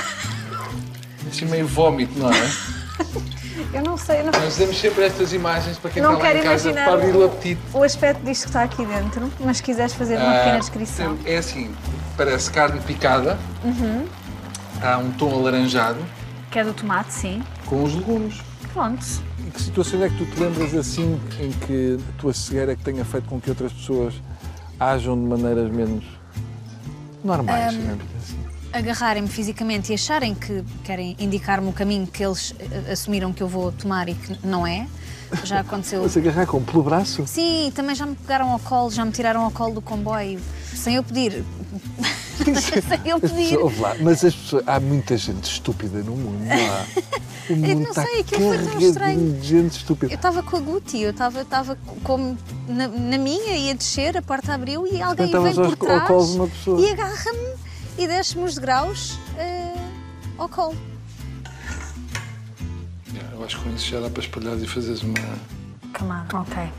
Assim 1.31 1.45
meio 1.45 1.65
vómito, 1.65 2.19
não 2.19 2.29
é? 2.29 2.51
Eu 3.73 3.83
não 3.85 3.97
sei, 3.97 4.19
eu 4.19 4.25
não, 4.25 4.33
Nós 4.33 4.57
damos 4.57 4.77
sempre 4.81 5.05
estas 5.05 5.33
imagens 5.33 5.79
para 5.79 5.91
quem 5.93 6.03
não 6.03 6.15
está 6.15 6.25
lá 6.25 6.35
em 6.35 6.43
casa 6.43 6.71
imaginar 6.71 6.85
para 6.87 6.95
abrir 6.95 7.17
o 7.17 7.25
apetite. 7.25 7.61
o 7.73 7.85
aspecto 7.85 8.25
disto 8.25 8.43
que 8.43 8.49
está 8.49 8.65
aqui 8.65 8.85
dentro, 8.85 9.33
mas 9.39 9.59
se 9.59 9.63
quiseres 9.63 9.93
fazer 9.93 10.17
uma 10.19 10.33
pequena 10.33 10.59
descrição. 10.59 11.17
É 11.25 11.37
assim, 11.37 11.73
parece 12.17 12.51
carne 12.51 12.81
picada. 12.81 13.39
Uhum. 13.63 14.05
Há 14.83 14.99
um 14.99 15.13
tom 15.13 15.33
alaranjado 15.33 16.01
Que 16.51 16.59
é 16.59 16.65
do 16.65 16.75
tomate, 16.75 17.13
sim. 17.13 17.45
com 17.67 17.85
os 17.85 17.95
legumes. 17.95 18.41
Pronto. 18.73 19.07
E 19.39 19.51
que 19.53 19.63
situações 19.63 20.03
é 20.03 20.09
que 20.09 20.17
tu 20.17 20.27
te 20.27 20.41
lembras 20.41 20.75
assim 20.75 21.21
em 21.39 21.53
que 21.53 21.97
a 22.17 22.21
tua 22.21 22.35
cegueira 22.35 22.73
é 22.73 22.75
que 22.75 22.83
tenha 22.83 23.05
feito 23.05 23.29
com 23.29 23.41
que 23.41 23.51
outras 23.51 23.73
pessoas 23.73 24.15
ajam 24.81 25.15
de 25.15 25.29
maneiras 25.29 25.71
menos 25.71 26.20
normais, 27.25 27.73
digamos 27.75 28.05
assim? 28.23 28.39
Agarrarem-me 28.73 29.29
fisicamente 29.29 29.91
e 29.91 29.95
acharem 29.95 30.35
que 30.35 30.63
querem 30.85 31.17
indicar-me 31.19 31.69
o 31.69 31.73
caminho 31.73 32.07
que 32.07 32.25
eles 32.25 32.55
eh, 32.61 32.93
assumiram 32.93 33.33
que 33.33 33.43
eu 33.43 33.49
vou 33.49 33.73
tomar 33.73 34.09
e 34.09 34.15
que 34.15 34.47
não 34.47 34.65
é. 34.67 34.87
Já 35.45 35.61
aconteceu. 35.61 36.03
Mas 36.03 36.17
agarrar 36.17 36.47
com 36.47 36.63
pelo 36.63 36.83
braço? 36.85 37.25
Sim, 37.27 37.73
também 37.75 37.95
já 37.97 38.07
me 38.07 38.15
pegaram 38.15 38.51
ao 38.51 38.59
colo, 38.61 38.91
já 38.91 39.05
me 39.05 39.11
tiraram 39.11 39.43
ao 39.45 39.51
colo 39.51 39.75
do 39.75 39.81
comboio, 39.81 40.41
sem 40.75 40.95
eu 40.95 41.03
pedir. 41.03 41.45
sem 42.45 43.01
eu 43.11 43.17
As 43.17 43.23
pedir. 43.23 43.37
pessoas- 43.51 43.63
ouve 43.63 43.81
lá, 43.81 43.97
mas 44.01 44.25
as 44.25 44.35
pessoas, 44.35 44.63
há 44.67 44.79
muita 44.81 45.17
gente 45.17 45.45
estúpida 45.45 45.99
no 46.03 46.13
mundo, 46.17 46.39
não 46.45 46.73
há? 46.75 46.87
O 47.51 47.57
mundo 47.57 47.81
não 47.81 47.91
está 47.91 48.05
sei, 48.05 48.21
aquilo 48.21 48.41
foi 48.55 48.59
tão 48.65 48.79
estranho. 48.79 49.43
gente 49.43 49.73
estúpida. 49.73 50.13
Eu 50.13 50.15
estava 50.15 50.41
com 50.41 50.57
a 50.57 50.61
Guti, 50.61 51.01
eu 51.01 51.11
estava 51.11 51.45
como 52.05 52.39
na, 52.71 52.89
na 52.89 53.19
minha, 53.19 53.57
ia 53.57 53.75
descer, 53.75 54.17
a 54.17 54.23
porta 54.23 54.55
abriu 54.55 54.87
e 54.87 55.01
alguém 55.03 55.29
Então 55.29 55.43
vem 55.43 55.51
estavas 55.53 55.77
por 55.77 55.89
ao- 55.91 55.95
ao 56.01 56.07
trás 56.07 56.09
colo 56.09 56.27
de 56.33 56.37
uma 56.39 56.49
pessoa. 56.49 56.81
e 56.81 56.91
agarra-me 56.93 57.55
e 57.99 58.07
desce-me 58.09 58.45
os 58.45 58.55
degraus 58.55 59.19
eh, 59.37 59.75
ao 60.39 60.49
colo. 60.49 60.77
Eu 63.33 63.45
acho 63.45 63.59
que 63.59 63.65
com 63.65 63.71
isso 63.75 63.87
já 63.87 64.01
dá 64.01 64.11
para 64.11 64.23
espalhar 64.23 64.57
e 64.59 64.67
fazeres 64.67 65.03
uma. 65.03 65.15
Camada, 65.93 66.39
ok. 66.39 66.71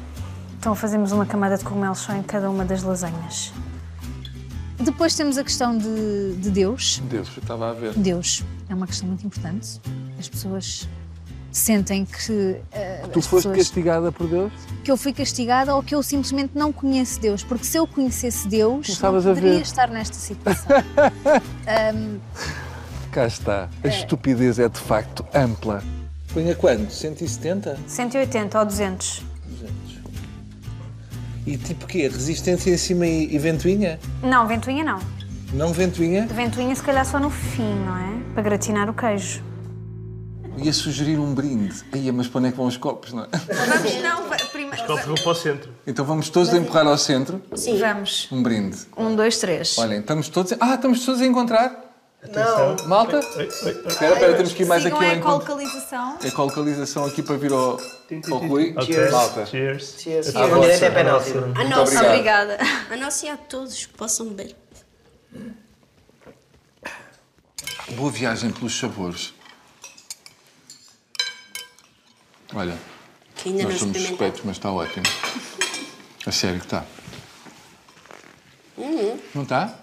Então 0.60 0.76
fazemos 0.76 1.12
uma 1.12 1.26
camada 1.26 1.58
de 1.58 1.64
cogumelos 1.64 2.00
só 2.00 2.14
em 2.14 2.24
cada 2.24 2.50
uma 2.50 2.64
das 2.64 2.84
lasanhas. 2.84 3.52
Depois 4.80 5.14
temos 5.16 5.38
a 5.38 5.44
questão 5.44 5.78
de, 5.78 6.36
de 6.38 6.50
Deus. 6.50 7.02
Deus, 7.10 7.28
eu 7.36 7.42
estava 7.42 7.70
a 7.70 7.74
ver. 7.74 7.94
Deus 7.96 8.44
é 8.70 8.74
uma 8.74 8.88
questão 8.88 9.08
muito 9.08 9.26
importante. 9.26 9.80
As 10.20 10.28
pessoas 10.30 10.88
sentem 11.52 12.06
que 12.06 12.58
eh, 12.72 13.04
Tu 13.12 13.20
as 13.20 13.28
foste 13.28 13.48
pessoas- 13.48 13.58
castigada 13.58 14.12
por 14.12 14.28
Deus? 14.28 14.52
que 14.84 14.92
eu 14.92 14.98
fui 14.98 15.14
castigada 15.14 15.76
ou 15.76 15.84
que 15.84 15.94
eu 15.94 16.02
simplesmente 16.02 16.52
não 16.56 16.72
conheço 16.72 17.20
Deus, 17.20 17.44
porque 17.44 17.66
se 17.66 17.78
eu 17.78 17.86
conhecesse 17.86 18.48
Deus, 18.48 18.88
não 18.88 18.96
Começavas 18.96 19.26
a 19.28 19.30
poderia 19.30 19.54
ver. 19.56 19.62
estar 19.62 19.88
nesta 19.90 20.16
situação. 20.16 20.72
Cá 23.12 23.28
está. 23.28 23.70
A 23.84 23.88
estupidez 23.88 24.58
é 24.60 24.70
de 24.70 24.80
facto 24.80 25.26
ampla. 25.34 25.84
Põe 26.34 26.50
a 26.50 26.56
quando? 26.56 26.90
170? 26.90 27.78
180 27.88 28.60
ou 28.60 28.66
200? 28.66 29.24
E 31.46 31.58
tipo 31.58 31.86
quê? 31.88 32.08
Resistência 32.08 32.72
em 32.72 32.78
cima 32.78 33.06
e, 33.06 33.36
e 33.36 33.38
ventoinha? 33.38 34.00
Não, 34.24 34.48
ventoinha 34.48 34.84
não. 34.84 35.00
Não 35.54 35.74
ventoinha? 35.74 36.26
Ventoinha 36.28 36.74
se 36.76 36.84
calhar 36.84 37.06
só 37.06 37.20
no 37.20 37.30
fim, 37.30 37.74
não 37.84 37.98
é? 37.98 38.34
Para 38.34 38.44
gratinar 38.44 38.90
o 38.90 38.94
queijo. 38.94 39.44
Ia 40.58 40.74
sugerir 40.74 41.18
um 41.20 41.34
brinde. 41.34 41.84
Aí, 41.92 42.12
mas 42.12 42.28
para 42.28 42.40
onde 42.40 42.48
é 42.50 42.52
que 42.52 42.58
vão 42.58 42.68
os 42.68 42.78
copos, 42.78 43.14
não 43.14 43.24
é? 43.24 43.28
Vamos, 43.32 44.02
não, 44.04 44.50
primeiro. 44.52 44.86
Copos 44.86 45.06
vão 45.06 45.16
para 45.16 45.30
o 45.32 45.36
centro. 45.36 45.72
Então 45.88 46.06
vamos 46.06 46.30
todos 46.30 46.50
a 46.54 46.58
empurrar 46.58 46.86
ao 46.86 46.98
centro 46.98 47.42
Sim. 47.56 47.80
Vamos. 47.80 48.28
um 48.32 48.44
brinde. 48.44 48.78
Um, 48.98 49.16
dois, 49.16 49.38
três. 49.40 49.78
Olhem, 49.78 50.00
estamos 50.00 50.30
todos. 50.30 50.54
Ah, 50.60 50.76
estamos 50.76 51.04
todos 51.06 51.22
a 51.22 51.26
encontrar? 51.26 51.88
Não. 52.30 52.88
Malta? 52.88 53.18
Oi, 53.18 53.24
oi, 53.38 53.38
oi. 53.46 53.48
Espera, 53.88 54.14
espera, 54.14 54.34
temos 54.36 54.54
que 54.54 54.62
ir 54.62 54.66
mais 54.68 54.84
Sigam 54.84 55.00
aqui 55.00 55.08
a 55.08 55.10
ao 55.12 55.16
encontro. 55.18 55.44
ecolocalização. 55.52 56.18
Ecolocalização 56.24 57.06
aqui 57.06 57.24
para 57.24 57.38
vir 57.38 57.52
ao, 57.52 57.80
ao 58.32 58.38
Rui. 58.38 58.76
Ok. 58.78 59.10
Malta. 59.10 59.46
Cheers. 59.48 59.96
Cheers. 59.98 60.36
A 60.36 60.46
vossa. 60.46 60.86
é 60.86 60.92
penalti. 60.92 61.32
A 61.56 61.64
nossa. 61.68 62.06
Obrigada. 62.06 62.58
a 62.92 62.96
nossa 62.98 63.26
e 63.26 63.30
a 63.30 63.38
todos 63.38 63.86
que 63.88 63.94
possam 63.94 64.28
beber. 64.28 64.56
Boa 67.96 68.12
viagem 68.12 68.52
pelos 68.52 68.78
sabores. 68.78 69.34
Olha, 72.54 72.78
Que 73.36 73.50
ainda 73.50 73.64
nós 73.64 73.74
não 73.74 73.80
somos 73.80 73.98
suspeitos, 74.02 74.42
mas 74.44 74.58
está 74.58 74.72
ótimo. 74.72 75.06
A 76.26 76.32
sério 76.32 76.60
que 76.60 76.66
está. 76.66 76.84
Não 79.34 79.44
está? 79.44 79.80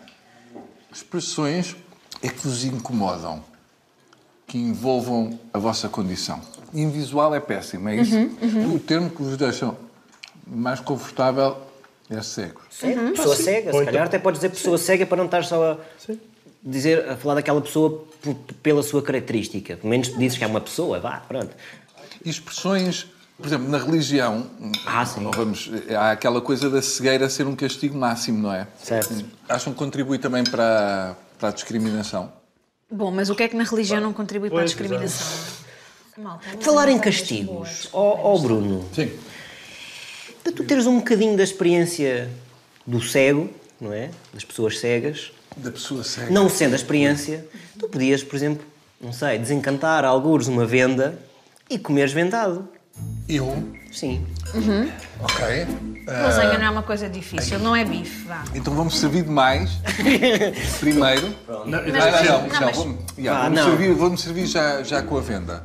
Expressões 0.92 1.76
é 2.22 2.28
que 2.28 2.46
vos 2.46 2.64
incomodam, 2.64 3.42
que 4.46 4.58
envolvam 4.58 5.38
a 5.52 5.58
vossa 5.58 5.88
condição. 5.88 6.40
Invisual 6.74 7.34
é 7.34 7.40
péssimo, 7.40 7.88
é 7.88 7.96
isso? 7.96 8.16
O 8.74 8.78
termo 8.78 9.10
que 9.10 9.22
vos 9.22 9.36
deixa 9.36 9.74
mais 10.46 10.80
confortável 10.80 11.56
é 12.10 12.20
cego. 12.22 12.60
Cego, 12.70 13.10
Pessoa 13.12 13.36
cega, 13.36 13.72
se 13.72 13.84
calhar 13.84 14.06
até 14.06 14.18
podes 14.18 14.40
dizer 14.40 14.50
pessoa 14.50 14.78
cega 14.78 15.04
para 15.06 15.16
não 15.18 15.26
estar 15.26 15.44
só 15.44 15.72
a 15.72 16.12
dizer, 16.62 17.08
a 17.08 17.16
falar 17.16 17.34
daquela 17.36 17.60
pessoa 17.60 18.04
pela 18.62 18.82
sua 18.82 19.02
característica. 19.02 19.76
Pelo 19.76 19.88
menos 19.90 20.16
dizes 20.16 20.38
que 20.38 20.44
é 20.44 20.46
uma 20.46 20.60
pessoa, 20.60 20.98
vá, 21.00 21.22
pronto. 21.28 21.54
Expressões, 22.24 23.06
por 23.36 23.46
exemplo, 23.46 23.68
na 23.68 23.78
religião, 23.78 24.46
Ah, 24.86 25.04
vamos, 25.34 25.70
há 25.96 26.10
aquela 26.12 26.40
coisa 26.40 26.68
da 26.68 26.82
cegueira 26.82 27.28
ser 27.28 27.46
um 27.46 27.54
castigo 27.56 27.96
máximo, 27.96 28.38
não 28.42 28.52
é? 28.52 28.66
Certo. 28.82 29.24
Acham 29.48 29.72
que 29.72 29.78
contribui 29.78 30.18
também 30.18 30.44
para, 30.44 31.16
para 31.38 31.48
a 31.48 31.52
discriminação? 31.52 32.32
Bom, 32.90 33.10
mas 33.10 33.28
o 33.30 33.34
que 33.34 33.42
é 33.42 33.48
que 33.48 33.56
na 33.56 33.64
religião 33.64 34.00
não 34.00 34.12
contribui 34.12 34.48
para 34.48 34.58
a 34.58 34.62
Pois, 34.62 34.70
discriminação? 34.70 35.26
Malta, 36.18 36.44
Falar 36.60 36.88
em 36.88 36.98
castigos, 36.98 37.88
ó 37.92 38.34
ó, 38.34 38.38
Bruno, 38.38 38.84
Sim. 38.92 39.10
para 40.42 40.52
tu 40.52 40.64
teres 40.64 40.84
um 40.86 40.96
bocadinho 40.98 41.36
da 41.36 41.44
experiência 41.44 42.28
do 42.84 43.00
cego, 43.00 43.48
não 43.80 43.92
é? 43.92 44.10
Das 44.34 44.42
pessoas 44.44 44.78
cegas, 44.80 45.30
Da 45.56 45.70
pessoa 45.70 46.02
cega. 46.02 46.30
não 46.32 46.48
sendo 46.48 46.72
a 46.72 46.76
experiência, 46.76 47.46
tu 47.78 47.88
podias, 47.88 48.24
por 48.24 48.34
exemplo, 48.34 48.66
não 49.00 49.12
sei, 49.12 49.38
desencantar 49.38 50.04
algures 50.04 50.48
uma 50.48 50.66
venda 50.66 51.16
e 51.70 51.78
comeres 51.78 52.12
vendado. 52.12 52.68
Eu? 53.28 53.62
Sim. 53.92 54.26
Ok. 55.20 55.66
Lasanha 56.06 56.58
não 56.58 56.66
é 56.66 56.70
uma 56.70 56.82
coisa 56.82 57.08
difícil, 57.08 57.58
não 57.58 57.76
é 57.76 57.84
bife, 57.84 58.26
vá. 58.26 58.42
Então 58.54 58.74
vamos 58.74 58.98
servir 58.98 59.22
de 59.22 59.30
mais. 59.30 59.70
Primeiro. 60.80 61.34
Não, 61.66 61.78
eu 61.80 61.94
Ah, 62.02 62.22
não, 62.22 62.42
não, 62.42 62.48
não, 62.48 62.60
mas- 62.60 62.76
vamos, 62.76 62.98
yeah, 63.18 63.40
Ah, 63.40 63.44
vamos 63.44 63.58
não. 63.60 63.68
servir, 63.68 63.94
vamos 63.94 64.20
servir 64.22 64.46
já, 64.46 64.82
já 64.82 65.02
com 65.02 65.18
a 65.18 65.20
venda. 65.20 65.62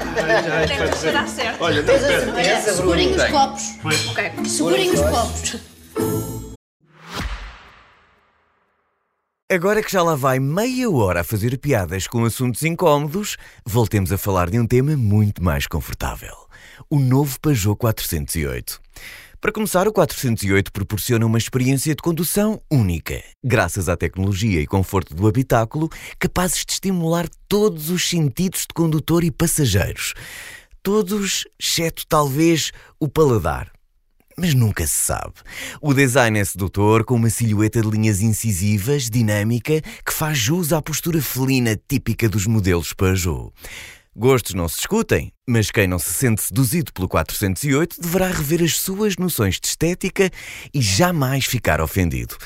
já- 0.00 0.66
já- 0.66 0.76
Deve 0.78 0.96
será 0.96 1.26
certo. 1.26 1.62
Olha, 1.62 1.82
não, 1.82 1.94
espera. 1.94 2.60
Segurem 2.72 3.14
os 3.14 3.24
copos. 3.24 3.62
Ok. 4.10 4.32
Segurem 4.46 4.90
os 4.90 5.00
copos. 5.00 5.56
Agora 9.52 9.82
que 9.82 9.92
já 9.92 10.02
lá 10.02 10.14
vai 10.14 10.40
meia 10.40 10.90
hora 10.90 11.20
a 11.20 11.24
fazer 11.24 11.58
piadas 11.58 12.06
com 12.06 12.24
assuntos 12.24 12.62
incómodos, 12.62 13.36
voltemos 13.66 14.10
a 14.10 14.16
falar 14.16 14.48
de 14.48 14.58
um 14.58 14.66
tema 14.66 14.96
muito 14.96 15.44
mais 15.44 15.66
confortável: 15.66 16.34
o 16.88 16.98
novo 16.98 17.38
Peugeot 17.38 17.76
408. 17.76 18.80
Para 19.38 19.52
começar, 19.52 19.86
o 19.86 19.92
408 19.92 20.72
proporciona 20.72 21.26
uma 21.26 21.36
experiência 21.36 21.94
de 21.94 22.00
condução 22.02 22.62
única, 22.70 23.22
graças 23.44 23.90
à 23.90 23.96
tecnologia 23.96 24.58
e 24.58 24.66
conforto 24.66 25.14
do 25.14 25.28
habitáculo, 25.28 25.90
capazes 26.18 26.64
de 26.64 26.72
estimular 26.72 27.28
todos 27.46 27.90
os 27.90 28.08
sentidos 28.08 28.62
de 28.62 28.72
condutor 28.74 29.22
e 29.22 29.30
passageiros. 29.30 30.14
Todos, 30.82 31.44
exceto 31.60 32.06
talvez 32.06 32.72
o 32.98 33.06
paladar. 33.06 33.70
Mas 34.42 34.54
nunca 34.54 34.84
se 34.84 34.96
sabe. 34.96 35.34
O 35.80 35.94
design 35.94 36.36
é 36.36 36.44
sedutor, 36.44 37.04
com 37.04 37.14
uma 37.14 37.30
silhueta 37.30 37.80
de 37.80 37.88
linhas 37.88 38.20
incisivas, 38.20 39.08
dinâmica, 39.08 39.80
que 39.80 40.12
faz 40.12 40.36
jus 40.36 40.72
à 40.72 40.82
postura 40.82 41.22
felina 41.22 41.80
típica 41.88 42.28
dos 42.28 42.44
modelos 42.48 42.92
Peugeot. 42.92 43.52
Gostos 44.16 44.54
não 44.54 44.68
se 44.68 44.78
discutem, 44.78 45.32
mas 45.48 45.70
quem 45.70 45.86
não 45.86 45.96
se 45.96 46.12
sente 46.12 46.42
seduzido 46.42 46.92
pelo 46.92 47.08
408 47.08 48.00
deverá 48.00 48.26
rever 48.26 48.64
as 48.64 48.78
suas 48.78 49.16
noções 49.16 49.60
de 49.60 49.68
estética 49.68 50.28
e 50.74 50.82
jamais 50.82 51.44
ficar 51.44 51.80
ofendido. 51.80 52.36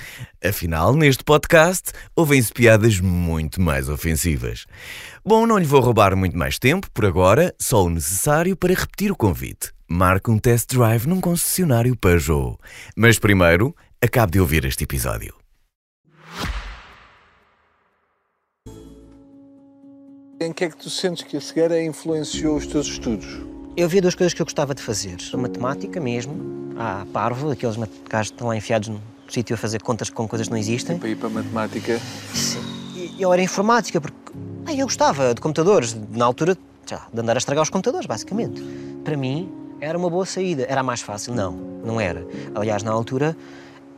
Afinal, 0.44 0.94
neste 0.94 1.24
podcast, 1.24 1.92
ouvem-se 2.14 2.52
piadas 2.52 3.00
muito 3.00 3.58
mais 3.58 3.88
ofensivas. 3.88 4.66
Bom, 5.24 5.46
não 5.46 5.56
lhe 5.56 5.64
vou 5.64 5.80
roubar 5.80 6.14
muito 6.14 6.36
mais 6.36 6.58
tempo, 6.58 6.90
por 6.92 7.06
agora, 7.06 7.54
só 7.58 7.82
o 7.86 7.88
necessário 7.88 8.54
para 8.54 8.74
repetir 8.74 9.10
o 9.10 9.16
convite. 9.16 9.75
Marque 9.88 10.30
um 10.30 10.38
test 10.38 10.68
drive 10.74 11.06
num 11.06 11.20
concessionário 11.20 11.94
Peugeot. 11.96 12.56
Mas 12.96 13.20
primeiro, 13.20 13.74
acabe 14.02 14.32
de 14.32 14.40
ouvir 14.40 14.64
este 14.64 14.82
episódio. 14.82 15.32
Em 20.40 20.52
que 20.52 20.64
é 20.64 20.68
que 20.70 20.76
tu 20.76 20.90
sentes 20.90 21.22
que 21.22 21.36
a 21.36 21.40
cegueira 21.40 21.80
influenciou 21.82 22.56
os 22.56 22.66
teus 22.66 22.88
estudos? 22.88 23.26
Eu 23.76 23.86
havia 23.86 24.02
duas 24.02 24.14
coisas 24.16 24.34
que 24.34 24.42
eu 24.42 24.46
gostava 24.46 24.74
de 24.74 24.82
fazer. 24.82 25.16
A 25.32 25.36
matemática 25.36 26.00
mesmo, 26.00 26.74
à 26.76 27.06
parvo, 27.12 27.50
aqueles 27.52 27.76
mat- 27.76 27.90
gajos 28.10 28.30
que 28.30 28.34
estão 28.34 28.48
lá 28.48 28.56
enfiados 28.56 28.88
no 28.88 29.00
sítio 29.28 29.54
a 29.54 29.56
fazer 29.56 29.82
contas 29.82 30.10
com 30.10 30.26
coisas 30.26 30.48
que 30.48 30.52
não 30.52 30.58
existem. 30.58 30.98
Para 30.98 31.08
ir 31.08 31.16
para 31.16 31.28
a 31.28 31.30
matemática. 31.30 32.00
E 32.84 33.22
eu 33.22 33.32
era 33.32 33.40
informática, 33.40 34.00
porque 34.00 34.16
ah, 34.66 34.74
eu 34.74 34.84
gostava 34.86 35.32
de 35.32 35.40
computadores, 35.40 35.94
na 36.10 36.24
altura, 36.24 36.58
já, 36.88 37.06
de 37.12 37.20
andar 37.20 37.36
a 37.36 37.38
estragar 37.38 37.62
os 37.62 37.70
computadores, 37.70 38.06
basicamente. 38.06 38.60
Para 39.04 39.16
mim, 39.16 39.50
era 39.80 39.96
uma 39.96 40.10
boa 40.10 40.26
saída. 40.26 40.66
Era 40.68 40.82
mais 40.82 41.00
fácil? 41.00 41.34
Não, 41.34 41.52
não 41.52 42.00
era. 42.00 42.26
Aliás, 42.54 42.82
na 42.82 42.92
altura, 42.92 43.36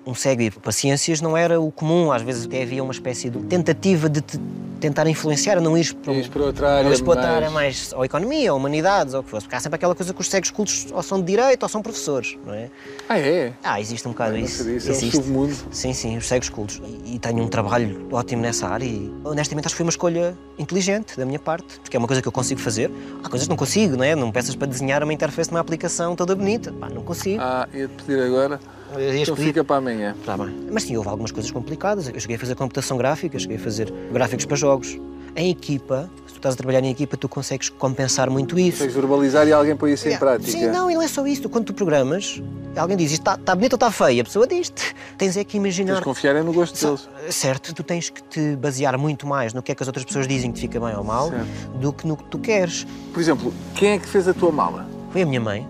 um 0.08 0.14
cego 0.14 0.40
ir 0.42 0.52
para 0.52 0.72
ciências 0.72 1.20
não 1.20 1.36
era 1.36 1.60
o 1.60 1.70
comum, 1.70 2.10
às 2.10 2.22
vezes 2.22 2.46
até 2.46 2.62
havia 2.62 2.82
uma 2.82 2.92
espécie 2.92 3.28
de 3.28 3.38
tentativa 3.40 4.08
de 4.08 4.22
te 4.22 4.40
tentar 4.80 5.06
influenciar 5.08 5.60
não 5.60 5.76
ir 5.76 5.92
para, 5.96 6.12
um- 6.12 6.22
para 6.28 6.42
outra 6.44 6.70
área 6.76 6.88
não 6.90 6.96
para 7.00 7.08
outra 7.08 7.22
mais- 7.24 7.34
área 7.36 7.50
mais 7.50 7.92
ou 7.92 8.04
economia, 8.04 8.52
ou 8.52 8.58
humanidades, 8.58 9.12
ou 9.12 9.20
o 9.20 9.24
que 9.24 9.28
fosse, 9.30 9.44
porque 9.44 9.56
há 9.56 9.60
sempre 9.60 9.74
aquela 9.74 9.94
coisa 9.94 10.14
que 10.14 10.20
os 10.20 10.28
cegos 10.30 10.50
cultos 10.52 10.86
ou 10.92 11.02
são 11.02 11.18
de 11.20 11.26
direito 11.26 11.62
ou 11.64 11.68
são 11.68 11.82
professores, 11.82 12.38
não 12.46 12.54
é? 12.54 12.70
Ah, 13.08 13.18
é? 13.18 13.52
Ah, 13.62 13.80
existe 13.80 14.06
um 14.08 14.12
bocado 14.12 14.32
Não 14.36 14.38
isso. 14.44 14.58
sabia, 14.58 14.76
isso 14.76 14.86
é 14.88 14.90
um 14.90 14.94
existe. 14.94 15.16
submundo. 15.16 15.54
Sim, 15.72 15.92
sim, 15.92 16.16
os 16.16 16.26
cegos 16.28 16.48
cultos. 16.48 16.80
E, 17.04 17.16
e 17.16 17.18
tenho 17.18 17.42
um 17.42 17.48
trabalho 17.48 18.06
ótimo 18.12 18.40
nessa 18.40 18.68
área 18.68 18.84
e 18.86 19.12
honestamente 19.24 19.66
acho 19.66 19.74
que 19.74 19.78
foi 19.78 19.84
uma 19.84 19.90
escolha 19.90 20.38
inteligente 20.58 21.16
da 21.18 21.26
minha 21.26 21.40
parte, 21.40 21.80
porque 21.80 21.96
é 21.96 21.98
uma 21.98 22.06
coisa 22.06 22.22
que 22.22 22.28
eu 22.28 22.32
consigo 22.32 22.60
fazer. 22.60 22.88
Há 23.24 23.28
coisas 23.28 23.46
que 23.46 23.50
não 23.50 23.56
consigo, 23.56 23.96
não 23.96 24.04
é? 24.04 24.14
Não 24.14 24.30
peças 24.30 24.54
para 24.54 24.68
desenhar 24.68 25.02
uma 25.02 25.12
interface 25.12 25.50
de 25.50 25.54
uma 25.56 25.60
aplicação 25.60 26.14
toda 26.16 26.34
bonita. 26.36 26.72
Pá, 26.72 26.88
não 26.88 27.02
consigo. 27.02 27.42
Ah, 27.42 27.68
ia-te 27.74 27.92
pedir 28.04 28.22
agora. 28.22 28.60
Ias 28.96 29.22
Então 29.28 29.36
fica 29.36 29.62
para 29.64 29.76
amanhã. 29.76 30.14
Tá 30.24 30.36
bem. 30.36 30.54
Mas 30.70 30.84
sim, 30.84 30.96
houve 30.96 31.08
algumas 31.08 31.30
coisas 31.30 31.50
complicadas. 31.50 32.08
Eu 32.08 32.18
cheguei 32.20 32.36
a 32.36 32.38
fazer 32.38 32.54
computação 32.54 32.96
gráfica, 32.96 33.38
cheguei 33.38 33.56
a 33.56 33.60
fazer 33.60 33.92
gráficos 34.12 34.46
para 34.46 34.56
jogos. 34.56 34.96
Em 35.36 35.50
equipa, 35.50 36.10
se 36.26 36.32
tu 36.32 36.36
estás 36.36 36.54
a 36.54 36.56
trabalhar 36.56 36.80
em 36.82 36.90
equipa, 36.90 37.16
tu 37.16 37.28
consegues 37.28 37.68
compensar 37.68 38.28
muito 38.30 38.58
isso. 38.58 38.78
Consegues 38.78 38.94
verbalizar 38.94 39.46
e 39.46 39.52
alguém 39.52 39.76
põe 39.76 39.92
isso 39.92 40.04
em 40.06 40.12
Yeah. 40.12 40.26
prática. 40.26 40.50
Sim, 40.50 40.66
não, 40.68 40.90
e 40.90 40.94
não 40.94 41.02
é 41.02 41.06
só 41.06 41.24
isso. 41.26 41.48
Quando 41.48 41.66
tu 41.66 41.74
programas, 41.74 42.42
alguém 42.76 42.96
diz 42.96 43.12
isto 43.12 43.20
está 43.20 43.36
tá 43.36 43.54
bonito 43.54 43.74
ou 43.74 43.76
está 43.76 43.90
feio, 43.92 44.22
a 44.22 44.24
pessoa 44.24 44.46
diz 44.46 44.70
Tens 45.16 45.36
é 45.36 45.44
que 45.44 45.52
Tens 45.52 45.54
imaginar. 45.60 45.96
de 45.96 46.02
confiar 46.02 46.34
é 46.34 46.42
no 46.42 46.52
gosto 46.52 46.84
deles. 46.84 47.08
Certo, 47.30 47.72
tu 47.74 47.82
tens 47.84 48.08
que 48.10 48.22
te 48.22 48.56
basear 48.56 48.96
muito 48.98 49.26
mais 49.28 49.52
no 49.52 49.62
que 49.62 49.70
é 49.70 49.74
que 49.74 49.82
as 49.82 49.86
outras 49.86 50.04
pessoas 50.04 50.26
dizem 50.26 50.50
que 50.50 50.58
te 50.58 50.62
fica 50.62 50.80
bem 50.80 50.96
ou 50.96 51.04
mal 51.04 51.28
Certo. 51.28 51.46
do 51.78 51.92
que 51.92 52.06
no 52.06 52.16
que 52.16 52.24
tu 52.24 52.38
queres. 52.38 52.84
Por 53.12 53.20
exemplo, 53.20 53.52
quem 53.76 53.90
é 53.90 53.98
que 53.98 54.08
fez 54.08 54.26
a 54.26 54.34
tua 54.34 54.50
mala? 54.50 54.88
Foi 55.12 55.22
a 55.22 55.26
minha 55.26 55.40
mãe. 55.40 55.68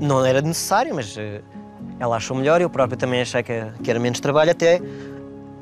Não 0.00 0.24
era 0.24 0.40
necessário, 0.40 0.94
mas 0.94 1.14
eh, 1.18 1.40
ela 2.02 2.16
achou 2.16 2.36
melhor. 2.36 2.60
Eu 2.60 2.68
próprio 2.68 2.98
também 2.98 3.20
achei 3.22 3.42
que, 3.42 3.64
que 3.82 3.88
era 3.90 4.00
menos 4.00 4.18
trabalho, 4.18 4.50
até 4.50 4.80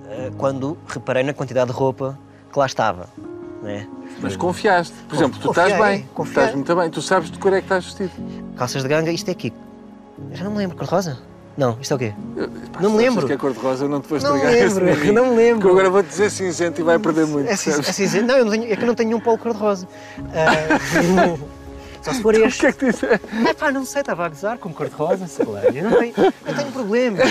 eh, 0.08 0.30
quando 0.38 0.76
reparei 0.88 1.22
na 1.22 1.34
quantidade 1.34 1.70
de 1.70 1.76
roupa 1.76 2.18
que 2.52 2.58
lá 2.58 2.64
estava. 2.66 3.06
Né? 3.62 3.86
Mas 4.20 4.36
confiaste. 4.36 4.94
Por 5.08 5.16
exemplo, 5.16 5.38
tu 5.38 5.50
estás 5.50 5.72
Confiei, 5.72 5.88
bem. 5.98 6.08
confiei. 6.14 6.36
Estás 6.44 6.54
muito 6.54 6.74
bem. 6.76 6.90
Tu 6.90 7.02
sabes 7.02 7.30
de 7.30 7.38
cor 7.38 7.52
é 7.52 7.56
que 7.58 7.64
estás 7.66 7.84
vestido. 7.84 8.10
Calças 8.56 8.82
de 8.82 8.88
ganga, 8.88 9.10
isto 9.12 9.28
é 9.28 9.32
aqui. 9.32 9.52
Eu 10.30 10.36
já 10.36 10.44
não 10.44 10.52
me 10.52 10.58
lembro, 10.58 10.76
cor-de-rosa? 10.76 11.18
Não, 11.58 11.76
isto 11.80 11.92
é 11.92 11.94
o 11.94 11.98
quê? 11.98 12.14
Pá, 12.72 12.80
Não 12.80 12.90
me 12.92 12.96
lembro. 12.96 13.26
que 13.26 13.32
é 13.34 13.36
cor-de-rosa, 13.36 13.84
eu 13.84 13.88
não 13.88 14.00
te 14.00 14.08
vou 14.08 14.18
Não 14.18 14.30
me 14.32 14.36
estragar 14.38 14.66
esse 14.66 14.80
lembro, 14.80 15.12
não 15.12 15.26
me 15.26 15.36
lembro. 15.36 15.54
Porque 15.60 15.66
eu 15.66 15.70
agora 15.72 15.90
vou 15.90 16.02
dizer 16.02 16.30
cinzento 16.30 16.80
e 16.80 16.84
vai 16.84 16.98
perder 16.98 17.26
muito. 17.26 17.50
É, 17.50 17.56
cinza- 17.56 17.76
percebes? 17.82 17.88
é 17.88 17.92
cinzento? 17.92 18.26
Não, 18.26 18.36
eu 18.38 18.44
não 18.46 18.50
tenho, 18.52 18.72
é 18.72 18.76
que 18.76 18.82
eu 18.82 18.86
não 18.86 18.94
tenho 18.94 19.08
nenhum 19.10 19.20
polo 19.20 19.36
cor-de-rosa. 19.36 19.86
Ah, 20.32 21.38
só 22.02 22.12
se 22.12 22.22
for 22.22 22.34
O 22.36 22.44
este. 22.44 22.60
que 22.60 22.66
é 22.66 22.72
que 22.72 22.86
disse? 22.90 23.06
É 23.06 23.54
pá, 23.54 23.70
não 23.70 23.84
sei, 23.84 24.00
estava 24.00 24.26
a 24.26 24.28
gozar 24.28 24.58
com 24.58 24.72
cor-de-rosa, 24.72 25.26
sei 25.26 25.44
lá. 25.46 25.62
Eu 25.64 25.84
não 25.90 25.98
tenho, 25.98 26.14
eu 26.16 26.54
tenho 26.56 26.72
problemas. 26.72 27.28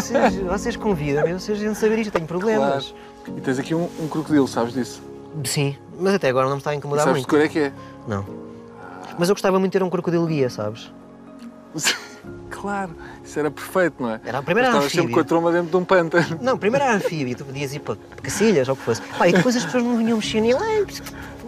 Vocês, 0.00 0.34
vocês 0.36 0.76
convidam-me, 0.76 1.32
vocês 1.34 1.60
iam 1.62 1.74
saber 1.74 1.98
isto, 1.98 2.08
eu 2.08 2.12
tenho 2.12 2.26
problemas. 2.26 2.94
Claro. 3.24 3.38
E 3.38 3.40
tens 3.40 3.58
aqui 3.58 3.74
um, 3.74 3.88
um 4.00 4.08
crocodilo, 4.08 4.48
sabes 4.48 4.72
disso? 4.74 5.02
Sim, 5.44 5.76
mas 5.98 6.14
até 6.14 6.28
agora 6.28 6.46
não 6.46 6.54
me 6.56 6.60
está 6.60 6.70
a 6.70 6.74
E 6.74 6.76
incomodar 6.78 7.04
sabes 7.04 7.22
de 7.22 7.28
muito. 7.28 7.30
cor 7.30 7.40
é 7.44 7.48
que 7.48 7.58
é? 7.58 7.72
Não. 8.08 8.24
Mas 9.18 9.28
eu 9.28 9.34
gostava 9.34 9.58
muito 9.60 9.72
de 9.72 9.78
ter 9.78 9.84
um 9.84 9.90
crocodilo 9.90 10.26
guia, 10.26 10.48
sabes? 10.50 10.90
claro, 12.50 12.90
isso 13.24 13.38
era 13.38 13.50
perfeito, 13.50 14.02
não 14.02 14.10
é? 14.10 14.20
Era 14.24 14.38
a 14.38 14.42
primeira 14.42 14.68
Estavas 14.70 14.90
sempre 14.90 15.00
anfíbio. 15.04 15.14
com 15.14 15.20
a 15.20 15.24
tromba 15.24 15.52
dentro 15.52 15.70
de 15.70 15.76
um 15.76 15.84
pântano. 15.84 16.38
Não, 16.40 16.58
primeiro 16.58 16.84
era 16.84 16.94
anfíbio, 16.96 17.36
tu 17.36 17.44
podias 17.44 17.72
ir 17.74 17.78
para 17.80 17.96
Cacilhas 18.22 18.68
ou 18.68 18.74
o 18.74 18.76
que 18.76 18.82
fosse. 18.82 19.02
Pá, 19.02 19.28
e 19.28 19.32
depois 19.32 19.56
as 19.56 19.64
pessoas 19.64 19.84
não 19.84 19.96
vinham 19.96 20.16
mexer 20.16 20.40
nele. 20.40 20.86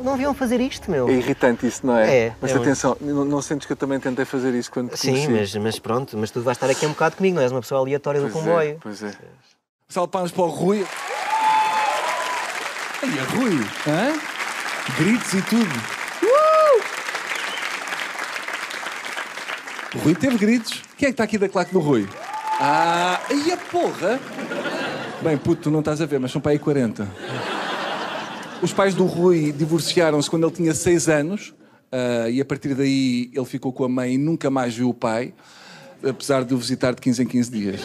Não 0.03 0.17
vinham 0.17 0.35
fazer 0.35 0.61
isto, 0.61 0.91
meu. 0.91 1.09
É 1.09 1.13
irritante 1.13 1.67
isso, 1.67 1.87
não 1.87 1.97
é? 1.97 2.17
É, 2.27 2.33
Mas 2.41 2.51
é 2.51 2.55
muito. 2.55 2.67
atenção, 2.69 2.97
não, 3.01 3.25
não 3.25 3.41
sentes 3.43 3.67
que 3.67 3.73
eu 3.73 3.77
também 3.77 4.01
tentei 4.01 4.25
fazer 4.25 4.53
isso 4.55 4.71
quando 4.71 4.91
te 4.91 4.99
Sim, 4.99 5.11
conheci? 5.13 5.31
mas, 5.31 5.55
mas 5.57 5.79
pronto, 5.79 6.17
mas 6.19 6.31
tu 6.31 6.41
vais 6.43 6.57
estar 6.57 6.69
aqui 6.69 6.85
um 6.87 6.91
bocado 6.91 7.17
comigo, 7.17 7.37
não 7.37 7.43
és 7.43 7.53
uma 7.53 7.61
pessoa 7.61 7.81
aleatória 7.81 8.21
do 8.21 8.29
Pois 8.29 8.35
comboio. 8.45 8.71
É, 8.71 8.77
pois 8.81 9.03
é. 9.03 9.13
Salve 9.89 10.11
palmas 10.11 10.33
para 10.33 10.43
o 10.43 10.49
Rui. 10.49 10.85
Aí, 13.03 13.19
é 13.19 13.23
Rui, 13.37 13.67
hã? 13.89 14.13
Gritos 14.99 15.33
e 15.35 15.43
tudo. 15.43 15.75
Uh! 16.23 16.83
O 19.95 19.99
Rui 19.99 20.15
teve 20.15 20.37
gritos. 20.39 20.83
Quem 20.97 21.07
é 21.09 21.11
que 21.11 21.15
está 21.15 21.25
aqui 21.25 21.39
da 21.39 21.49
claque 21.49 21.73
do 21.73 21.81
Rui? 21.81 22.09
Ah, 22.61 23.21
aí 23.29 23.53
a 23.53 23.57
porra! 23.57 24.21
Bem, 25.21 25.37
puto, 25.39 25.63
tu 25.63 25.71
não 25.71 25.81
estás 25.81 26.01
a 26.01 26.07
ver, 26.07 26.19
mas 26.19 26.31
são 26.33 26.41
para 26.41 26.53
aí 26.53 26.59
40. 26.59 27.09
Os 28.63 28.73
pais 28.73 28.95
do 28.95 29.05
Rui 29.07 29.51
divorciaram-se 29.51 30.31
quando 30.31 30.47
ele 30.47 30.55
tinha 30.55 30.73
6 30.73 31.09
anos 31.09 31.53
ah, 31.93 32.31
e 32.31 32.41
a 32.41 32.45
partir 32.45 32.75
daí 32.75 33.31
ele 33.35 33.45
ficou 33.45 33.73
com 33.73 33.85
a 33.85 33.89
mãe 33.89 34.15
e 34.15 34.19
nunca 34.19 34.49
mais 34.49 34.75
viu 34.75 34.89
o 34.89 34.95
pai, 34.95 35.35
apesar 36.03 36.45
de 36.45 36.55
o 36.55 36.57
visitar 36.57 36.95
de 36.95 37.01
15 37.03 37.23
em 37.23 37.27
15 37.27 37.51
dias. 37.51 37.81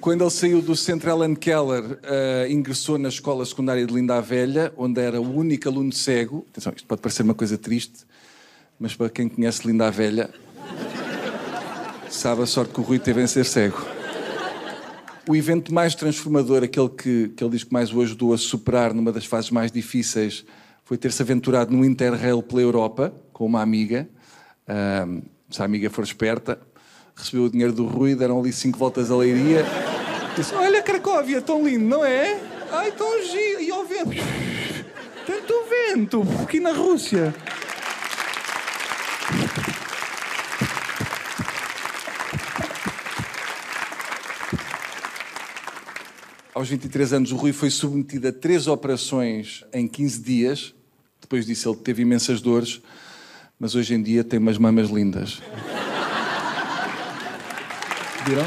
Quando 0.00 0.22
ele 0.22 0.30
saiu 0.30 0.62
do 0.62 0.74
Central 0.74 1.22
Ellen 1.22 1.36
Keller, 1.36 1.98
eh, 2.02 2.48
ingressou 2.50 2.96
na 2.96 3.10
escola 3.10 3.44
secundária 3.44 3.86
de 3.86 3.92
Linda 3.92 4.16
a 4.16 4.20
Velha, 4.22 4.72
onde 4.76 4.98
era 4.98 5.20
o 5.20 5.36
único 5.36 5.68
aluno 5.68 5.92
cego. 5.92 6.46
Atenção, 6.50 6.72
isto 6.74 6.88
pode 6.88 7.02
parecer 7.02 7.22
uma 7.22 7.34
coisa 7.34 7.58
triste, 7.58 8.06
mas 8.78 8.96
para 8.96 9.10
quem 9.10 9.28
conhece 9.28 9.66
Linda 9.66 9.88
a 9.88 9.90
Velha, 9.90 10.30
sabe 12.08 12.42
a 12.42 12.46
sorte 12.46 12.72
que 12.72 12.80
o 12.80 12.82
Rui 12.82 12.98
teve 12.98 13.22
em 13.22 13.26
ser 13.26 13.44
cego. 13.44 13.99
O 15.28 15.36
evento 15.36 15.72
mais 15.72 15.94
transformador, 15.94 16.62
aquele 16.64 16.88
que, 16.88 17.28
que 17.36 17.44
ele 17.44 17.50
diz 17.50 17.64
que 17.64 17.72
mais 17.72 17.92
o 17.92 18.00
ajudou 18.00 18.32
a 18.32 18.38
superar 18.38 18.94
numa 18.94 19.12
das 19.12 19.26
fases 19.26 19.50
mais 19.50 19.70
difíceis, 19.70 20.44
foi 20.84 20.96
ter-se 20.96 21.22
aventurado 21.22 21.76
no 21.76 21.84
Interrail 21.84 22.42
pela 22.42 22.60
Europa 22.60 23.14
com 23.32 23.46
uma 23.46 23.62
amiga. 23.62 24.08
Ahm, 24.66 25.22
se 25.50 25.60
a 25.62 25.64
amiga 25.64 25.90
for 25.90 26.02
esperta, 26.02 26.58
recebeu 27.14 27.44
o 27.44 27.50
dinheiro 27.50 27.72
do 27.72 27.86
Rui, 27.86 28.14
deram 28.14 28.40
ali 28.40 28.52
cinco 28.52 28.78
voltas 28.78 29.10
à 29.10 29.16
leiria. 29.16 29.64
Disse: 30.36 30.54
Olha, 30.54 30.82
Cracóvia, 30.82 31.42
tão 31.42 31.64
lindo, 31.64 31.84
não 31.84 32.04
é? 32.04 32.40
Ai, 32.72 32.92
tão 32.92 33.22
giro. 33.22 33.60
E 33.60 33.70
ao 33.70 33.84
vento. 33.84 34.10
Tanto 35.26 35.54
vento 35.68 36.22
aqui 36.42 36.60
na 36.60 36.72
Rússia. 36.72 37.34
Aos 46.60 46.68
23 46.68 47.14
anos, 47.14 47.32
o 47.32 47.36
Rui 47.36 47.54
foi 47.54 47.70
submetido 47.70 48.28
a 48.28 48.32
três 48.32 48.66
operações 48.66 49.64
em 49.72 49.88
15 49.88 50.20
dias. 50.22 50.74
Depois 51.18 51.46
disso, 51.46 51.70
ele 51.70 51.78
teve 51.78 52.02
imensas 52.02 52.42
dores, 52.42 52.82
mas 53.58 53.74
hoje 53.74 53.94
em 53.94 54.02
dia 54.02 54.22
tem 54.22 54.38
umas 54.38 54.58
mamas 54.58 54.90
lindas. 54.90 55.40
Viram? 58.26 58.44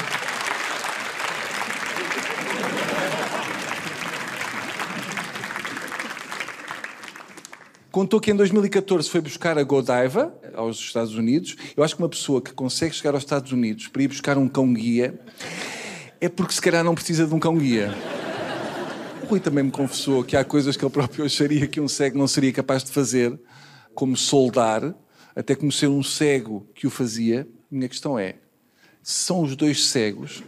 Contou 7.91 8.19
que 8.19 8.29
em 8.29 8.35
2014 8.35 9.09
foi 9.09 9.21
buscar 9.21 9.57
a 9.57 9.63
Godiva 9.63 10.31
aos 10.53 10.77
Estados 10.77 11.15
Unidos. 11.15 11.55
Eu 11.75 11.83
acho 11.83 11.95
que 11.95 12.03
uma 12.03 12.09
pessoa 12.09 12.43
que 12.43 12.53
consegue 12.53 12.93
chegar 12.93 13.15
aos 13.15 13.23
Estados 13.23 13.51
Unidos 13.51 13.87
para 13.87 14.03
ir 14.03 14.07
buscar 14.07 14.37
um 14.37 14.47
cão-guia 14.47 15.19
é 16.23 16.29
porque 16.29 16.53
se 16.53 16.61
calhar 16.61 16.85
não 16.85 16.95
precisa 16.95 17.27
de 17.27 17.33
um 17.33 17.39
cão-guia. 17.39 17.93
O 19.21 19.25
Rui 19.25 19.41
também 19.41 19.65
me 19.65 19.71
confessou 19.71 20.23
que 20.23 20.37
há 20.37 20.45
coisas 20.45 20.77
que 20.77 20.85
ele 20.85 20.91
próprio 20.91 21.25
acharia 21.25 21.67
que 21.67 21.81
um 21.81 21.87
cego 21.89 22.17
não 22.17 22.27
seria 22.27 22.53
capaz 22.53 22.81
de 22.81 22.91
fazer, 22.91 23.37
como 23.93 24.15
soldar, 24.15 24.95
até 25.35 25.53
como 25.53 25.69
ser 25.69 25.87
um 25.87 26.01
cego 26.01 26.65
que 26.73 26.87
o 26.87 26.89
fazia. 26.89 27.45
Minha 27.69 27.89
questão 27.89 28.17
é: 28.17 28.35
são 29.01 29.41
os 29.41 29.53
dois 29.57 29.87
cegos, 29.87 30.41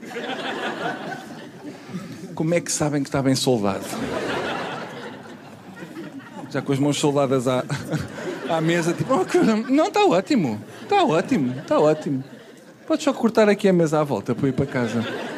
como 2.33 2.53
é 2.53 2.61
que 2.61 2.71
sabem 2.71 3.03
que 3.03 3.09
está 3.09 3.21
bem 3.21 3.35
soldado? 3.35 3.83
Já 6.51 6.61
com 6.61 6.71
as 6.71 6.79
mãos 6.79 6.97
soldadas 6.97 7.49
à, 7.49 7.65
à 8.47 8.61
mesa, 8.61 8.93
tipo, 8.93 9.13
"Oh, 9.13 9.69
não, 9.69 9.87
está 9.87 10.05
ótimo, 10.05 10.61
está 10.83 11.03
ótimo, 11.03 11.59
está 11.59 11.77
ótimo. 11.77 12.23
Podes 12.87 13.03
só 13.03 13.11
cortar 13.11 13.49
aqui 13.49 13.67
a 13.67 13.73
mesa 13.73 13.99
à 13.99 14.05
volta 14.05 14.33
para 14.33 14.47
ir 14.47 14.53
para 14.53 14.65
casa. 14.65 15.34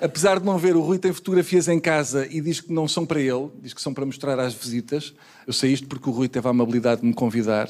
Apesar 0.00 0.38
de 0.38 0.46
não 0.46 0.56
ver, 0.56 0.76
o 0.76 0.80
Rui 0.80 0.96
tem 0.98 1.12
fotografias 1.12 1.66
em 1.66 1.80
casa 1.80 2.26
e 2.30 2.40
diz 2.40 2.60
que 2.60 2.72
não 2.72 2.86
são 2.86 3.04
para 3.04 3.20
ele, 3.20 3.50
diz 3.60 3.74
que 3.74 3.82
são 3.82 3.92
para 3.92 4.06
mostrar 4.06 4.38
às 4.38 4.54
visitas. 4.54 5.12
Eu 5.46 5.52
sei 5.52 5.72
isto 5.72 5.88
porque 5.88 6.08
o 6.08 6.12
Rui 6.12 6.28
teve 6.28 6.46
a 6.46 6.50
amabilidade 6.50 7.00
de 7.00 7.06
me 7.06 7.12
convidar 7.14 7.68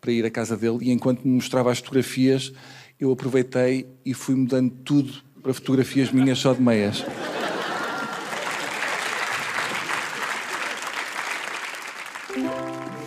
para 0.00 0.10
ir 0.10 0.24
à 0.24 0.30
casa 0.30 0.56
dele 0.56 0.78
e 0.82 0.90
enquanto 0.90 1.22
me 1.24 1.34
mostrava 1.34 1.70
as 1.70 1.78
fotografias, 1.78 2.52
eu 2.98 3.12
aproveitei 3.12 3.86
e 4.04 4.12
fui 4.12 4.34
mudando 4.34 4.70
tudo 4.84 5.12
para 5.40 5.54
fotografias 5.54 6.10
minhas 6.10 6.38
só 6.40 6.52
de 6.52 6.60
meias. 6.60 7.04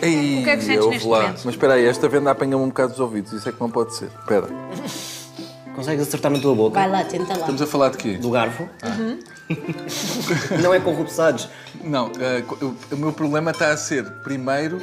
Ei, 0.00 0.40
O 0.40 0.44
que 0.44 0.50
é 0.50 0.56
que 0.56 0.64
sentes 0.64 0.86
neste 0.86 1.08
lá. 1.08 1.20
momento? 1.22 1.42
Mas 1.44 1.54
espera 1.54 1.74
aí, 1.74 1.84
esta 1.84 2.08
venda 2.08 2.30
apanha-me 2.30 2.62
um 2.62 2.68
bocado 2.68 2.90
dos 2.90 3.00
ouvidos, 3.00 3.32
isso 3.32 3.48
é 3.48 3.52
que 3.52 3.60
não 3.60 3.70
pode 3.70 3.94
ser. 3.94 4.08
Espera. 4.20 4.48
Consegues 5.74 6.06
acertar 6.06 6.30
na 6.30 6.38
tua 6.38 6.54
boca? 6.54 6.78
Vai 6.78 6.88
lá, 6.90 7.02
tenta 7.04 7.32
lá. 7.32 7.40
Estamos 7.40 7.62
a 7.62 7.66
falar 7.66 7.88
de 7.90 7.96
quê? 7.98 8.18
Do 8.18 8.30
garfo? 8.30 8.68
não 10.62 10.74
é 10.74 10.80
corrupçados. 10.80 11.48
Não, 11.82 12.10
eh, 12.20 12.42
o- 12.92 12.96
meu 12.96 13.12
problema 13.12 13.50
está 13.52 13.70
a 13.72 13.76
ser, 13.76 14.04
primeiro, 14.22 14.78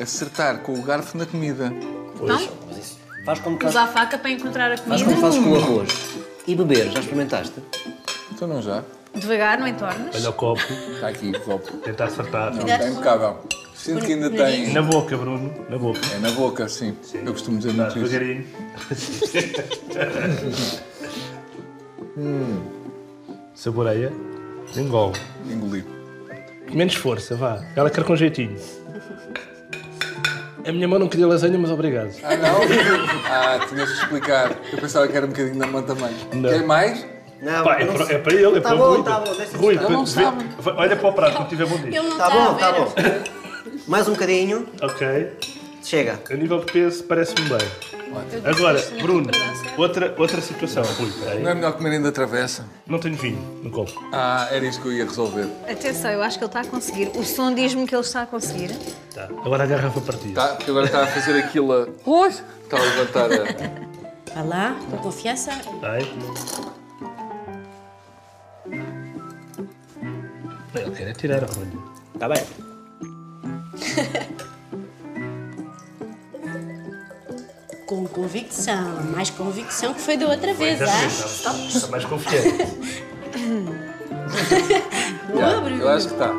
acertar 0.00 0.58
com 0.58 0.74
o 0.74 0.82
garfo 0.82 1.16
na 1.16 1.24
comida. 1.26 1.72
Pois, 2.18 2.48
mas 2.68 2.76
isso, 2.78 3.00
Faz 3.24 3.38
como 3.40 3.58
Usar 3.66 3.84
a 3.84 3.86
faca 3.88 4.16
para 4.18 4.30
encontrar 4.30 4.72
a 4.72 4.76
Faz 4.78 5.02
comida. 5.02 5.04
como 5.04 5.20
fazes 5.20 5.38
com 5.44 5.50
o 5.52 5.56
arroz. 5.56 5.90
E 6.46 6.54
beber, 6.54 6.90
já 6.90 7.00
experimentaste? 7.00 7.54
Então 8.32 8.48
não 8.48 8.62
já. 8.62 8.82
Devagar, 9.14 9.58
não 9.58 9.66
entornas. 9.66 10.14
Olha 10.14 10.30
o 10.30 10.32
copo, 10.32 10.60
Está 10.94 11.08
aqui 11.08 11.30
o 11.30 11.40
copo. 11.40 11.76
tentar 11.78 12.04
acertar. 12.04 12.52
Está 12.56 12.88
impecável. 12.88 13.38
Sinto 13.80 14.04
que 14.04 14.12
ainda 14.12 14.28
tem. 14.30 14.72
Na 14.74 14.82
boca, 14.82 15.16
Bruno, 15.16 15.52
na 15.68 15.78
boca. 15.78 16.00
É 16.14 16.18
na 16.18 16.30
boca, 16.32 16.68
sim. 16.68 16.94
Eu 17.14 17.32
costumo 17.32 17.56
dizer 17.58 17.72
Dá 17.72 17.84
muito 17.84 17.98
isso. 17.98 18.08
devagarinho. 18.08 18.46
Saboreia, 23.54 24.12
engole. 24.76 25.14
Engoli. 25.50 25.84
Menos 26.72 26.94
força, 26.94 27.34
vá. 27.34 27.62
Ela 27.76 27.90
quer 27.90 28.04
com 28.04 28.14
jeitinho. 28.16 28.56
A 30.66 30.72
minha 30.72 30.86
mão 30.86 30.98
não 30.98 31.08
queria 31.08 31.26
lasanha, 31.26 31.58
mas 31.58 31.70
obrigado. 31.70 32.10
Ah, 32.22 32.36
não? 32.36 32.60
Ah, 33.26 33.66
tinhas 33.68 33.90
que 33.90 33.96
explicar. 33.98 34.52
Eu 34.72 34.78
pensava 34.78 35.08
que 35.08 35.16
era 35.16 35.26
um 35.26 35.30
bocadinho 35.30 35.58
da 35.58 35.66
mão 35.66 35.82
também. 35.82 36.14
Não. 36.32 36.48
Quer 36.50 36.62
mais? 36.64 37.04
Não, 37.42 37.64
Pá, 37.64 37.80
é, 37.80 37.84
não 37.86 37.94
para, 37.94 38.12
é 38.14 38.18
para 38.18 38.34
ele, 38.34 38.58
é 38.58 38.60
Tá 38.60 38.68
para 38.68 38.76
bom, 38.76 38.84
o 38.84 38.94
Rui. 38.96 39.02
tá 39.02 39.20
bom, 39.20 39.34
deixa 39.34 39.56
Rui, 39.56 39.74
estar. 39.74 39.86
para- 39.86 39.96
não 39.96 40.04
sabe. 40.06 40.44
olha 40.76 40.96
para 40.96 41.08
o 41.08 41.12
prato 41.14 41.36
quando 41.38 41.48
tiver 41.48 41.66
bom 41.66 41.78
dia. 41.78 41.98
Ele 41.98 42.08
não 42.08 42.18
Tá 42.18 42.28
está 42.28 42.38
bom, 42.38 42.54
tá 42.54 42.72
bom. 42.72 42.92
Mais 43.90 44.06
um 44.06 44.12
bocadinho. 44.12 44.68
Ok. 44.80 45.32
Chega. 45.82 46.20
A 46.30 46.34
nível 46.34 46.60
de 46.60 46.70
peso, 46.70 47.02
parece-me 47.02 47.48
bem. 47.48 47.58
Agora, 48.44 48.80
Bruno, 49.02 49.28
outra, 49.76 50.14
outra 50.16 50.40
situação. 50.40 50.84
Rui, 50.84 51.10
peraí. 51.18 51.42
Não 51.42 51.50
é 51.50 51.54
melhor 51.56 51.72
comer 51.72 51.90
ainda 51.90 52.12
travessa? 52.12 52.64
Não 52.86 53.00
tenho 53.00 53.16
vinho 53.16 53.40
no 53.64 53.68
copo. 53.68 53.92
Ah, 54.12 54.46
era 54.52 54.64
isso 54.64 54.80
que 54.80 54.86
eu 54.86 54.92
ia 54.92 55.04
resolver. 55.04 55.48
Atenção, 55.68 56.08
eu 56.12 56.22
acho 56.22 56.38
que 56.38 56.44
ele 56.44 56.50
está 56.50 56.60
a 56.60 56.66
conseguir. 56.66 57.10
O 57.16 57.24
som 57.24 57.52
diz-me 57.52 57.84
que 57.84 57.92
ele 57.92 58.02
está 58.02 58.22
a 58.22 58.26
conseguir. 58.26 58.70
Tá. 59.12 59.24
Agora 59.24 59.64
a 59.64 59.66
garrafa 59.66 60.00
partida. 60.00 60.40
Tá, 60.40 60.54
porque 60.54 60.70
agora 60.70 60.86
está 60.86 61.02
a 61.02 61.06
fazer 61.08 61.36
aquilo 61.40 61.72
a... 61.72 61.88
Pois! 62.04 62.44
Está 62.62 62.78
a 62.78 62.82
levantar 62.82 63.32
a... 63.32 64.34
Vai 64.36 64.46
lá, 64.46 64.76
com 64.88 64.98
confiança. 64.98 65.50
Vai. 65.80 66.02
Ele 70.76 70.90
quer 70.96 71.08
é 71.08 71.12
tirar 71.12 71.42
a 71.42 71.46
rolha. 71.48 71.72
Está 72.14 72.28
bem. 72.28 72.69
Com 77.86 78.06
convicção. 78.06 79.02
Mais 79.14 79.30
convicção 79.30 79.94
que 79.94 80.00
foi 80.00 80.16
da 80.16 80.28
outra 80.28 80.54
vez, 80.54 80.78
Desta 80.78 80.94
ah? 80.94 80.98
vez 81.00 81.42
não. 81.44 81.68
Está 81.68 81.88
mais 81.88 82.04
confiante. 82.04 82.48
Yeah, 85.34 85.68
eu 85.68 85.88
acho 85.88 86.08
que 86.08 86.14
está. 86.14 86.30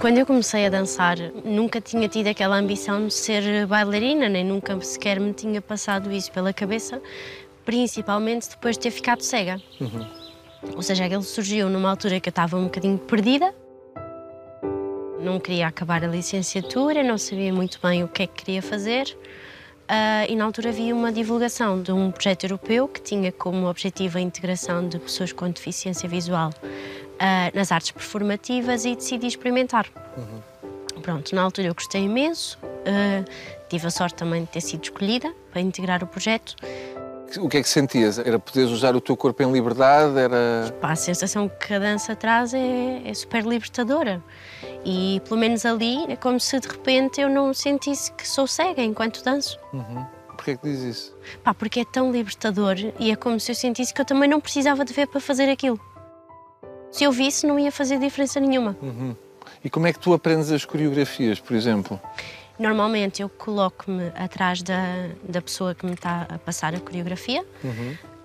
Quando 0.00 0.18
eu 0.18 0.26
comecei 0.26 0.66
a 0.66 0.68
dançar, 0.68 1.16
nunca 1.44 1.80
tinha 1.80 2.08
tido 2.08 2.26
aquela 2.26 2.56
ambição 2.56 3.06
de 3.06 3.14
ser 3.14 3.66
bailarina, 3.66 4.28
nem 4.28 4.44
nunca 4.44 4.78
sequer 4.82 5.18
me 5.18 5.32
tinha 5.32 5.62
passado 5.62 6.12
isso 6.12 6.30
pela 6.30 6.52
cabeça, 6.52 7.00
principalmente 7.64 8.50
depois 8.50 8.76
de 8.76 8.82
ter 8.82 8.90
ficado 8.90 9.22
cega. 9.22 9.60
Ou 10.74 10.82
seja, 10.82 11.04
aquilo 11.04 11.22
surgiu 11.22 11.68
numa 11.68 11.90
altura 11.90 12.20
que 12.20 12.28
eu 12.28 12.32
estava 12.32 12.56
um 12.56 12.64
bocadinho 12.64 12.98
perdida. 12.98 13.54
Não 15.20 15.40
queria 15.40 15.66
acabar 15.66 16.04
a 16.04 16.06
licenciatura, 16.06 17.02
não 17.02 17.16
sabia 17.16 17.52
muito 17.52 17.78
bem 17.82 18.04
o 18.04 18.08
que 18.08 18.24
é 18.24 18.26
que 18.26 18.44
queria 18.44 18.62
fazer. 18.62 19.16
Ah, 19.88 20.26
e 20.28 20.34
na 20.34 20.44
altura 20.44 20.70
havia 20.70 20.94
uma 20.94 21.12
divulgação 21.12 21.82
de 21.82 21.92
um 21.92 22.10
projeto 22.10 22.44
europeu 22.44 22.88
que 22.88 23.00
tinha 23.00 23.30
como 23.30 23.68
objetivo 23.68 24.16
a 24.16 24.20
integração 24.20 24.88
de 24.88 24.98
pessoas 24.98 25.32
com 25.32 25.50
deficiência 25.50 26.08
visual 26.08 26.50
ah, 27.18 27.50
nas 27.54 27.70
artes 27.70 27.90
performativas 27.90 28.84
e 28.84 28.96
decidi 28.96 29.26
experimentar. 29.26 29.86
Pronto, 31.02 31.34
na 31.34 31.42
altura 31.42 31.68
eu 31.68 31.74
gostei 31.74 32.04
imenso, 32.04 32.58
ah, 32.86 33.24
tive 33.68 33.86
a 33.86 33.90
sorte 33.90 34.16
também 34.16 34.44
de 34.44 34.50
ter 34.50 34.62
sido 34.62 34.84
escolhida 34.84 35.32
para 35.50 35.60
integrar 35.60 36.02
o 36.02 36.06
projeto. 36.06 36.56
O 37.38 37.48
que 37.48 37.58
é 37.58 37.62
que 37.62 37.68
sentias? 37.68 38.18
Era 38.18 38.38
poderes 38.38 38.70
usar 38.70 38.94
o 38.94 39.00
teu 39.00 39.16
corpo 39.16 39.42
em 39.42 39.50
liberdade? 39.50 40.18
Era... 40.18 40.74
Pá, 40.80 40.92
a 40.92 40.96
sensação 40.96 41.48
que 41.48 41.74
a 41.74 41.78
dança 41.78 42.14
traz 42.14 42.54
é, 42.54 43.02
é 43.04 43.14
super 43.14 43.44
libertadora. 43.44 44.22
E 44.84 45.20
pelo 45.24 45.40
menos 45.40 45.64
ali 45.64 46.04
é 46.08 46.16
como 46.16 46.38
se 46.38 46.58
de 46.60 46.68
repente 46.68 47.20
eu 47.20 47.28
não 47.28 47.54
sentisse 47.54 48.12
que 48.12 48.28
sou 48.28 48.46
cega 48.46 48.82
enquanto 48.82 49.22
danço. 49.24 49.58
Porquê 50.36 50.52
é 50.52 50.56
que 50.56 50.68
diz 50.68 50.80
isso? 50.80 51.16
Pá, 51.42 51.54
porque 51.54 51.80
é 51.80 51.84
tão 51.84 52.12
libertador 52.12 52.76
e 52.98 53.10
é 53.10 53.16
como 53.16 53.40
se 53.40 53.50
eu 53.50 53.54
sentisse 53.54 53.94
que 53.94 54.00
eu 54.00 54.04
também 54.04 54.28
não 54.28 54.40
precisava 54.40 54.84
de 54.84 54.92
ver 54.92 55.06
para 55.06 55.20
fazer 55.20 55.50
aquilo. 55.50 55.80
Se 56.92 57.04
eu 57.04 57.10
visse, 57.10 57.46
não 57.46 57.58
ia 57.58 57.72
fazer 57.72 57.98
diferença 57.98 58.38
nenhuma. 58.38 58.76
E 59.64 59.70
como 59.70 59.86
é 59.86 59.92
que 59.92 59.98
tu 59.98 60.12
aprendes 60.12 60.52
as 60.52 60.64
coreografias, 60.64 61.40
por 61.40 61.56
exemplo? 61.56 61.98
Normalmente 62.58 63.22
eu 63.22 63.28
coloco-me 63.28 64.12
atrás 64.14 64.62
da, 64.62 65.08
da 65.28 65.42
pessoa 65.42 65.74
que 65.74 65.84
me 65.84 65.94
está 65.94 66.26
a 66.28 66.38
passar 66.38 66.74
a 66.74 66.80
coreografia. 66.80 67.44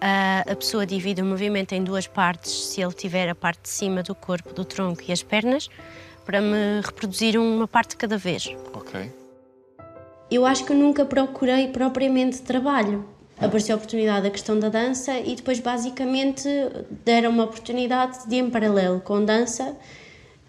Ah, 0.02 0.44
a 0.50 0.56
pessoa 0.56 0.86
divide 0.86 1.22
o 1.22 1.26
movimento 1.26 1.74
em 1.74 1.84
duas 1.84 2.08
partes, 2.08 2.68
se 2.68 2.82
ele 2.82 2.94
tiver 2.94 3.28
a 3.28 3.36
parte 3.36 3.64
de 3.64 3.70
cima 3.70 4.02
do 4.02 4.16
corpo, 4.16 4.54
do 4.54 4.64
tronco 4.64 5.02
e 5.08 5.12
as 5.12 5.22
pernas, 5.22 5.70
para 6.26 6.40
me 6.42 6.82
reproduzir 6.84 7.38
uma 7.38 7.68
parte 7.68 7.92
de 7.92 7.98
cada 7.98 8.18
vez. 8.18 8.56
Ok. 8.74 9.12
Eu 10.32 10.46
acho 10.46 10.64
que 10.64 10.72
eu 10.72 10.78
nunca 10.78 11.04
procurei 11.04 11.70
propriamente 11.70 12.42
trabalho. 12.42 13.04
Apareceu 13.42 13.76
a 13.76 13.78
oportunidade 13.78 14.24
da 14.24 14.30
questão 14.30 14.60
da 14.60 14.70
dança 14.70 15.18
e 15.18 15.36
depois, 15.36 15.60
basicamente, 15.60 16.48
deram 17.04 17.32
uma 17.32 17.46
oportunidade 17.46 18.28
de, 18.28 18.36
em 18.36 18.50
paralelo 18.50 19.00
com 19.00 19.24
dança, 19.24 19.76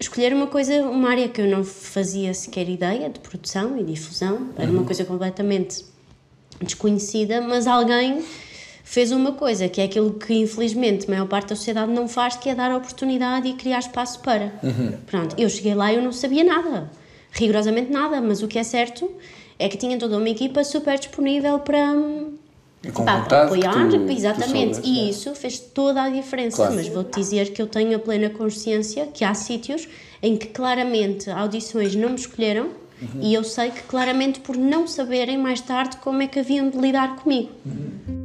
escolher 0.01 0.33
uma 0.33 0.47
coisa, 0.47 0.81
uma 0.81 1.09
área 1.09 1.29
que 1.29 1.39
eu 1.39 1.47
não 1.47 1.63
fazia 1.63 2.33
sequer 2.33 2.67
ideia 2.67 3.09
de 3.09 3.19
produção 3.19 3.77
e 3.77 3.83
difusão. 3.83 4.49
Era 4.57 4.69
uma 4.71 4.83
coisa 4.83 5.05
completamente 5.05 5.85
desconhecida, 6.59 7.39
mas 7.41 7.67
alguém 7.67 8.23
fez 8.83 9.11
uma 9.11 9.31
coisa 9.33 9.69
que 9.69 9.79
é 9.79 9.85
aquilo 9.85 10.13
que 10.13 10.33
infelizmente 10.33 11.05
a 11.05 11.09
maior 11.09 11.27
parte 11.27 11.49
da 11.49 11.55
sociedade 11.55 11.91
não 11.91 12.07
faz, 12.07 12.35
que 12.35 12.49
é 12.49 12.55
dar 12.55 12.75
oportunidade 12.75 13.47
e 13.47 13.53
criar 13.53 13.79
espaço 13.79 14.19
para. 14.19 14.51
Pronto, 15.05 15.35
eu 15.37 15.49
cheguei 15.49 15.75
lá 15.75 15.93
e 15.93 15.95
eu 15.95 16.01
não 16.01 16.11
sabia 16.11 16.43
nada, 16.43 16.91
rigorosamente 17.31 17.91
nada, 17.91 18.19
mas 18.19 18.41
o 18.41 18.47
que 18.47 18.59
é 18.59 18.63
certo 18.63 19.09
é 19.57 19.69
que 19.69 19.77
tinha 19.77 19.97
toda 19.97 20.17
uma 20.17 20.29
equipa 20.29 20.63
super 20.63 20.97
disponível 20.97 21.59
para, 21.59 21.93
E 22.83 22.91
com 22.91 23.05
pá, 23.05 23.17
vontade 23.19 23.45
apoiar, 23.45 23.89
tu- 23.89 24.05
tu 24.05 24.11
exatamente, 24.11 24.75
soubeste, 24.77 24.89
e 24.89 25.09
isso 25.09 25.35
fez 25.35 25.59
toda 25.59 26.01
a 26.03 26.09
diferença. 26.09 26.57
Claro. 26.57 26.75
Mas 26.75 26.87
vou-te 26.87 27.19
dizer 27.19 27.51
que 27.53 27.61
eu 27.61 27.67
tenho 27.67 27.95
a 27.95 27.99
plena 27.99 28.29
consciência 28.29 29.05
que 29.07 29.23
há 29.23 29.33
sítios 29.35 29.87
em 30.21 30.35
que 30.35 30.47
claramente 30.47 31.29
audições 31.29 31.93
não 31.95 32.09
me 32.09 32.15
escolheram 32.15 32.69
Uhum. 33.01 33.21
e 33.21 33.33
eu 33.33 33.43
sei 33.43 33.71
que 33.71 33.81
claramente 33.83 34.39
por 34.39 34.55
não 34.55 34.85
saberem 34.87 35.35
mais 35.37 35.59
tarde 35.61 35.97
como 35.97 36.21
é 36.21 36.27
que 36.27 36.39
haviam 36.39 36.69
de 36.69 36.77
lidar 36.77 37.15
comigo. 37.17 37.49
Com 37.63 38.20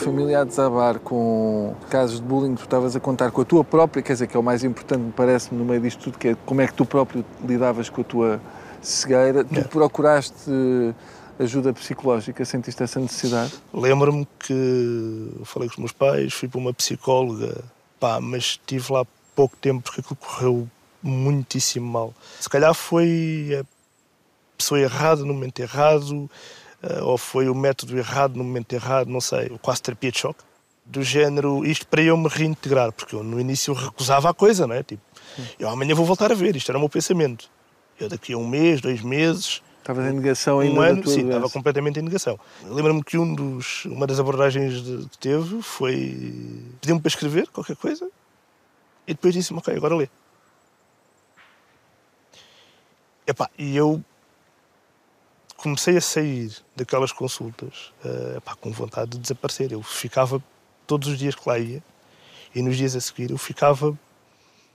família 0.00 0.40
a 0.40 0.44
desabar, 0.44 0.98
com 0.98 1.74
casos 1.88 2.20
de 2.20 2.26
bullying 2.26 2.54
que 2.54 2.62
tu 2.62 2.64
estavas 2.64 2.96
a 2.96 3.00
contar, 3.00 3.30
com 3.30 3.42
a 3.42 3.44
tua 3.44 3.62
própria, 3.62 4.02
quer 4.02 4.14
dizer, 4.14 4.26
que 4.26 4.36
é 4.36 4.40
o 4.40 4.42
mais 4.42 4.64
importante, 4.64 5.00
me 5.00 5.12
parece-me, 5.12 5.58
no 5.58 5.64
meio 5.64 5.80
disto 5.80 6.04
tudo, 6.04 6.18
que 6.18 6.28
é 6.28 6.36
como 6.46 6.60
é 6.60 6.66
que 6.66 6.74
tu 6.74 6.84
próprio 6.84 7.24
lidavas 7.44 7.88
com 7.88 8.00
a 8.00 8.04
tua 8.04 8.40
cegueira. 8.80 9.44
Tu 9.44 9.68
procuraste 9.68 10.50
ajuda 11.38 11.72
psicológica, 11.72 12.44
sentiste 12.44 12.82
essa 12.82 13.00
necessidade? 13.00 13.52
Lembro-me 13.72 14.26
que 14.38 15.32
falei 15.44 15.68
com 15.68 15.74
os 15.74 15.78
meus 15.78 15.92
pais, 15.92 16.32
fui 16.32 16.48
para 16.48 16.58
uma 16.58 16.72
psicóloga, 16.72 17.64
pá, 17.98 18.20
mas 18.20 18.42
estive 18.42 18.92
lá 18.92 19.06
pouco 19.34 19.56
tempo 19.56 19.82
porque 19.82 20.00
aquilo 20.00 20.16
correu 20.16 20.68
muitíssimo 21.02 21.90
mal. 21.90 22.14
Se 22.40 22.48
calhar 22.48 22.74
foi 22.74 23.58
a 23.60 23.64
pessoa 24.56 24.80
errada 24.80 25.22
no 25.22 25.32
momento 25.32 25.60
errado, 25.60 26.30
ou 27.02 27.18
foi 27.18 27.48
o 27.48 27.54
método 27.54 27.96
errado 27.98 28.36
no 28.36 28.44
momento 28.44 28.72
errado, 28.72 29.08
não 29.08 29.20
sei, 29.20 29.48
quase 29.60 29.82
terapia 29.82 30.10
de 30.10 30.18
choque. 30.18 30.42
Do 30.84 31.02
género, 31.02 31.64
isto 31.64 31.86
para 31.86 32.02
eu 32.02 32.16
me 32.16 32.28
reintegrar, 32.28 32.90
porque 32.92 33.14
eu 33.14 33.22
no 33.22 33.38
início 33.38 33.72
recusava 33.74 34.30
a 34.30 34.34
coisa, 34.34 34.66
não 34.66 34.74
é? 34.74 34.82
Tipo, 34.82 35.02
eu 35.58 35.68
amanhã 35.68 35.94
vou 35.94 36.04
voltar 36.04 36.32
a 36.32 36.34
ver, 36.34 36.56
isto 36.56 36.70
era 36.70 36.78
o 36.78 36.80
meu 36.80 36.88
pensamento. 36.88 37.48
Eu 37.98 38.08
daqui 38.08 38.32
a 38.32 38.36
um 38.38 38.46
mês, 38.48 38.80
dois 38.80 39.02
meses, 39.02 39.62
Estavas 39.78 40.06
em 40.06 40.12
negação 40.12 40.60
ainda 40.60 40.80
um 40.80 40.82
ano, 40.82 41.06
sim, 41.06 41.26
estava 41.26 41.48
completamente 41.50 41.98
em 42.00 42.02
negação. 42.02 42.38
Lembro-me 42.64 43.02
que 43.04 43.16
um 43.18 43.34
dos, 43.34 43.84
uma 43.86 44.06
das 44.06 44.18
abordagens 44.18 44.82
de- 44.82 45.08
que 45.08 45.18
teve 45.18 45.62
foi 45.62 46.62
pediu-me 46.80 47.00
para 47.00 47.08
escrever 47.08 47.48
qualquer 47.48 47.76
coisa 47.76 48.08
e 49.06 49.12
depois 49.14 49.32
disse-me, 49.34 49.58
ok, 49.58 49.74
agora 49.76 49.94
lê. 49.96 50.08
Epá, 53.26 53.48
e 53.56 53.76
eu 53.76 54.02
comecei 55.60 55.96
a 55.96 56.00
sair 56.00 56.52
daquelas 56.74 57.12
consultas 57.12 57.92
uh, 58.04 58.38
epá, 58.38 58.54
com 58.54 58.70
vontade 58.70 59.10
de 59.12 59.18
desaparecer. 59.18 59.72
Eu 59.72 59.82
ficava 59.82 60.42
todos 60.86 61.08
os 61.08 61.18
dias 61.18 61.34
que 61.34 61.48
lá 61.48 61.58
ia 61.58 61.82
e 62.54 62.62
nos 62.62 62.76
dias 62.76 62.96
a 62.96 63.00
seguir 63.00 63.30
eu 63.30 63.38
ficava 63.38 63.96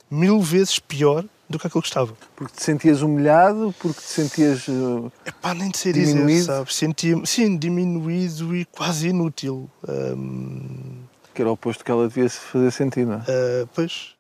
mil 0.10 0.40
vezes 0.40 0.80
pior 0.80 1.26
do 1.50 1.60
que 1.60 1.68
aquilo 1.68 1.82
que 1.82 1.88
estava. 1.88 2.16
Porque 2.36 2.56
te 2.56 2.64
sentias 2.64 3.02
humilhado? 3.02 3.74
Porque 3.80 4.00
te 4.00 4.08
sentias. 4.08 4.68
Uh, 4.68 5.12
Epá, 5.26 5.54
nem 5.54 5.70
de 5.70 5.78
ser 5.78 5.94
diminuído? 5.94 6.28
dizer, 6.28 6.44
sabe? 6.44 6.74
Sentia 6.74 7.26
sim, 7.26 7.58
diminuído 7.58 8.56
e 8.56 8.66
quase 8.66 9.10
inútil. 9.10 9.70
Um... 9.88 11.04
Que 11.34 11.42
era 11.42 11.50
o 11.50 11.54
oposto 11.54 11.84
que 11.84 11.92
ela 11.92 12.08
devia 12.08 12.30
se 12.30 12.40
fazer 12.40 12.72
sentir, 12.72 13.06
não 13.06 13.16
é? 13.16 13.18
Uh, 13.18 13.70
pois. 13.74 14.15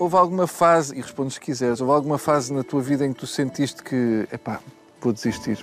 Houve 0.00 0.16
alguma 0.16 0.46
fase, 0.46 0.96
e 0.96 1.02
respondes 1.02 1.34
se 1.34 1.40
quiseres, 1.40 1.78
houve 1.78 1.92
alguma 1.92 2.16
fase 2.16 2.54
na 2.54 2.64
tua 2.64 2.80
vida 2.80 3.04
em 3.04 3.12
que 3.12 3.20
tu 3.20 3.26
sentiste 3.26 3.82
que, 3.82 4.26
epá, 4.32 4.58
vou 4.98 5.12
desistir? 5.12 5.62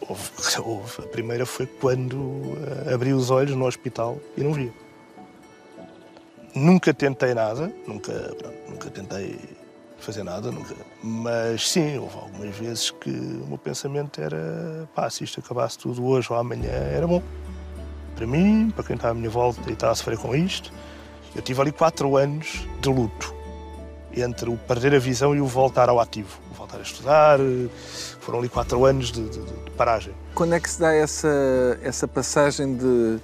Houve, 0.00 0.30
houve. 0.58 0.98
A 0.98 1.06
primeira 1.06 1.46
foi 1.46 1.64
quando 1.64 2.16
uh, 2.16 2.92
abri 2.92 3.12
os 3.12 3.30
olhos 3.30 3.54
no 3.54 3.66
hospital 3.66 4.18
e 4.36 4.42
não 4.42 4.52
via. 4.52 4.72
Nunca 6.56 6.92
tentei 6.92 7.32
nada, 7.32 7.72
nunca, 7.86 8.12
nunca 8.68 8.90
tentei 8.90 9.38
fazer 10.00 10.24
nada, 10.24 10.50
nunca. 10.50 10.74
Mas 11.00 11.70
sim, 11.70 11.98
houve 11.98 12.16
algumas 12.16 12.56
vezes 12.56 12.90
que 12.90 13.10
o 13.10 13.46
meu 13.46 13.58
pensamento 13.58 14.20
era: 14.20 14.88
pá, 14.92 15.08
se 15.08 15.22
isto 15.22 15.38
acabasse 15.38 15.78
tudo 15.78 16.04
hoje 16.04 16.26
ou 16.32 16.36
amanhã, 16.36 16.72
era 16.72 17.06
bom. 17.06 17.22
Para 18.16 18.26
mim, 18.26 18.72
para 18.74 18.82
quem 18.82 18.96
está 18.96 19.10
à 19.10 19.14
minha 19.14 19.30
volta 19.30 19.70
e 19.70 19.72
está 19.74 19.88
a 19.88 19.94
sofrer 19.94 20.18
com 20.18 20.34
isto. 20.34 20.72
Eu 21.34 21.42
tive 21.42 21.60
ali 21.60 21.72
quatro 21.72 22.16
anos 22.16 22.66
de 22.80 22.88
luto 22.88 23.34
entre 24.12 24.50
o 24.50 24.56
perder 24.56 24.94
a 24.94 24.98
visão 24.98 25.34
e 25.36 25.40
o 25.40 25.46
voltar 25.46 25.88
ao 25.88 26.00
ativo. 26.00 26.40
O 26.50 26.54
voltar 26.54 26.78
a 26.78 26.82
estudar, 26.82 27.38
foram 28.20 28.40
ali 28.40 28.48
quatro 28.48 28.84
anos 28.84 29.12
de, 29.12 29.28
de, 29.28 29.38
de 29.38 29.70
paragem. 29.76 30.12
Quando 30.34 30.54
é 30.54 30.60
que 30.60 30.68
se 30.68 30.80
dá 30.80 30.92
essa, 30.92 31.78
essa 31.82 32.08
passagem 32.08 32.76
de 32.76 33.20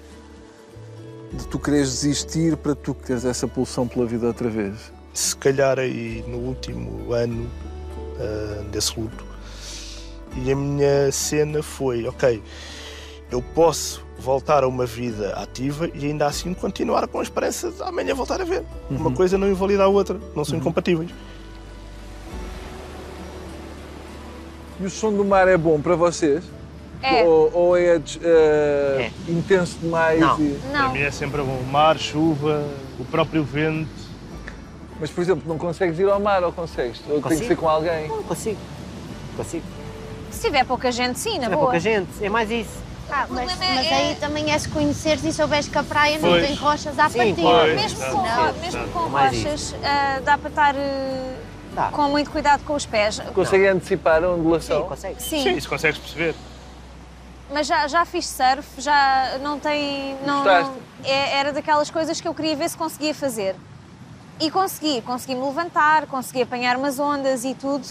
de 1.33 1.47
tu 1.49 1.59
quereres 1.59 1.91
desistir 1.91 2.57
para 2.57 2.75
tu 2.75 2.95
teres 2.95 3.25
essa 3.25 3.47
pulsão 3.47 3.87
pela 3.87 4.07
vida 4.07 4.27
outra 4.27 4.49
vez? 4.49 4.93
Se 5.13 5.37
calhar 5.37 5.79
aí 5.79 6.25
no 6.27 6.39
último 6.39 7.13
ano 7.13 7.51
uh, 8.19 8.65
desse 8.65 8.99
luto. 8.99 9.25
E 10.37 10.53
a 10.53 10.57
minha 10.57 11.11
cena 11.11 11.63
foi, 11.63 12.07
ok, 12.07 12.43
eu 13.31 13.41
posso 13.41 14.05
voltar 14.19 14.65
a 14.65 14.69
uma 14.69 14.87
vida 14.87 15.33
ativa 15.35 15.89
e 15.95 16.07
ainda 16.07 16.27
assim 16.27 16.55
continuar 16.55 17.07
com 17.07 17.21
a 17.21 17.23
esperança 17.23 17.71
de 17.71 17.83
amanhã 17.83 18.15
voltar 18.15 18.41
a 18.41 18.45
ver. 18.45 18.65
Uhum. 18.91 18.97
Uma 18.97 19.13
coisa 19.13 19.37
não 19.37 19.49
invalida 19.49 19.85
a 19.85 19.89
outra, 19.89 20.19
não 20.35 20.45
são 20.45 20.55
uhum. 20.55 20.61
incompatíveis. 20.61 21.11
E 24.81 24.85
o 24.85 24.91
som 24.91 25.13
do 25.13 25.25
mar 25.25 25.49
é 25.49 25.57
bom 25.57 25.81
para 25.81 25.95
vocês? 25.95 26.45
É. 27.03 27.25
Ou, 27.25 27.51
ou 27.53 27.77
é, 27.77 27.97
uh, 27.97 28.01
é, 28.25 29.11
intenso 29.29 29.79
demais? 29.79 30.21
Não. 30.21 30.41
E... 30.41 30.61
não. 30.73 30.73
Para 30.73 30.89
mim 30.89 31.01
é 31.01 31.11
sempre 31.11 31.43
bom. 31.43 31.63
Mar, 31.71 31.99
chuva, 31.99 32.65
o 32.99 33.05
próprio 33.05 33.45
vento. 33.45 34.07
Mas, 34.99 35.11
por 35.11 35.21
exemplo, 35.21 35.43
não 35.47 35.59
consegues 35.59 35.99
ir 35.99 36.09
ao 36.09 36.19
mar 36.19 36.43
ou 36.43 36.53
consegues? 36.53 37.03
Ou 37.09 37.21
tem 37.21 37.39
que 37.39 37.47
ser 37.47 37.57
com 37.57 37.69
alguém? 37.69 38.09
Não, 38.09 38.23
consigo. 38.23 38.59
Consigo. 39.37 39.65
Se 40.31 40.41
tiver 40.41 40.65
pouca 40.65 40.91
gente, 40.91 41.19
sim, 41.19 41.39
na 41.39 41.45
Se 41.45 41.51
boa. 41.51 41.61
pouca 41.65 41.79
gente, 41.79 42.09
é 42.23 42.29
mais 42.29 42.51
isso. 42.51 42.86
Ah, 43.11 43.27
mas, 43.29 43.57
mas 43.57 43.87
é... 43.87 43.95
aí 43.95 44.17
também 44.17 44.51
é 44.51 44.59
se 44.59 44.69
conheceres 44.69 45.25
e 45.25 45.33
souberes 45.33 45.69
que 45.69 45.79
a 45.79 45.83
praia 45.83 46.19
não 46.19 46.33
tem 46.33 46.55
rochas 46.55 46.99
à 46.99 47.09
partida. 47.09 47.67
Mesmo 47.75 48.05
com, 48.11 48.61
mesmo 48.61 48.89
com 48.89 48.99
rochas, 49.09 49.73
uh, 49.73 50.23
dá 50.25 50.37
para 50.39 50.49
estar... 50.49 50.75
Uh, 50.75 51.47
com 51.93 52.09
muito 52.09 52.31
cuidado 52.31 52.65
com 52.65 52.75
os 52.75 52.87
pés. 52.87 53.21
Consegue 53.35 53.67
antecipar 53.67 54.25
a 54.25 54.31
ondulação? 54.31 54.83
Sim, 54.83 54.89
consegue. 54.89 55.23
Sim. 55.23 55.43
Sim, 55.43 55.57
isso 55.57 55.69
consegues 55.69 55.99
perceber. 55.99 56.35
Mas 57.53 57.67
já, 57.67 57.87
já 57.87 58.05
fiz 58.05 58.27
surf, 58.27 58.67
já 58.81 59.39
não 59.43 59.61
tem. 59.61 60.17
Não, 60.27 60.43
não 60.43 60.75
é, 61.05 61.39
era 61.39 61.53
daquelas 61.53 61.91
coisas 61.91 62.21
que 62.21 62.27
eu 62.27 62.35
queria 62.35 62.57
ver 62.57 62.71
se 62.71 62.77
conseguia 62.77 63.15
fazer. 63.15 63.55
E 64.41 64.51
consegui, 64.51 65.01
consegui-me 65.03 65.43
levantar, 65.43 66.07
consegui 66.07 66.43
apanhar 66.43 66.77
umas 66.77 66.99
ondas 66.99 67.45
e 67.45 67.55
tudo. 67.55 67.87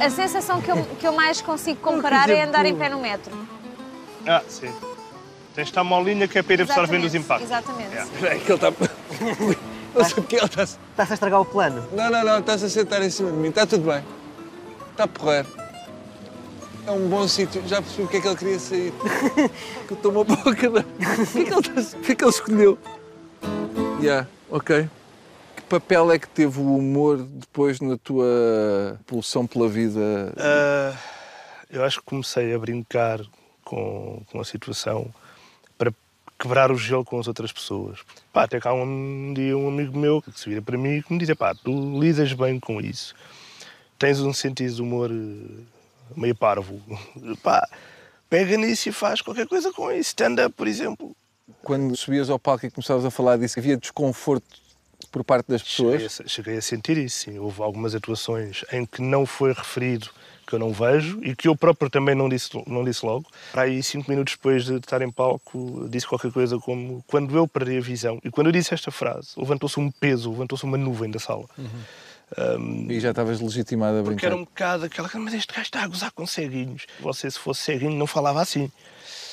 A, 0.00 0.04
a 0.06 0.10
sensação 0.10 0.60
que 0.60 0.70
eu, 0.70 0.84
que 0.98 1.06
eu 1.06 1.12
mais 1.12 1.40
consigo 1.40 1.80
comparar 1.80 2.30
é 2.30 2.44
andar 2.44 2.64
em 2.64 2.76
pé 2.76 2.88
no 2.88 3.00
metro. 3.00 3.36
Ah, 4.26 4.42
sim. 4.48 4.72
Tens 5.54 5.66
de 5.66 5.70
estar 5.70 5.84
molinha 5.84 6.26
que 6.26 6.38
é 6.38 6.42
para 6.42 6.54
ir 6.54 6.62
absorvendo 6.62 7.04
os 7.04 7.14
impactos. 7.14 7.48
Exatamente. 7.48 7.96
É 7.96 8.38
que 8.38 8.52
ele 8.52 8.54
está. 8.54 8.72
Não 9.94 10.04
sei 10.04 10.14
porque 10.14 10.36
ele 10.36 10.44
está. 10.44 10.64
Estás 10.64 11.10
a 11.10 11.14
estragar 11.14 11.40
o 11.40 11.44
plano? 11.44 11.86
Não, 11.92 12.10
não, 12.10 12.24
não, 12.24 12.38
estás 12.40 12.64
a 12.64 12.68
sentar 12.68 13.00
em 13.02 13.10
cima 13.10 13.30
de 13.30 13.36
mim. 13.36 13.48
Está 13.48 13.64
tudo 13.64 13.84
bem. 13.88 14.02
Está 14.90 15.04
a 15.04 15.08
porrer. 15.08 15.46
É 16.86 16.90
um 16.90 17.08
bom 17.08 17.26
sítio. 17.28 17.62
Já 17.66 17.80
percebi 17.80 18.02
porque 18.02 18.16
é 18.16 18.20
que 18.20 18.28
ele 18.28 18.36
queria 18.36 18.58
sair. 18.58 18.92
que 19.86 19.92
eu 19.92 19.96
estou 19.96 20.10
uma 20.10 20.24
boca. 20.24 20.44
O 20.44 21.26
que 21.26 21.38
é 21.38 21.44
que 21.44 21.52
ele, 21.52 21.80
o 21.80 22.00
que 22.00 22.12
é 22.12 22.14
que 22.14 22.24
ele 22.24 22.30
escolheu? 22.30 22.78
Yeah, 24.00 24.26
ok. 24.50 24.88
Que 25.56 25.62
papel 25.62 26.12
é 26.12 26.18
que 26.18 26.28
teve 26.28 26.58
o 26.58 26.76
humor 26.76 27.18
depois 27.18 27.80
na 27.80 27.96
tua 27.96 28.98
pulsão 29.06 29.46
pela 29.46 29.68
vida? 29.68 30.00
Uh, 30.00 30.96
eu 31.70 31.84
acho 31.84 32.00
que 32.00 32.04
comecei 32.04 32.52
a 32.52 32.58
brincar 32.58 33.20
com, 33.64 34.22
com 34.30 34.40
a 34.40 34.44
situação 34.44 35.12
para 35.76 35.92
quebrar 36.38 36.70
o 36.70 36.76
gelo 36.76 37.04
com 37.04 37.18
as 37.18 37.26
outras 37.26 37.52
pessoas. 37.52 38.00
Pá, 38.32 38.44
até 38.44 38.60
cá 38.60 38.72
um 38.72 39.32
dia 39.34 39.56
um 39.56 39.68
amigo 39.68 39.98
meu 39.98 40.20
que 40.20 40.38
se 40.38 40.48
vira 40.48 40.62
para 40.62 40.78
mim 40.78 41.02
e 41.08 41.12
me 41.12 41.18
dizia, 41.18 41.36
pá, 41.36 41.54
tu 41.54 41.98
lidas 41.98 42.32
bem 42.32 42.60
com 42.60 42.80
isso. 42.80 43.14
Tens 43.98 44.20
um 44.20 44.32
sentido 44.32 44.74
de 44.74 44.82
humor 44.82 45.10
eh, 45.10 45.62
meio 46.16 46.34
parvo. 46.34 46.80
Pá, 47.42 47.66
pega 48.28 48.56
nisso 48.56 48.88
e 48.88 48.92
faz 48.92 49.22
qualquer 49.22 49.46
coisa 49.46 49.72
com 49.72 49.90
isso. 49.90 50.08
Stand-up, 50.08 50.54
por 50.56 50.66
exemplo. 50.66 51.16
Quando 51.62 51.96
subias 51.96 52.28
ao 52.28 52.38
palco 52.38 52.66
e 52.66 52.70
começavas 52.70 53.04
a 53.04 53.10
falar 53.10 53.38
disso, 53.38 53.58
havia 53.58 53.76
desconforto 53.76 54.63
por 55.10 55.24
parte 55.24 55.48
das 55.48 55.62
pessoas? 55.62 56.00
Cheguei 56.00 56.06
a, 56.06 56.28
cheguei 56.28 56.56
a 56.56 56.62
sentir 56.62 56.98
isso, 56.98 57.18
sim. 57.18 57.38
Houve 57.38 57.62
algumas 57.62 57.94
atuações 57.94 58.64
em 58.72 58.84
que 58.84 59.02
não 59.02 59.26
foi 59.26 59.52
referido 59.52 60.08
que 60.46 60.54
eu 60.54 60.58
não 60.58 60.72
vejo 60.72 61.20
e 61.22 61.34
que 61.34 61.48
eu 61.48 61.56
próprio 61.56 61.88
também 61.90 62.14
não 62.14 62.28
disse, 62.28 62.50
não 62.66 62.84
disse 62.84 63.04
logo. 63.04 63.26
Para 63.52 63.62
aí, 63.62 63.82
cinco 63.82 64.10
minutos 64.10 64.34
depois 64.34 64.64
de 64.64 64.76
estar 64.76 65.02
em 65.02 65.10
palco, 65.10 65.88
disse 65.88 66.06
qualquer 66.06 66.30
coisa 66.30 66.58
como 66.58 67.02
quando 67.06 67.36
eu 67.36 67.48
perdi 67.48 67.78
a 67.78 67.80
visão. 67.80 68.20
E 68.22 68.30
quando 68.30 68.48
eu 68.48 68.52
disse 68.52 68.74
esta 68.74 68.90
frase, 68.90 69.30
levantou-se 69.36 69.78
um 69.80 69.90
peso, 69.90 70.30
levantou-se 70.30 70.64
uma 70.64 70.76
nuvem 70.76 71.10
da 71.10 71.18
sala. 71.18 71.46
Uhum. 71.56 71.68
Um, 72.36 72.90
e 72.90 73.00
já 73.00 73.10
estavas 73.10 73.40
legitimado 73.40 73.98
a 73.98 74.02
brincar? 74.02 74.12
Porque 74.12 74.26
era 74.26 74.36
um 74.36 74.44
bocado 74.44 74.84
aquela 74.86 75.08
mas 75.14 75.34
este 75.34 75.52
gajo 75.52 75.62
está 75.62 75.82
a 75.82 75.86
gozar 75.86 76.10
com 76.12 76.26
ceguinhos. 76.26 76.86
Você, 77.00 77.30
se 77.30 77.38
fosse 77.38 77.62
ceguinho, 77.62 77.96
não 77.96 78.06
falava 78.06 78.40
assim. 78.40 78.70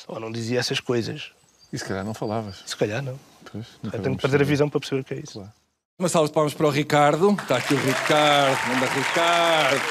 Ou 0.06 0.20
não 0.20 0.30
dizia 0.30 0.60
essas 0.60 0.80
coisas. 0.80 1.32
E 1.72 1.78
se 1.78 1.84
calhar 1.84 2.04
não 2.04 2.14
falavas? 2.14 2.62
Se 2.66 2.76
calhar 2.76 3.02
não. 3.02 3.18
Pois, 3.50 3.66
eu 3.82 3.90
tenho 3.90 4.16
que 4.16 4.22
perder 4.22 4.42
a 4.42 4.44
visão 4.44 4.68
para 4.68 4.78
perceber 4.78 5.00
o 5.00 5.04
que 5.04 5.14
é 5.14 5.18
isso. 5.18 5.34
Claro. 5.34 5.52
Uma 6.02 6.08
salva 6.08 6.26
de 6.26 6.34
palmas 6.34 6.52
para 6.52 6.66
o 6.66 6.70
Ricardo. 6.70 7.30
Está 7.30 7.58
aqui 7.58 7.74
o 7.74 7.76
Ricardo. 7.76 8.58
Manda 8.66 8.86
Ricardo. 8.86 9.82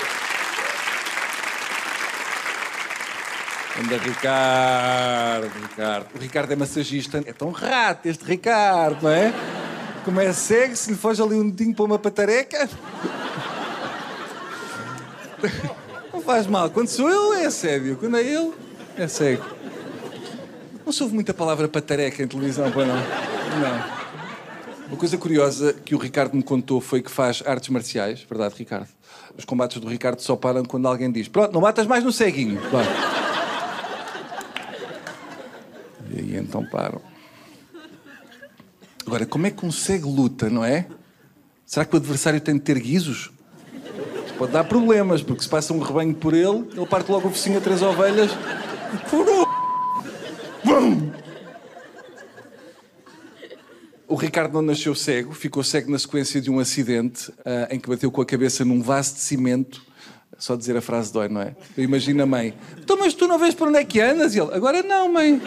Anda 3.79 3.97
Ricardo, 3.97 5.51
Ricardo. 5.61 6.07
O 6.13 6.19
Ricardo 6.19 6.51
é 6.51 6.55
massagista. 6.57 7.23
É 7.25 7.31
tão 7.31 7.51
rato 7.51 8.09
este 8.09 8.25
Ricardo, 8.25 9.03
não 9.03 9.09
é? 9.09 9.33
Como 10.03 10.19
é 10.19 10.33
cego, 10.33 10.75
se 10.75 10.91
lhe 10.91 10.97
foge 10.97 11.21
ali 11.21 11.35
um 11.35 11.49
dedinho 11.49 11.73
para 11.73 11.85
uma 11.85 11.97
patareca. 11.97 12.69
Não 16.11 16.21
faz 16.21 16.45
mal. 16.45 16.69
Quando 16.71 16.89
sou 16.89 17.09
eu, 17.09 17.35
é 17.35 17.49
sério. 17.49 17.95
Quando 17.95 18.17
é 18.17 18.21
ele, 18.21 18.51
é 18.97 19.07
cego. 19.07 19.45
Não 20.85 20.91
se 20.91 21.01
ouve 21.03 21.15
muita 21.15 21.33
palavra 21.33 21.69
patareca 21.69 22.21
em 22.21 22.27
televisão, 22.27 22.69
para 22.69 22.85
não? 22.85 22.95
Não. 22.97 24.00
Uma 24.91 24.97
coisa 24.97 25.17
curiosa 25.17 25.71
que 25.71 25.95
o 25.95 25.97
Ricardo 25.97 26.35
me 26.35 26.43
contou 26.43 26.81
foi 26.81 27.01
que 27.01 27.09
faz 27.09 27.41
artes 27.45 27.69
marciais, 27.69 28.25
verdade, 28.29 28.55
Ricardo? 28.57 28.89
Os 29.37 29.45
combates 29.45 29.79
do 29.79 29.87
Ricardo 29.87 30.19
só 30.19 30.35
param 30.35 30.65
quando 30.65 30.85
alguém 30.85 31.09
diz: 31.09 31.29
Pronto, 31.29 31.53
não 31.53 31.61
matas 31.61 31.87
mais 31.87 32.03
no 32.03 32.11
ceguinho. 32.11 32.59
Claro. 32.69 32.89
E 36.09 36.19
aí 36.19 36.35
então 36.35 36.65
param. 36.65 37.01
Agora, 39.07 39.25
como 39.25 39.47
é 39.47 39.51
que 39.51 39.65
um 39.65 39.71
cego 39.71 40.09
luta, 40.09 40.49
não 40.49 40.65
é? 40.65 40.85
Será 41.65 41.85
que 41.85 41.93
o 41.93 41.97
adversário 41.97 42.41
tem 42.41 42.55
de 42.55 42.61
ter 42.61 42.77
guizos? 42.77 43.31
Pode 44.37 44.51
dar 44.51 44.65
problemas, 44.65 45.23
porque 45.23 45.41
se 45.41 45.49
passa 45.49 45.73
um 45.73 45.79
rebanho 45.79 46.13
por 46.13 46.33
ele, 46.33 46.67
ele 46.75 46.85
parte 46.85 47.09
logo 47.09 47.29
o 47.29 47.31
focinho 47.31 47.59
a 47.59 47.61
três 47.61 47.81
ovelhas 47.81 48.31
furou! 49.07 49.47
O 54.11 54.15
Ricardo 54.15 54.51
não 54.51 54.61
nasceu 54.61 54.93
cego, 54.93 55.33
ficou 55.33 55.63
cego 55.63 55.89
na 55.89 55.97
sequência 55.97 56.41
de 56.41 56.51
um 56.51 56.59
acidente 56.59 57.29
uh, 57.29 57.73
em 57.73 57.79
que 57.79 57.87
bateu 57.87 58.11
com 58.11 58.21
a 58.21 58.25
cabeça 58.25 58.65
num 58.65 58.81
vaso 58.81 59.13
de 59.13 59.21
cimento. 59.21 59.81
Só 60.37 60.57
dizer 60.57 60.75
a 60.75 60.81
frase 60.81 61.13
dói, 61.13 61.29
não 61.29 61.39
é? 61.39 61.55
Eu 61.77 61.85
imagino 61.85 62.21
a 62.21 62.25
mãe. 62.25 62.53
Então, 62.77 62.97
mas 62.99 63.13
tu 63.13 63.25
não 63.25 63.39
vês 63.39 63.55
por 63.55 63.69
onde 63.69 63.77
é 63.77 63.85
que 63.85 64.01
andas? 64.01 64.35
E 64.35 64.39
ele, 64.39 64.53
agora 64.53 64.83
não, 64.83 65.13
mãe. 65.13 65.41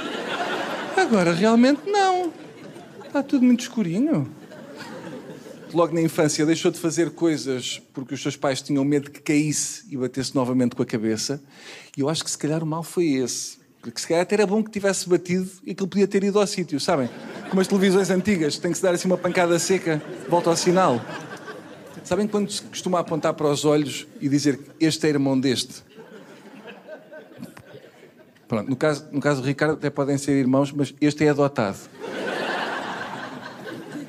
Agora 0.96 1.34
realmente 1.34 1.82
não. 1.84 2.32
Está 3.04 3.22
tudo 3.22 3.44
muito 3.44 3.60
escurinho. 3.60 4.32
logo 5.74 5.92
na 5.92 6.00
infância 6.00 6.46
deixou 6.46 6.70
de 6.70 6.78
fazer 6.78 7.10
coisas 7.10 7.82
porque 7.92 8.14
os 8.14 8.22
seus 8.22 8.34
pais 8.34 8.62
tinham 8.62 8.82
medo 8.82 9.10
que 9.10 9.20
caísse 9.20 9.84
e 9.90 9.96
batesse 9.98 10.34
novamente 10.34 10.74
com 10.74 10.82
a 10.82 10.86
cabeça. 10.86 11.38
E 11.94 12.00
eu 12.00 12.08
acho 12.08 12.24
que 12.24 12.30
se 12.30 12.38
calhar 12.38 12.62
o 12.62 12.66
mal 12.66 12.82
foi 12.82 13.08
esse. 13.08 13.58
Porque 13.84 14.00
se 14.00 14.08
calhar 14.08 14.22
até 14.22 14.34
era 14.36 14.46
bom 14.46 14.64
que 14.64 14.70
tivesse 14.70 15.06
batido 15.06 15.46
e 15.62 15.72
aquilo 15.72 15.86
podia 15.86 16.08
ter 16.08 16.24
ido 16.24 16.40
ao 16.40 16.46
sítio, 16.46 16.80
sabem? 16.80 17.10
Como 17.50 17.60
as 17.60 17.66
televisões 17.66 18.08
antigas, 18.08 18.56
tem 18.56 18.70
que 18.70 18.78
se 18.78 18.82
dar 18.82 18.94
assim 18.94 19.06
uma 19.06 19.18
pancada 19.18 19.58
seca, 19.58 20.02
volta 20.26 20.48
ao 20.48 20.56
sinal. 20.56 21.02
Sabem 22.02 22.26
quando 22.26 22.50
se 22.50 22.62
costuma 22.62 22.98
apontar 22.98 23.34
para 23.34 23.46
os 23.46 23.66
olhos 23.66 24.06
e 24.22 24.28
dizer 24.28 24.56
que 24.56 24.70
este 24.80 25.06
é 25.06 25.10
irmão 25.10 25.38
deste? 25.38 25.82
Pronto, 28.48 28.70
no 28.70 28.76
caso, 28.76 29.06
no 29.12 29.20
caso 29.20 29.42
do 29.42 29.46
Ricardo 29.46 29.74
até 29.74 29.90
podem 29.90 30.16
ser 30.16 30.32
irmãos, 30.32 30.72
mas 30.72 30.94
este 30.98 31.26
é 31.26 31.28
adotado. 31.28 31.78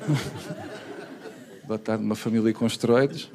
adotado 1.64 2.02
numa 2.02 2.16
família 2.16 2.50
com 2.54 2.66
esteroides. 2.66 3.30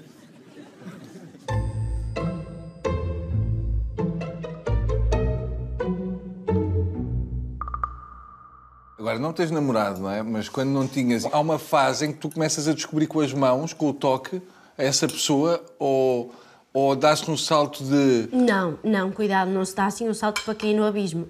Agora, 9.01 9.17
não 9.17 9.33
tens 9.33 9.49
namorado, 9.49 9.99
não 9.99 10.11
é? 10.11 10.21
Mas 10.21 10.47
quando 10.47 10.69
não 10.69 10.87
tinhas, 10.87 11.25
há 11.25 11.39
uma 11.39 11.57
fase 11.57 12.05
em 12.05 12.11
que 12.11 12.19
tu 12.19 12.29
começas 12.29 12.67
a 12.67 12.73
descobrir 12.73 13.07
com 13.07 13.19
as 13.19 13.33
mãos, 13.33 13.73
com 13.73 13.89
o 13.89 13.93
toque, 13.93 14.39
a 14.77 14.83
essa 14.83 15.07
pessoa, 15.07 15.59
ou, 15.79 16.31
ou 16.71 16.95
dás-te 16.95 17.31
um 17.31 17.35
salto 17.35 17.83
de. 17.83 18.29
Não, 18.31 18.77
não, 18.83 19.11
cuidado, 19.11 19.49
não 19.49 19.65
se 19.65 19.75
dá 19.75 19.87
assim 19.87 20.07
um 20.07 20.13
salto 20.13 20.43
para 20.43 20.53
cair 20.53 20.75
no 20.75 20.85
abismo. 20.85 21.27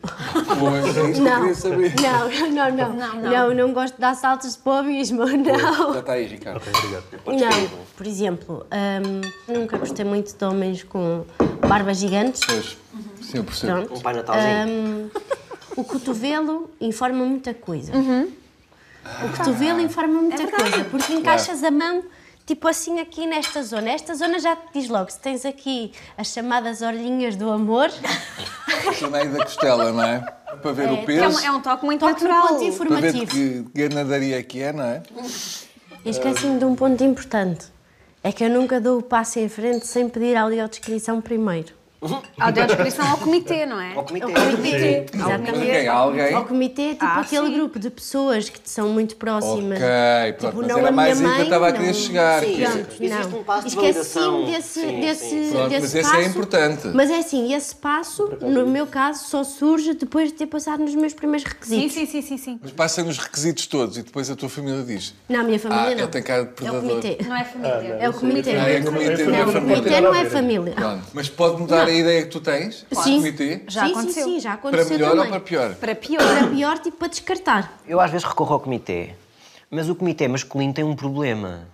Pois, 0.59 0.97
é 0.97 1.19
Não, 1.21 1.55
saber. 1.55 1.93
não, 1.95 2.49
não, 2.51 2.75
não, 2.75 2.93
não, 2.93 3.21
não, 3.21 3.53
não 3.53 3.73
gosto 3.73 3.95
de 3.95 4.01
dar 4.01 4.15
saltos 4.15 4.57
para 4.57 4.73
o 4.73 4.75
abismo, 4.75 5.25
não. 5.25 5.93
Já 5.93 5.99
está 6.01 6.11
aí, 6.11 6.27
Ricardo. 6.27 6.61
Não, 7.25 7.69
por 7.95 8.05
exemplo, 8.05 8.65
hum, 8.69 9.21
nunca 9.47 9.77
gostei 9.77 10.03
muito 10.03 10.37
de 10.37 10.43
homens 10.43 10.83
com 10.83 11.23
barbas 11.65 11.99
gigantes. 11.99 12.41
Pois, 12.45 12.77
sim, 13.21 13.37
eu 13.37 13.45
percebo. 13.45 13.73
Pronto. 13.75 13.93
Um 13.93 14.01
pai 14.01 14.13
natalzinho. 14.15 14.67
Hum, 14.67 15.09
o 15.75 15.83
cotovelo 15.83 16.69
informa 16.79 17.25
muita 17.25 17.53
coisa. 17.53 17.91
O 17.95 19.37
cotovelo 19.37 19.79
informa 19.79 20.21
muita 20.21 20.47
coisa, 20.49 20.83
porque 20.85 21.13
encaixas 21.13 21.63
a 21.63 21.71
mão 21.71 22.03
tipo 22.45 22.67
assim 22.67 22.99
aqui 22.99 23.25
nesta 23.25 23.63
zona. 23.63 23.91
Esta 23.91 24.13
zona 24.13 24.39
já 24.39 24.55
te 24.55 24.73
diz 24.73 24.89
logo, 24.89 25.09
se 25.09 25.19
tens 25.19 25.45
aqui 25.45 25.91
as 26.17 26.27
chamadas 26.27 26.81
orelhinhas 26.81 27.35
do 27.35 27.49
amor, 27.51 27.89
aí 29.13 29.27
da 29.29 29.45
costela, 29.45 29.91
não 29.91 30.03
é? 30.03 30.19
Para 30.61 30.71
ver 30.73 30.89
o 30.89 30.95
É, 30.95 31.01
um, 31.01 31.05
peso, 31.05 31.45
é 31.45 31.51
um 31.51 31.61
toque 31.61 31.85
muito 31.85 32.01
toque 32.01 32.23
natural. 32.23 32.47
ponto 32.47 32.57
para 32.59 32.99
ver 32.99 33.15
informativo. 33.15 33.25
que 33.31 33.65
ganadaria 33.73 34.43
que 34.43 34.61
é, 34.61 34.73
não 34.73 34.83
é? 34.83 35.01
Eu 36.03 36.11
esqueci-me 36.11 36.59
de 36.59 36.65
um 36.65 36.75
ponto 36.75 37.01
importante. 37.03 37.67
É 38.23 38.31
que 38.31 38.43
eu 38.43 38.49
nunca 38.49 38.79
dou 38.79 38.99
o 38.99 39.01
passo 39.03 39.39
em 39.39 39.49
frente 39.49 39.87
sem 39.87 40.07
pedir 40.09 40.35
a 40.35 40.41
audiodescrição 40.43 41.21
primeiro. 41.21 41.73
Audiodescrição 42.39 43.07
ao 43.11 43.17
comitê, 43.17 43.65
não 43.67 43.79
é? 43.79 43.93
Ao 43.93 44.03
comitê. 44.03 44.25
Ao 44.25 44.31
comitê, 44.31 44.57
Ninguém, 44.71 45.05
exatamente. 45.13 45.87
alguém. 45.87 46.33
Ao 46.33 46.45
comitê, 46.45 46.89
tipo 46.93 47.05
Ah, 47.05 47.19
aquele 47.19 47.45
sim. 47.47 47.53
grupo 47.53 47.77
de 47.77 47.89
pessoas 47.91 48.49
que 48.49 48.59
te 48.59 48.69
são 48.71 48.89
muito 48.89 49.15
próximas. 49.17 49.77
Ok, 49.77 50.33
pronto, 50.39 50.51
Tipo, 50.51 50.57
mas 50.61 50.67
não 50.71 50.77
era 50.79 50.87
a 50.89 50.91
mais 50.91 51.21
aí 51.23 51.31
que 51.35 51.39
eu 51.39 51.43
estava 51.43 51.67
a 51.67 51.71
querer 51.71 51.93
chegar. 51.93 52.43
Sim, 52.43 52.53
que- 52.55 52.61
pronto, 52.63 53.03
Existe 53.03 53.27
não. 53.31 53.39
um 53.39 53.43
passo 53.43 53.69
de 53.69 53.75
validação. 53.75 54.45
desse, 54.45 54.79
Sim, 54.81 54.99
desse, 54.99 55.29
sim. 55.29 55.49
Pronto, 55.51 55.69
desse 55.69 55.81
mas 55.81 55.95
esse 55.95 56.09
é 56.09 56.11
passo. 56.17 56.29
importante. 56.29 56.87
Mas 56.87 57.09
é 57.11 57.17
assim, 57.19 57.53
esse 57.53 57.75
passo, 57.75 58.31
no 58.41 58.65
meu 58.65 58.87
caso, 58.87 59.25
só 59.25 59.43
surge 59.43 59.93
depois 59.93 60.29
de 60.29 60.33
ter 60.33 60.47
passado 60.47 60.79
nos 60.81 60.95
meus 60.95 61.13
primeiros 61.13 61.43
Sim, 61.61 61.81
requisitos. 61.81 61.93
sim, 61.93 62.05
sim, 62.07 62.21
sim, 62.23 62.37
sim. 62.37 62.59
Mas 62.63 62.71
passa 62.71 63.03
nos 63.03 63.19
requisitos 63.19 63.67
todos 63.67 63.97
e 63.97 64.01
depois 64.01 64.27
a 64.31 64.35
tua 64.35 64.49
família 64.49 64.81
diz. 64.83 65.13
Não, 65.29 65.41
a 65.41 65.43
minha 65.43 65.59
família 65.59 65.83
Ah, 65.83 65.91
não. 65.91 65.97
ele 65.99 66.07
tem 66.07 66.23
cara 66.23 66.43
de 66.45 66.49
É 66.49 66.51
o 66.51 66.55
predador. 66.55 66.81
comitê. 66.89 67.17
Não 67.27 67.35
é 67.37 67.43
família. 67.43 67.97
É 67.99 68.09
o 68.09 68.13
comitê. 68.13 68.49
Ah, 68.51 68.69
é 68.69 68.79
o 68.79 68.83
comitê, 68.85 69.23
não 69.25 69.35
é 69.35 69.39
Não, 69.43 69.49
o 69.49 69.51
família. 69.51 69.75
comitê 69.77 70.01
não 70.01 70.15
é 70.15 70.25
família. 70.25 70.75
Mas 71.13 71.29
pode 71.29 71.61
mudar 71.61 71.90
a 71.91 71.99
ideia 71.99 72.23
que 72.23 72.29
tu 72.29 72.39
tens? 72.41 72.85
do 72.89 72.95
Sim. 73.01 73.17
comitê? 73.17 73.61
Já 73.67 73.85
sim, 73.85 73.91
aconteceu. 73.91 74.23
sim, 74.25 74.33
sim, 74.35 74.39
já 74.39 74.57
Para 74.57 74.69
aconteceu 74.69 74.97
melhor 74.97 75.09
também. 75.11 75.23
ou 75.25 75.29
para 75.29 75.39
pior? 75.39 75.75
Para 75.75 75.95
pior. 75.95 76.37
Para 76.37 76.47
pior, 76.47 76.79
tipo, 76.79 76.97
para 76.97 77.07
descartar. 77.07 77.79
Eu 77.87 77.99
às 77.99 78.11
vezes 78.11 78.25
recorro 78.27 78.53
ao 78.53 78.59
comitê, 78.59 79.11
mas 79.69 79.89
o 79.89 79.95
comitê 79.95 80.27
masculino 80.27 80.73
tem 80.73 80.83
um 80.83 80.95
problema. 80.95 81.67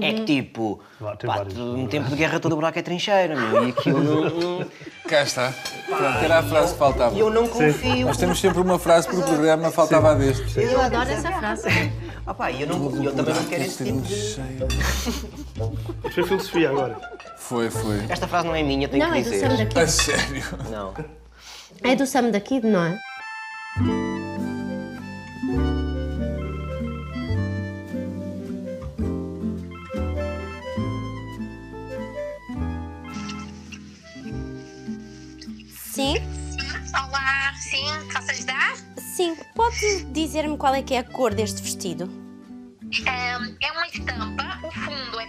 É 0.00 0.12
que 0.12 0.24
tipo, 0.24 0.80
Lá 1.00 1.16
pá, 1.16 1.44
tempo 1.90 2.08
de 2.08 2.16
guerra 2.16 2.38
todo 2.38 2.54
buraco 2.54 2.78
é 2.78 2.82
trincheira, 2.82 3.34
meu, 3.34 3.66
e 3.66 3.70
aquilo 3.70 4.64
Cá 5.08 5.22
está. 5.22 5.52
Pronto, 5.86 6.04
era 6.24 6.38
a 6.38 6.42
frase 6.42 6.72
que 6.72 6.78
faltava. 6.78 7.16
E 7.16 7.20
eu 7.20 7.30
não 7.30 7.48
confio. 7.48 8.06
Nós 8.06 8.16
temos 8.16 8.40
sempre 8.40 8.60
uma 8.60 8.78
frase 8.78 9.08
por 9.08 9.22
programa, 9.24 9.70
faltava 9.72 10.12
a 10.12 10.14
deste. 10.14 10.60
Eu 10.60 10.80
adoro 10.80 11.10
essa 11.10 11.30
frase. 11.32 11.68
Ah 12.24 12.32
pá, 12.32 12.52
e 12.52 12.62
eu, 12.62 12.68
não, 12.68 13.04
eu 13.04 13.12
também 13.12 13.34
não 13.34 13.44
quero 13.44 13.62
esse 13.64 13.84
tipo 13.84 14.00
de... 14.00 14.14
Isto 14.14 14.40
foi 16.14 16.22
filosofia 16.24 16.70
agora. 16.70 16.96
Foi, 17.48 17.70
foi. 17.70 18.04
Esta 18.08 18.26
frase 18.28 18.46
não 18.46 18.54
é 18.54 18.62
minha, 18.62 18.88
tenho 18.88 19.04
Não, 19.04 19.12
que 19.12 19.18
é 19.18 19.22
do 19.22 19.30
dizer. 19.30 19.48
Sam 19.50 19.64
da 19.74 19.82
A 19.82 19.86
sério. 19.88 20.44
Não. 20.70 20.94
É 21.82 21.96
do 21.96 22.06
Sam 22.06 22.30
da 22.30 22.40
Kid, 22.40 22.66
não 22.66 22.84
é? 22.84 22.98
Sim, 35.92 36.14
Olá, 36.94 37.52
sim, 37.60 37.84
posso 38.12 38.30
ajudar? 38.30 38.76
sim. 38.96 39.36
Pode 39.54 40.04
dizer-me 40.12 40.56
qual 40.56 40.74
é 40.74 40.82
que 40.82 40.94
é 40.94 40.98
a 40.98 41.04
cor 41.04 41.34
deste 41.34 41.62
vestido? 41.62 42.04
Ehm, 43.06 43.56
é 43.60 43.72
uma 43.72 43.86
estampa, 43.86 44.58
o 44.66 44.70
fundo 44.70 45.20
é 45.20 45.26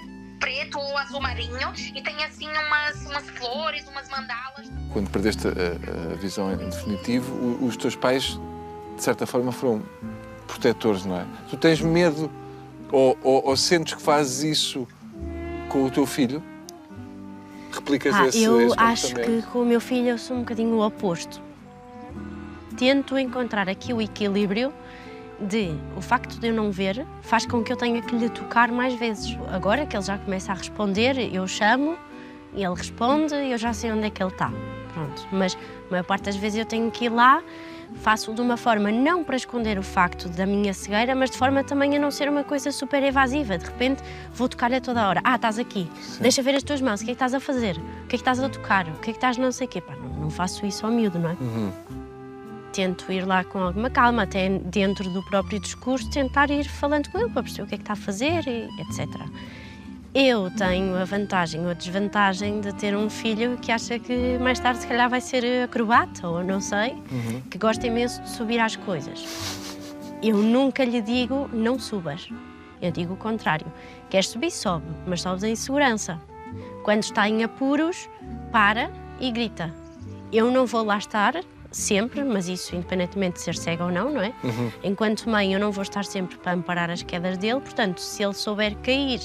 preto 0.64 0.80
ou 0.80 0.98
azul 0.98 1.22
marinho 1.22 1.74
e 1.94 2.02
tem 2.02 2.24
assim 2.24 2.48
umas, 2.50 3.06
umas 3.06 3.30
flores, 3.32 3.86
umas 3.88 4.08
mandalas. 4.10 4.72
Quando 4.92 5.10
perdeste 5.10 5.48
a, 5.48 6.14
a 6.14 6.16
visão 6.16 6.52
em 6.54 6.58
definitivo, 6.58 7.66
os 7.66 7.76
teus 7.78 7.96
pais, 7.96 8.40
de 8.96 9.04
certa 9.04 9.26
forma, 9.26 9.52
foram 9.52 9.84
protetores, 10.48 11.06
não 11.06 11.20
é? 11.20 11.26
Tu 11.50 11.58
tens 11.58 11.82
medo 11.82 12.32
ou, 12.92 13.18
ou- 13.24 13.46
ou 13.48 13.58
sentes 13.58 13.94
que 13.94 14.02
fazes 14.02 14.44
isso 14.44 14.88
com 15.70 15.84
o 15.86 15.92
teu 15.92 16.06
filho? 16.06 16.42
Replicas 17.72 18.14
Ah, 18.16 18.28
esse, 18.28 18.44
eu 18.44 18.68
esse 18.68 18.76
acho 18.78 19.16
que 19.16 19.42
com 19.52 19.60
o 19.64 19.66
meu 19.66 19.82
filho 19.82 20.10
eu 20.10 20.18
sou 20.18 20.38
um 20.38 20.40
bocadinho 20.42 20.76
o 20.76 20.86
oposto. 20.86 21.42
Tento 22.78 23.18
encontrar 23.18 23.68
aqui 23.70 23.94
o 23.94 24.02
equilíbrio 24.02 24.72
de 25.40 25.76
o 25.96 26.02
facto 26.02 26.40
de 26.40 26.48
eu 26.48 26.54
não 26.54 26.72
ver 26.72 27.06
faz 27.22 27.46
com 27.46 27.64
que 27.64 27.72
eu 27.72 27.78
tenha 27.78 28.02
que 28.02 28.16
lhe 28.16 28.30
tocar 28.30 28.72
mais 28.72 28.94
vezes. 28.94 29.38
Agora 29.52 29.86
que 29.86 29.96
ele 29.96 30.04
já 30.04 30.18
começa 30.18 30.52
a 30.52 30.56
responder, 30.56 31.34
eu 31.34 31.48
chamo 31.48 31.98
e 32.54 32.64
ele 32.64 32.76
responde 32.76 33.34
e 33.34 33.52
eu 33.52 33.58
já 33.58 33.74
sei 33.74 33.92
onde 33.92 34.06
é 34.06 34.10
que 34.10 34.22
ele 34.22 34.32
está. 34.32 34.52
Pronto. 34.94 35.28
Mas 35.32 35.56
a 35.88 35.92
maior 35.92 36.04
parte 36.04 36.26
das 36.26 36.36
vezes 36.36 36.60
eu 36.60 36.66
tenho 36.66 36.90
que 36.92 37.06
ir 37.06 37.10
lá, 37.10 37.42
faço 37.96 38.34
de 38.34 38.42
uma 38.42 38.58
forma 38.58 38.92
não 38.92 39.24
para 39.24 39.36
esconder 39.36 39.78
o 39.78 39.84
facto 39.84 40.30
da 40.30 40.46
minha 40.46 40.74
cegueira, 40.74 41.16
mas 41.16 41.32
de 41.32 41.38
forma 41.38 41.64
também 41.64 41.96
a 41.96 42.00
não 42.00 42.12
ser 42.12 42.30
uma 42.30 42.44
coisa 42.44 42.72
super 42.72 43.02
evasiva. 43.04 43.58
De 43.58 43.66
repente 43.66 44.04
vou 44.34 44.48
tocar-lhe 44.48 44.76
a 44.76 44.82
toda 44.82 45.08
hora. 45.08 45.22
Ah, 45.24 45.36
estás 45.36 45.58
aqui. 45.58 45.90
Deixa 46.20 46.42
ver 46.42 46.56
as 46.56 46.64
tuas 46.64 46.82
mãos. 46.82 47.02
O 47.02 47.06
que 47.06 47.12
é 47.12 47.14
que 47.14 47.16
estás 47.16 47.34
a 47.34 47.40
fazer? 47.40 47.78
O 47.78 48.08
que 48.08 48.16
é 48.16 48.18
que 48.18 48.18
estás 48.18 48.40
a 48.40 48.50
tocar? 48.50 48.88
O 48.88 49.00
que 49.00 49.10
é 49.10 49.14
que 49.14 49.18
estás 49.18 49.38
não 49.38 49.52
sei 49.52 49.68
o 49.68 49.70
quê? 49.70 49.82
Pá, 49.82 49.96
não, 49.96 50.10
não 50.10 50.30
faço 50.30 50.66
isso 50.66 50.86
ao 50.86 50.92
miúdo, 50.92 51.18
não 51.18 51.32
é? 51.32 52.03
Tento 52.74 53.12
ir 53.12 53.26
lá 53.26 53.44
com 53.44 53.60
alguma 53.60 53.88
calma, 53.88 54.24
até 54.24 54.50
dentro 54.50 55.08
do 55.12 55.22
próprio 55.24 55.60
discurso, 55.60 56.10
tentar 56.10 56.50
ir 56.50 56.64
falando 56.68 57.08
com 57.12 57.20
ele 57.20 57.30
para 57.30 57.44
perceber 57.44 57.64
o 57.64 57.68
que 57.68 57.76
é 57.76 57.78
que 57.78 57.84
está 57.84 57.94
a 57.94 57.96
fazer, 57.96 58.48
e 58.48 58.68
etc. 58.82 59.08
Eu 60.16 60.50
tenho 60.52 60.96
a 60.96 61.06
vantagem 61.06 61.62
ou 61.62 61.70
a 61.70 61.74
desvantagem 61.74 62.62
de 62.62 62.74
ter 62.74 62.96
um 62.98 63.10
filho 63.10 63.58
que 63.58 63.72
acha 63.72 64.00
que 64.00 64.38
mais 64.40 64.60
tarde 64.60 64.82
se 64.82 64.88
calhar 64.88 65.08
vai 65.10 65.22
ser 65.22 65.64
acrobata 65.64 66.28
ou 66.28 66.44
não 66.44 66.60
sei, 66.60 66.96
que 67.50 67.58
gosta 67.58 67.86
imenso 67.86 68.22
de 68.24 68.30
subir 68.30 68.60
às 68.60 68.76
coisas. 68.76 69.24
Eu 70.22 70.38
nunca 70.38 70.84
lhe 70.84 71.02
digo 71.02 71.50
não 71.54 71.78
subas. 71.78 72.28
Eu 72.82 72.92
digo 72.92 73.14
o 73.14 73.18
contrário. 73.18 73.68
Queres 74.10 74.30
subir, 74.30 74.52
sobe, 74.52 74.86
mas 75.06 75.22
sobes 75.22 75.44
em 75.44 75.56
segurança. 75.56 76.20
Quando 76.84 77.04
está 77.04 77.30
em 77.30 77.44
apuros, 77.44 78.10
para 78.52 78.92
e 79.20 79.32
grita. 79.32 79.74
Eu 80.32 80.52
não 80.52 80.66
vou 80.66 80.84
lá 80.84 80.98
estar 80.98 81.36
sempre, 81.78 82.24
mas 82.24 82.48
isso 82.48 82.76
independentemente 82.76 83.36
de 83.36 83.42
ser 83.42 83.56
cego 83.56 83.86
ou 83.86 83.92
não, 83.92 84.12
não 84.12 84.22
é? 84.22 84.34
Enquanto 84.84 85.30
mãe, 85.30 85.54
eu 85.54 85.60
não 85.60 85.72
vou 85.72 85.82
estar 85.82 86.06
sempre 86.06 86.38
para 86.38 86.54
amparar 86.54 86.90
as 86.90 87.02
quedas 87.04 87.38
dele, 87.38 87.60
portanto, 87.60 88.00
se 88.00 88.24
ele 88.24 88.34
souber 88.34 88.76
cair 88.78 89.20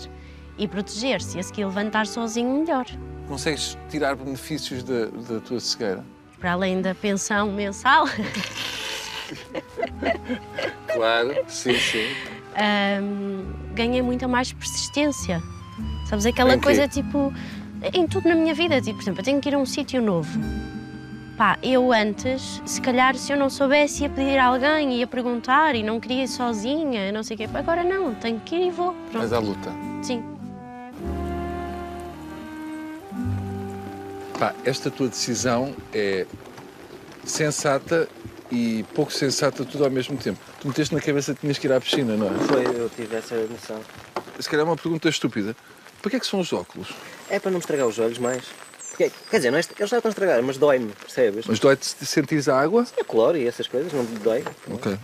e 0.57 0.67
proteger-se 0.67 1.37
e 1.37 1.41
a 1.41 1.43
seguir 1.43 1.65
levantar 1.65 2.07
sozinho, 2.07 2.61
melhor. 2.61 2.87
Consegues 3.29 3.77
tirar 3.91 4.17
benefícios 4.17 4.83
da, 4.83 5.07
da 5.07 5.41
tua 5.41 5.61
cegueira? 5.61 6.05
Para 6.41 6.53
além 6.53 6.81
da 6.81 6.95
pensão 6.95 7.51
mensal, 7.53 8.07
Claro, 10.93 11.35
sim, 11.49 11.75
sim. 11.79 12.07
hum, 13.03 13.45
ganhei 13.75 14.03
muita 14.03 14.27
mais 14.27 14.53
persistência. 14.53 15.43
Sabes, 16.09 16.27
aquela 16.27 16.59
coisa 16.59 16.89
tipo. 16.89 17.33
Em 17.95 18.07
tudo 18.09 18.29
na 18.29 18.35
minha 18.35 18.55
vida, 18.55 18.81
tipo, 18.81 18.97
por 18.97 19.03
exemplo, 19.03 19.21
eu 19.21 19.25
tenho 19.25 19.41
que 19.41 19.49
ir 19.49 19.55
a 19.55 19.59
um 19.59 19.67
sítio 19.67 20.03
novo. 20.03 20.29
Pá, 21.39 21.57
eu 21.63 21.93
antes, 21.93 22.61
se 22.67 22.81
calhar, 22.81 23.15
se 23.15 23.33
eu 23.33 23.37
não 23.37 23.49
soubesse, 23.49 24.03
ia 24.03 24.09
pedir 24.11 24.37
a 24.39 24.47
alguém, 24.47 24.95
ia 24.97 25.07
perguntar 25.07 25.77
e 25.77 25.85
não 25.85 26.01
queria 26.01 26.25
ir 26.25 26.29
sozinha, 26.29 27.13
não 27.13 27.23
sei 27.23 27.37
o 27.37 27.39
quê. 27.39 27.49
Agora 27.55 27.85
não, 27.85 28.13
tenho 28.17 28.41
que 28.41 28.57
ir 28.57 28.67
e 28.67 28.71
vou. 28.73 28.93
Pronto. 29.13 29.19
Mas 29.19 29.33
à 29.33 29.39
luta. 29.39 29.71
Sim. 30.03 30.21
Pá, 34.37 34.53
esta 34.65 34.91
tua 34.91 35.07
decisão 35.07 35.77
é 35.95 36.27
sensata 37.23 38.09
e 38.51 38.85
pouco 38.93 39.13
sensata 39.13 39.65
tudo 39.65 39.85
ao 39.85 39.91
mesmo 39.93 40.17
tempo. 40.17 40.41
Tu 40.61 40.67
meteste 40.67 40.93
na 40.93 41.01
cabeça 41.01 41.35
que 41.35 41.43
tinhas 41.43 41.57
que 41.57 41.69
ir 41.69 41.73
à 41.73 41.81
piscina, 41.81 42.17
não 42.17 42.27
é? 42.27 42.39
Foi, 42.49 42.67
eu 42.67 42.91
tive 42.91 43.15
essa 43.15 43.37
noção. 43.47 43.81
Se 44.41 44.51
calhar 44.51 44.67
é 44.67 44.69
uma 44.69 44.77
pergunta 44.77 45.09
estúpida. 45.09 45.55
Para 46.03 46.11
que 46.11 46.17
é 46.17 46.19
que 46.19 46.27
são 46.27 46.41
os 46.41 46.53
óculos? 46.53 46.93
É 47.31 47.39
para 47.39 47.53
não 47.53 47.59
me 47.59 47.61
estragar 47.61 47.87
os 47.87 48.01
olhos 48.01 48.19
mais. 48.19 48.43
Porque, 48.99 49.13
quer 49.31 49.37
dizer, 49.37 49.53
não 49.53 49.59
é, 49.59 49.61
eles 49.61 49.91
já 49.91 49.99
estão 49.99 50.09
a 50.09 50.11
estragar, 50.11 50.43
mas 50.43 50.59
dói-me, 50.59 50.91
percebes? 50.91 51.47
Mas 51.47 51.61
dói-te 51.61 51.87
se 51.87 52.05
sentires 52.05 52.49
a 52.49 52.61
água? 52.61 52.85
É 52.97 53.05
cloro 53.05 53.39
e 53.39 53.47
essas 53.47 53.69
coisas, 53.69 53.93
não 53.93 54.05
dói. 54.05 54.45
Ok. 54.73 54.99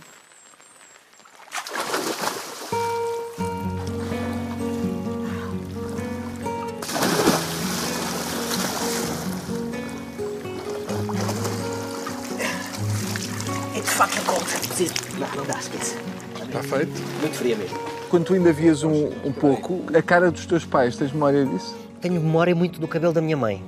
It's 13.77 13.93
fucking 13.93 14.25
cold. 14.25 14.43
Preciso. 14.67 14.93
Não, 15.17 15.35
não 15.37 15.45
dá, 15.45 15.57
esquece. 15.57 15.95
Está 16.43 16.61
feito? 16.61 16.91
Muito 17.21 17.37
fria 17.37 17.55
mesmo. 17.55 17.79
Quando 18.09 18.25
tu 18.25 18.33
ainda 18.33 18.51
vias 18.51 18.83
um, 18.83 19.05
um 19.23 19.31
pouco, 19.31 19.85
a 19.97 20.01
cara 20.01 20.29
dos 20.29 20.45
teus 20.45 20.65
pais, 20.65 20.97
tens 20.97 21.13
memória 21.13 21.45
disso? 21.45 21.73
Tenho 22.01 22.15
memória 22.15 22.53
muito 22.53 22.77
do 22.77 22.89
cabelo 22.89 23.13
da 23.13 23.21
minha 23.21 23.37
mãe. 23.37 23.63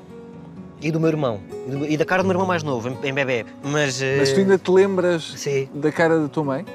E 0.82 0.92
do 0.92 1.00
meu 1.00 1.10
irmão. 1.10 1.40
E 1.68 1.72
do- 1.72 1.86
E 1.86 1.98
da 1.98 2.06
cara 2.06 2.22
do 2.22 2.28
meu 2.28 2.34
irmão 2.36 2.48
mais 2.48 2.62
novo, 2.64 2.90
em, 2.90 2.98
em 3.10 3.14
bebê. 3.14 3.46
Mas. 3.64 4.02
Mas 4.18 4.32
tu 4.32 4.40
ainda 4.40 4.58
te 4.58 4.70
lembras 4.72 5.34
Sim. 5.36 5.68
da 5.74 5.92
cara 5.92 6.20
da 6.20 6.28
tua 6.28 6.44
mãe? 6.44 6.66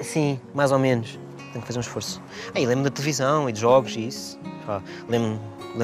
Sim, 0.00 0.40
mais 0.54 0.72
ou 0.72 0.78
menos. 0.78 1.18
Tenho 1.52 1.60
que 1.62 1.66
fazer 1.66 1.78
um 1.78 1.82
esforço. 1.82 2.22
Aí 2.54 2.64
lembro 2.64 2.84
da 2.84 2.90
televisão 2.90 3.48
e 3.48 3.52
de 3.52 3.60
jogos 3.60 3.96
e 3.96 4.06
isso. 4.06 4.38
Pá, 4.66 4.80
lembro, 5.08 5.38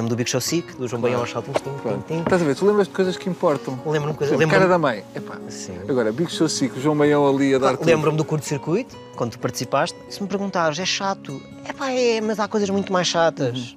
do 0.07 0.15
Big 0.15 0.29
Show 0.29 0.39
Sick, 0.41 0.73
do 0.77 0.87
João 0.87 1.01
Baião 1.01 1.19
aos 1.19 1.29
tim. 1.31 2.19
Estás 2.19 2.41
a 2.41 2.45
ver? 2.45 2.55
Tu 2.55 2.65
lembras 2.65 2.87
de 2.87 2.93
coisas 2.93 3.17
que 3.17 3.29
importam. 3.29 3.73
Lembro-me 3.85 4.13
Por 4.13 4.19
coisa. 4.19 4.33
exemplo, 4.35 4.39
Lembro 4.39 4.55
cara 4.57 4.67
da 4.69 4.77
mãe. 4.77 5.03
Epá. 5.13 5.37
Sim. 5.49 5.77
Agora, 5.87 6.11
Big 6.11 6.31
Show 6.31 6.47
5, 6.49 6.79
João 6.79 6.97
Baião 6.97 7.27
ali 7.27 7.53
a 7.53 7.57
dar. 7.59 7.77
Lembro-me 7.79 8.17
do 8.17 8.23
curto-circuito, 8.25 8.95
quando 9.15 9.31
tu 9.31 9.39
participaste. 9.39 9.97
Se 10.09 10.21
me 10.23 10.27
perguntares, 10.29 10.79
é 10.79 10.85
chato. 10.85 11.39
É 11.65 11.73
pá, 11.73 11.91
é, 11.91 12.21
mas 12.21 12.39
há 12.39 12.47
coisas 12.47 12.69
muito 12.69 12.91
mais 12.91 13.07
chatas. 13.07 13.76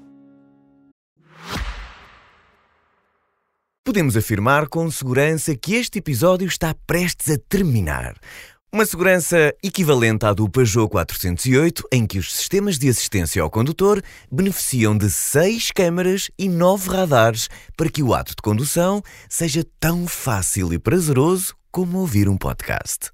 Podemos 3.91 4.17
afirmar 4.17 4.69
com 4.69 4.89
segurança 4.89 5.53
que 5.57 5.75
este 5.75 5.99
episódio 5.99 6.47
está 6.47 6.73
prestes 6.87 7.29
a 7.29 7.37
terminar. 7.49 8.15
Uma 8.73 8.87
segurança 8.87 9.53
equivalente 9.65 10.25
à 10.25 10.33
do 10.33 10.49
Peugeot 10.49 10.89
408, 10.89 11.83
em 11.91 12.07
que 12.07 12.17
os 12.17 12.33
sistemas 12.33 12.79
de 12.79 12.89
assistência 12.89 13.43
ao 13.43 13.51
condutor 13.51 14.01
beneficiam 14.31 14.97
de 14.97 15.11
seis 15.11 15.73
câmaras 15.73 16.31
e 16.39 16.49
nove 16.49 16.89
radares 16.89 17.49
para 17.77 17.91
que 17.91 18.01
o 18.01 18.15
ato 18.15 18.31
de 18.31 18.43
condução 18.43 19.03
seja 19.29 19.67
tão 19.81 20.07
fácil 20.07 20.73
e 20.73 20.79
prazeroso 20.79 21.53
como 21.73 21.99
ouvir 21.99 22.29
um 22.29 22.37
podcast. 22.37 23.11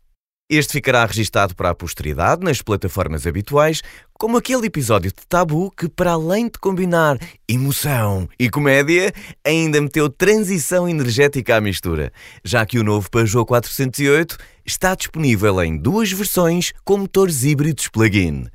Este 0.48 0.74
ficará 0.74 1.04
registado 1.04 1.56
para 1.56 1.70
a 1.70 1.74
posteridade 1.74 2.44
nas 2.44 2.62
plataformas 2.62 3.26
habituais, 3.26 3.82
como 4.12 4.36
aquele 4.36 4.68
episódio 4.68 5.10
de 5.10 5.26
Tabu 5.26 5.72
que, 5.72 5.88
para 5.88 6.12
além 6.12 6.44
de 6.44 6.56
combinar 6.60 7.18
emoção 7.48 8.28
e 8.38 8.48
comédia, 8.48 9.12
ainda 9.44 9.80
meteu 9.80 10.08
transição 10.08 10.88
energética 10.88 11.56
à 11.56 11.60
mistura, 11.60 12.12
já 12.44 12.64
que 12.64 12.78
o 12.78 12.84
novo 12.84 13.10
Peugeot 13.10 13.44
408 13.44 14.38
está 14.64 14.94
disponível 14.94 15.60
em 15.64 15.76
duas 15.76 16.12
versões 16.12 16.72
com 16.84 16.98
motores 16.98 17.42
híbridos 17.42 17.88
plug-in. 17.88 18.46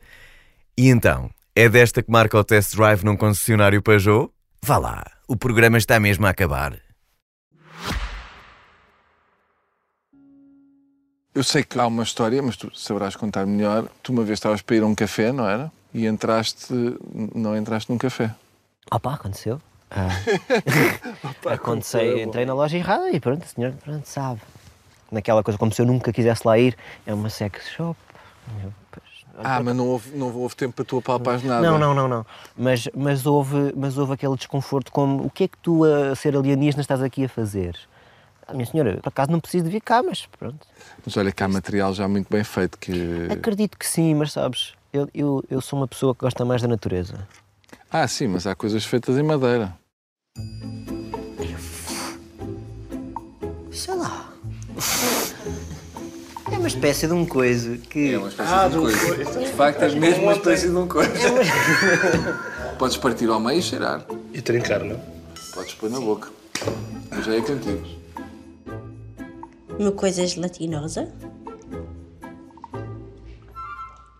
E 0.78 0.88
então, 0.88 1.30
é 1.54 1.68
desta 1.68 2.02
que 2.02 2.10
marca 2.10 2.40
o 2.40 2.44
test 2.44 2.74
drive 2.74 3.04
num 3.04 3.18
concessionário 3.18 3.82
Peugeot? 3.82 4.32
Vá 4.64 4.78
lá, 4.78 5.04
o 5.28 5.36
programa 5.36 5.78
está 5.78 6.00
mesmo 6.00 6.26
a 6.26 6.30
acabar. 6.30 6.80
Eu 11.34 11.44
sei 11.44 11.64
que 11.64 11.80
há 11.80 11.88
uma 11.88 12.04
história, 12.04 12.42
mas 12.42 12.58
tu 12.58 12.70
saberás 12.76 13.16
contar 13.16 13.46
melhor. 13.46 13.88
Tu 14.04 14.12
uma 14.12 14.24
vez 14.24 14.38
estavas 14.38 14.62
para 14.62 14.76
ir 14.76 14.84
a 14.84 14.86
um 14.86 14.94
café, 14.96 15.32
não 15.32 15.48
era? 15.48 15.72
E 15.94 16.06
entraste, 16.06 16.74
não 17.34 17.56
entraste 17.56 17.90
num 17.92 17.98
café. 17.98 18.34
Opa, 18.92 19.14
aconteceu. 19.14 19.62
Ah. 19.90 20.08
Aconteceu, 21.52 22.18
entrei 22.20 22.46
na 22.46 22.54
loja 22.54 22.78
errada 22.78 23.10
e 23.12 23.20
pronto, 23.20 23.44
o 23.44 23.48
senhor 23.48 23.74
pronto, 23.74 24.06
sabe. 24.06 24.40
Naquela 25.12 25.44
coisa, 25.44 25.58
como 25.58 25.74
se 25.74 25.82
eu 25.82 25.86
nunca 25.86 26.14
quisesse 26.14 26.48
lá 26.48 26.58
ir, 26.58 26.78
é 27.06 27.14
uma 27.14 27.30
sex 27.30 27.68
shop. 27.70 28.00
Eu, 28.64 28.74
pois, 28.90 29.04
Ah, 29.44 29.62
mas 29.62 29.76
não 29.76 29.88
houve, 29.90 30.16
não 30.18 30.34
houve 30.34 30.56
tempo 30.56 30.74
para 30.74 30.86
tu 30.86 30.98
apalpares 30.98 31.44
nada. 31.44 31.62
Não, 31.62 31.78
não, 31.78 31.94
não, 31.94 32.08
não. 32.08 32.26
Mas, 32.58 32.88
mas, 32.96 33.26
houve, 33.26 33.74
mas 33.76 33.98
houve 33.98 34.14
aquele 34.14 34.36
desconforto 34.38 34.94
como 34.94 35.26
o 35.26 35.30
que 35.30 35.44
é 35.44 35.48
que 35.50 35.58
tu, 35.58 35.84
a 35.84 36.16
ser 36.16 36.38
alienígena, 36.38 36.82
estás 36.82 37.02
aqui 37.02 37.26
a 37.26 37.30
fazer? 37.30 37.78
Ah, 38.48 38.54
minha 38.54 38.66
senhora, 38.66 38.98
por 39.02 39.10
acaso 39.10 39.32
não 39.32 39.40
preciso 39.40 39.66
de 39.66 39.72
vir 39.72 39.82
cá, 39.82 40.02
mas 40.04 40.26
pronto. 40.38 40.68
Mas 41.06 41.16
olha 41.18 41.32
que 41.32 41.44
há 41.44 41.48
material 41.48 41.94
já 41.94 42.08
muito 42.08 42.28
bem 42.30 42.44
feito 42.44 42.78
que... 42.78 43.28
Acredito 43.32 43.78
que 43.78 43.88
sim, 43.88 44.14
mas 44.16 44.32
sabes, 44.32 44.74
eu, 44.92 45.10
eu, 45.14 45.44
eu 45.50 45.62
sou 45.62 45.80
uma 45.80 45.88
pessoa 45.88 46.14
que 46.14 46.22
gosta 46.22 46.44
mais 46.44 46.62
da 46.62 46.68
natureza. 46.68 47.28
Ah, 47.92 48.08
sim, 48.08 48.28
mas 48.28 48.46
há 48.48 48.56
coisas 48.56 48.86
feitas 48.86 49.18
em 49.18 49.24
madeira. 49.24 49.74
Sei 53.72 53.96
lá. 53.96 54.32
É 56.52 56.58
uma 56.58 56.68
espécie 56.68 57.08
de 57.08 57.14
um 57.14 57.26
coisa 57.26 57.78
que. 57.78 58.14
É 58.14 58.18
uma 58.18 58.28
espécie 58.28 58.70
de 58.70 58.78
coisa. 58.78 59.40
De 59.40 59.52
facto, 59.54 59.82
é 59.84 59.96
mesmo 59.96 60.24
uma 60.24 60.34
espécie 60.34 60.70
de 60.70 60.76
um 60.76 60.88
coisa. 60.88 61.12
Podes 62.78 62.98
partir 62.98 63.30
ao 63.30 63.40
meio 63.40 63.60
e 63.60 63.62
cheirar. 63.62 64.06
E 64.34 64.42
trincar, 64.42 64.84
não? 64.84 65.00
Podes 65.54 65.74
pôr 65.76 65.90
na 65.90 66.00
boca. 66.00 66.30
Eu 67.12 67.24
já 67.24 67.36
é 67.36 67.42
contigo. 67.42 68.01
Uma 69.80 69.92
coisa 69.92 70.26
gelatinosa. 70.26 71.12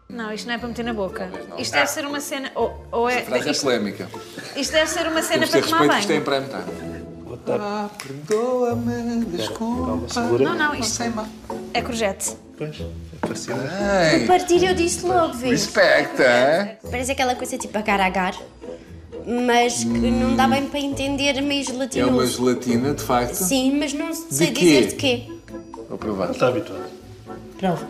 Não, 0.10 0.34
isto 0.34 0.48
não 0.48 0.56
é 0.56 0.58
para 0.58 0.68
meter 0.68 0.84
na 0.84 0.94
boca. 0.94 1.30
Isto 1.58 1.74
deve 1.74 1.88
ser 1.90 2.06
uma 2.06 2.20
cena. 2.20 2.52
Ou, 2.56 2.86
ou 2.92 3.10
é. 3.10 3.22
Frase 3.22 3.48
é 3.48 3.52
Isto, 3.52 3.62
polémica. 3.64 4.10
isto 4.56 4.72
deve 4.74 4.90
ser 4.90 5.08
uma 5.08 5.22
cena 5.22 5.46
Temos 5.46 5.50
de 5.50 5.52
ter 5.54 5.62
para 5.62 5.70
tomar 5.70 5.96
respeito 5.96 5.96
que 5.96 6.00
isto 6.00 6.12
é 6.12 6.16
em 6.16 6.22
banho. 6.22 6.50
prime 6.50 6.64
time. 6.64 7.02
Ah, 7.60 7.90
perdoa-me, 7.98 9.26
desculpa. 9.26 10.22
Não, 10.40 10.54
não, 10.56 10.76
isto 10.76 11.02
é 11.74 11.82
courgette. 11.82 12.36
Pois, 12.58 12.80
é 12.80 12.86
parecido. 13.22 13.60
Ei, 14.14 14.28
Partir 14.28 14.64
eu 14.64 14.76
disse 14.76 15.04
logo, 15.06 15.34
vês? 15.34 15.52
Respecta, 15.66 16.24
é? 16.24 16.80
Parece 16.92 17.12
aquela 17.14 17.34
coisa 17.34 17.58
tipo 17.58 17.76
agar 17.78 18.00
agar, 18.00 18.36
mas 19.48 19.80
que 19.80 19.88
não 19.88 20.36
dá 20.36 20.48
bem 20.48 20.68
para 20.68 20.80
entender 20.82 21.42
meio 21.42 21.62
É 21.68 21.72
uma 21.72 21.88
gelatinoso. 21.88 22.46
gelatina, 22.46 22.94
de 22.94 23.02
facto. 23.02 23.34
Sim, 23.34 23.80
mas 23.80 23.94
não 23.94 24.14
sei 24.14 24.52
quê? 24.52 24.60
dizer 24.60 24.88
de 24.90 24.96
quê. 24.96 25.28
Vou 25.92 25.98
provar. 25.98 26.32
Está 26.32 26.48
habituado. 26.48 26.86
Prova. 27.60 27.86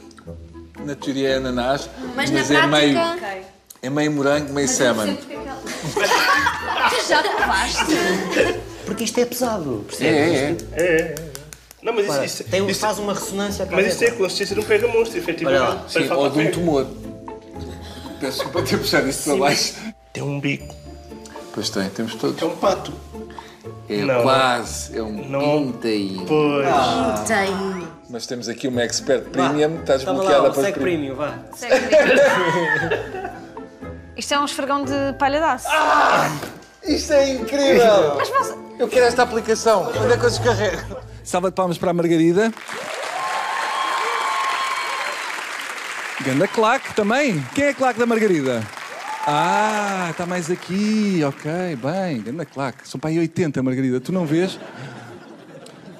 Na 0.82 0.94
teoria 0.96 1.28
é 1.28 1.34
ananás, 1.36 1.88
Mas, 2.16 2.30
mas, 2.30 2.48
na 2.48 2.64
é 2.64 2.66
meio, 2.66 2.94
prática. 2.94 3.38
é 3.82 3.90
meio 3.90 4.10
morango, 4.12 4.52
meio 4.52 4.66
salmon. 4.66 5.14
Já 7.08 7.22
provaste? 7.22 7.84
Porque 8.86 9.04
isto 9.04 9.18
é 9.20 9.24
pesado, 9.26 9.84
É, 9.84 9.86
percebes? 9.86 10.64
é, 10.72 10.84
é. 10.86 11.14
Não, 11.82 11.92
mas 11.92 12.02
Repara, 12.06 12.24
isso, 12.24 12.42
isso, 12.42 12.50
tem, 12.50 12.66
isso- 12.68 12.80
faz 12.80 12.98
uma 12.98 13.12
ressonância 13.12 13.68
mas 13.70 13.86
isso 13.88 13.98
tem 13.98 14.08
a 14.08 14.12
consistência 14.12 14.54
de 14.56 14.60
um 14.62 14.64
pega-monstro, 14.64 15.18
efetivamente. 15.18 15.60
Olha 15.62 15.68
lá, 15.74 15.84
Sim, 15.88 16.08
ou 16.10 16.30
de 16.30 16.38
um 16.40 16.50
tumor. 16.50 16.86
Peço 18.18 18.38
desculpa 18.38 18.62
ter 18.62 18.78
puxado 18.78 19.08
isso 19.08 19.24
para 19.24 19.36
baixo. 19.38 19.74
Tem 20.12 20.22
um 20.22 20.40
bico. 20.40 20.74
Pois 21.54 21.68
tem, 21.70 21.88
temos 21.90 22.14
todos. 22.14 22.40
É 22.40 22.44
um 22.46 22.56
pato. 22.56 22.92
É 24.00 24.04
Não. 24.04 24.22
quase, 24.22 24.98
é 24.98 25.02
um 25.02 25.28
Não. 25.28 25.72
pintainho. 25.72 26.24
Pois. 26.26 26.66
Ah. 26.66 27.24
Mas 28.08 28.26
temos 28.26 28.48
aqui 28.48 28.68
uma 28.68 28.82
expert 28.82 29.24
premium, 29.30 29.80
está 29.80 29.96
Estava 29.96 30.18
desbloqueada 30.18 30.42
lá, 30.48 30.50
para 30.50 30.62
segue 30.62 30.80
premium. 30.80 31.16
premium, 31.16 31.16
vá. 31.16 31.34
Isto 34.16 34.34
é 34.34 34.38
um 34.38 34.44
esfregão 34.44 34.84
de 34.84 35.12
palha 35.18 35.38
de 35.38 35.44
aço. 35.44 35.68
Isto 36.84 37.12
é 37.12 37.30
incrível! 37.34 38.18
Eu 38.78 38.88
quero 38.88 39.06
esta 39.06 39.22
aplicação. 39.22 39.90
Onde 40.02 40.12
é 40.12 40.16
que 40.16 40.24
eu 40.24 40.30
descarrego? 40.30 40.96
Salva 41.24 41.50
de 41.50 41.54
palmas 41.54 41.78
para 41.78 41.90
a 41.90 41.94
Margarida. 41.94 42.52
Ganda 46.24 46.46
claque 46.48 46.94
também. 46.94 47.40
Quem 47.54 47.64
é 47.64 47.68
a 47.70 47.74
claque 47.74 47.98
da 47.98 48.06
Margarida? 48.06 48.62
Ah, 49.24 50.08
está 50.10 50.26
mais 50.26 50.50
aqui. 50.50 51.22
Ok, 51.24 51.50
bem. 51.76 52.22
Ganda 52.22 52.44
claque. 52.44 52.88
São 52.88 52.98
para 52.98 53.10
aí 53.10 53.18
80, 53.20 53.62
Margarida. 53.62 54.00
Tu 54.00 54.10
não 54.10 54.26
vês? 54.26 54.58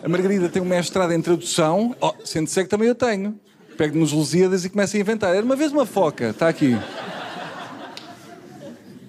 A 0.02 0.08
Margarida 0.08 0.48
tem 0.48 0.60
um 0.60 0.64
mestrado 0.64 1.12
em 1.12 1.22
tradução. 1.22 1.94
Oh, 2.00 2.12
sendo 2.24 2.50
que 2.50 2.64
também 2.64 2.88
eu 2.88 2.94
tenho. 2.96 3.38
Pego 3.76 3.96
nos 3.96 4.12
Lusíadas 4.12 4.64
e 4.64 4.70
começo 4.70 4.96
a 4.96 5.00
inventar. 5.00 5.34
Era 5.34 5.44
uma 5.44 5.54
vez 5.54 5.70
uma 5.70 5.86
foca. 5.86 6.30
Está 6.30 6.48
aqui. 6.48 6.76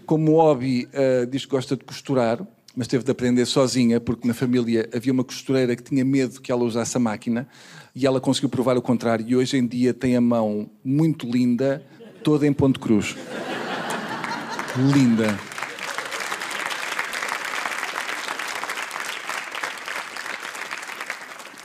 Como 0.05 0.35
hobby, 0.35 0.87
ah, 0.93 1.25
diz 1.25 1.45
que 1.45 1.51
gosta 1.51 1.75
de 1.75 1.83
costurar. 1.83 2.39
mas 2.75 2.87
teve 2.87 3.03
de 3.03 3.11
aprender 3.11 3.45
sozinha, 3.45 3.99
porque 3.99 4.27
na 4.27 4.33
família 4.33 4.89
havia 4.93 5.13
uma 5.13 5.23
costureira 5.23 5.75
que 5.75 5.83
tinha 5.83 6.03
medo 6.03 6.41
que 6.41 6.51
ela 6.51 6.63
usasse 6.63 6.97
a 6.97 6.99
máquina 6.99 7.47
e 7.95 8.05
ela 8.05 8.19
conseguiu 8.19 8.49
provar 8.49 8.77
o 8.77 8.81
contrário. 8.81 9.25
E 9.27 9.35
hoje 9.35 9.57
em 9.57 9.67
dia 9.67 9.93
tem 9.93 10.15
a 10.15 10.21
mão 10.21 10.69
muito 10.83 11.29
linda, 11.29 11.83
toda 12.23 12.47
em 12.47 12.53
ponto 12.53 12.79
cruz. 12.79 13.15
Linda. 14.75 15.37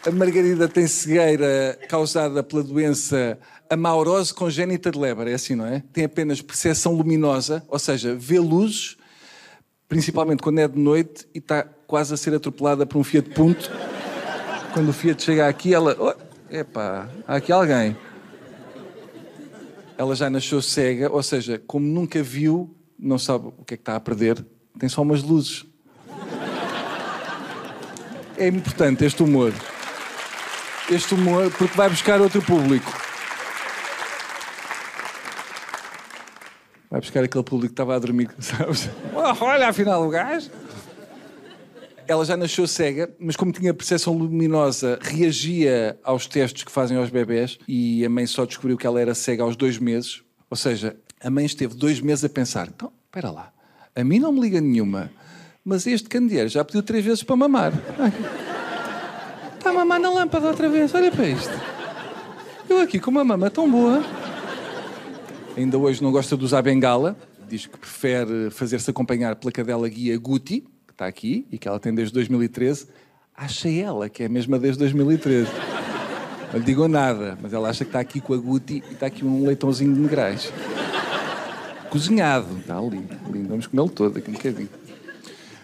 A 0.07 0.11
Margarida 0.11 0.69
tem 0.69 0.87
cegueira 0.87 1.79
causada 1.89 2.43
pela 2.43 2.63
doença 2.63 3.39
amaurose 3.69 4.33
congénita 4.33 4.91
de 4.91 4.99
Leber, 4.99 5.29
é 5.29 5.35
assim, 5.35 5.55
não 5.55 5.67
é? 5.67 5.83
Tem 5.93 6.05
apenas 6.05 6.41
percepção 6.41 6.95
luminosa, 6.95 7.63
ou 7.69 7.79
seja, 7.79 8.15
vê 8.15 8.39
luzes, 8.39 8.97
principalmente 9.87 10.43
quando 10.43 10.61
é 10.61 10.69
de 10.69 10.79
noite 10.79 11.29
e 11.35 11.39
está 11.39 11.63
quase 11.63 12.15
a 12.15 12.17
ser 12.17 12.35
atropelada 12.35 12.87
por 12.87 12.99
um 12.99 13.05
Fiat 13.05 13.29
Punto. 13.31 13.71
Quando 14.73 14.91
o 14.91 14.93
Fiat 14.93 15.23
chega 15.23 15.47
aqui, 15.49 15.75
ela. 15.75 15.97
Oh, 15.99 16.55
epá, 16.55 17.11
há 17.27 17.37
aqui 17.37 17.53
alguém. 17.53 17.97
Ela 19.99 20.15
já 20.15 20.31
nasceu 20.31 20.63
cega, 20.63 21.11
ou 21.13 21.23
seja, 21.23 21.61
como 21.67 21.87
nunca 21.87 22.23
viu, 22.23 22.78
não 22.99 23.18
sabe 23.18 23.49
o 23.49 23.64
que 23.64 23.74
é 23.74 23.76
que 23.76 23.82
está 23.82 23.96
a 23.96 24.01
perder, 24.01 24.44
tem 24.78 24.88
só 24.88 25.03
umas 25.03 25.22
luzes. 25.22 25.64
É 28.36 28.46
importante 28.46 29.05
este 29.05 29.22
humor. 29.22 29.53
Este 30.90 31.14
humor, 31.14 31.51
porque 31.59 31.76
vai 31.76 31.88
buscar 31.88 32.20
outro 32.20 32.40
público. 32.40 32.90
Vai 36.90 37.01
buscar 37.01 37.22
aquele 37.22 37.44
público 37.44 37.68
que 37.68 37.72
estava 37.74 37.94
a 37.94 37.99
dormir, 37.99 38.30
sabes? 38.38 38.88
Oh, 39.12 39.44
olha, 39.44 39.68
afinal 39.68 40.07
o 40.07 40.09
gajo. 40.09 40.51
Ela 42.07 42.24
já 42.24 42.36
nasceu 42.36 42.66
cega, 42.66 43.14
mas 43.18 43.36
como 43.36 43.53
tinha 43.53 43.74
percepção 43.74 44.14
luminosa, 44.14 44.99
reagia 45.03 45.99
aos 46.03 46.26
testes 46.26 46.64
que 46.64 46.72
fazem 46.72 46.96
aos 46.96 47.11
bebés 47.11 47.59
e 47.68 48.03
a 48.05 48.09
mãe 48.09 48.26
só 48.26 48.46
descobriu 48.46 48.78
que 48.78 48.86
ela 48.86 48.99
era 48.99 49.14
cega 49.14 49.42
aos 49.42 49.57
dois 49.57 49.78
meses. 49.78 50.22
Ou 50.49 50.57
seja, 50.57 50.96
a 51.23 51.31
mãe 51.31 51.45
esteve 51.45 51.75
dois 51.75 52.01
meses 52.01 52.25
a 52.25 52.29
pensar: 52.29 52.69
então, 52.69 52.93
espera 53.07 53.31
lá, 53.31 53.53
a 53.95 54.05
mim 54.05 54.19
não 54.19 54.33
me 54.33 54.41
liga 54.41 54.61
nenhuma, 54.61 55.11
mas 55.64 55.87
este 55.87 56.09
candeeiro 56.09 56.49
já 56.49 56.64
pediu 56.64 56.83
três 56.83 57.05
vezes 57.05 57.23
para 57.23 57.37
mamar. 57.37 57.73
Está 59.57 59.71
a 59.71 59.73
mamar 59.73 59.99
na 59.99 60.11
lâmpada 60.11 60.47
outra 60.47 60.69
vez, 60.69 60.95
olha 60.95 61.11
para 61.11 61.27
isto. 61.27 61.53
Eu 62.69 62.81
aqui 62.81 63.01
com 63.01 63.11
uma 63.11 63.25
mama 63.25 63.51
tão 63.51 63.69
boa. 63.69 64.05
Ainda 65.57 65.77
hoje 65.77 66.01
não 66.03 66.12
gosta 66.12 66.37
de 66.37 66.45
usar 66.45 66.62
bengala, 66.62 67.16
diz 67.49 67.66
que 67.66 67.77
prefere 67.77 68.51
fazer-se 68.51 68.89
acompanhar 68.89 69.35
pela 69.35 69.51
cadela 69.51 69.89
guia 69.89 70.16
Guti, 70.16 70.61
que 70.87 70.93
está 70.93 71.07
aqui 71.07 71.47
e 71.51 71.59
que 71.59 71.66
ela 71.66 71.81
tem 71.81 71.93
desde 71.93 72.14
2013. 72.14 72.87
Acha 73.37 73.69
ela 73.69 74.09
que 74.09 74.23
é 74.23 74.27
a 74.27 74.29
mesma 74.29 74.59
desde 74.59 74.79
2013. 74.79 75.51
Não 76.53 76.61
lhe 76.61 76.64
digo 76.64 76.87
nada, 76.87 77.37
mas 77.43 77.53
ela 77.53 77.69
acha 77.69 77.85
que 77.85 77.91
está 77.91 78.01
aqui 78.01 78.21
com 78.21 78.33
a 78.35 78.37
Guti 78.37 78.83
e 78.89 78.93
está 78.93 79.07
aqui 79.07 79.25
um 79.25 79.45
leitãozinho 79.45 79.93
de 79.93 80.01
negrais. 80.01 80.53
Cozinhado, 81.91 82.59
está 82.59 82.78
ali. 82.78 83.03
Lindo. 83.30 83.49
Vamos 83.49 83.66
comê-lo 83.66 83.89
todo 83.89 84.18
aqui 84.18 84.30
um 84.30 84.34
bocadinho. 84.34 84.68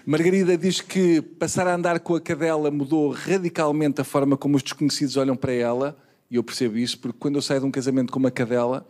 Margarida 0.07 0.57
diz 0.57 0.81
que 0.81 1.23
passar 1.23 1.67
a 1.67 1.75
andar 1.75 1.99
com 2.01 2.15
a 2.15 2.21
cadela 2.21 2.71
mudou 2.71 3.11
radicalmente 3.11 4.01
a 4.01 4.05
forma 4.05 4.37
como 4.37 4.57
os 4.57 4.63
desconhecidos 4.63 5.17
olham 5.17 5.37
para 5.37 5.53
ela. 5.53 5.97
E 6.31 6.37
eu 6.37 6.43
percebo 6.43 6.77
isso 6.77 6.99
porque 6.99 7.17
quando 7.19 7.37
eu 7.37 7.43
saio 7.43 7.61
de 7.61 7.67
um 7.67 7.71
casamento 7.71 8.13
com 8.13 8.19
uma 8.19 8.31
cadela, 8.31 8.87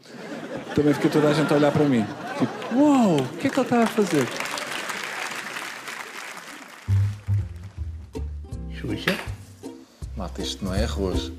também 0.75 0.95
fica 0.95 1.09
toda 1.09 1.29
a 1.29 1.35
gente 1.35 1.53
a 1.53 1.57
olhar 1.57 1.73
para 1.73 1.85
mim. 1.85 2.05
Tipo, 2.39 2.77
uau, 2.81 3.17
o 3.21 3.29
que 3.39 3.47
é 3.47 3.51
que 3.51 3.57
ele 3.59 3.67
estava 3.67 3.83
a 3.85 3.87
fazer? 3.87 4.27
Xuxa? 8.73 9.17
Malta, 10.17 10.43
isto 10.43 10.65
não 10.65 10.75
é 10.75 10.85
arroz. 10.85 11.33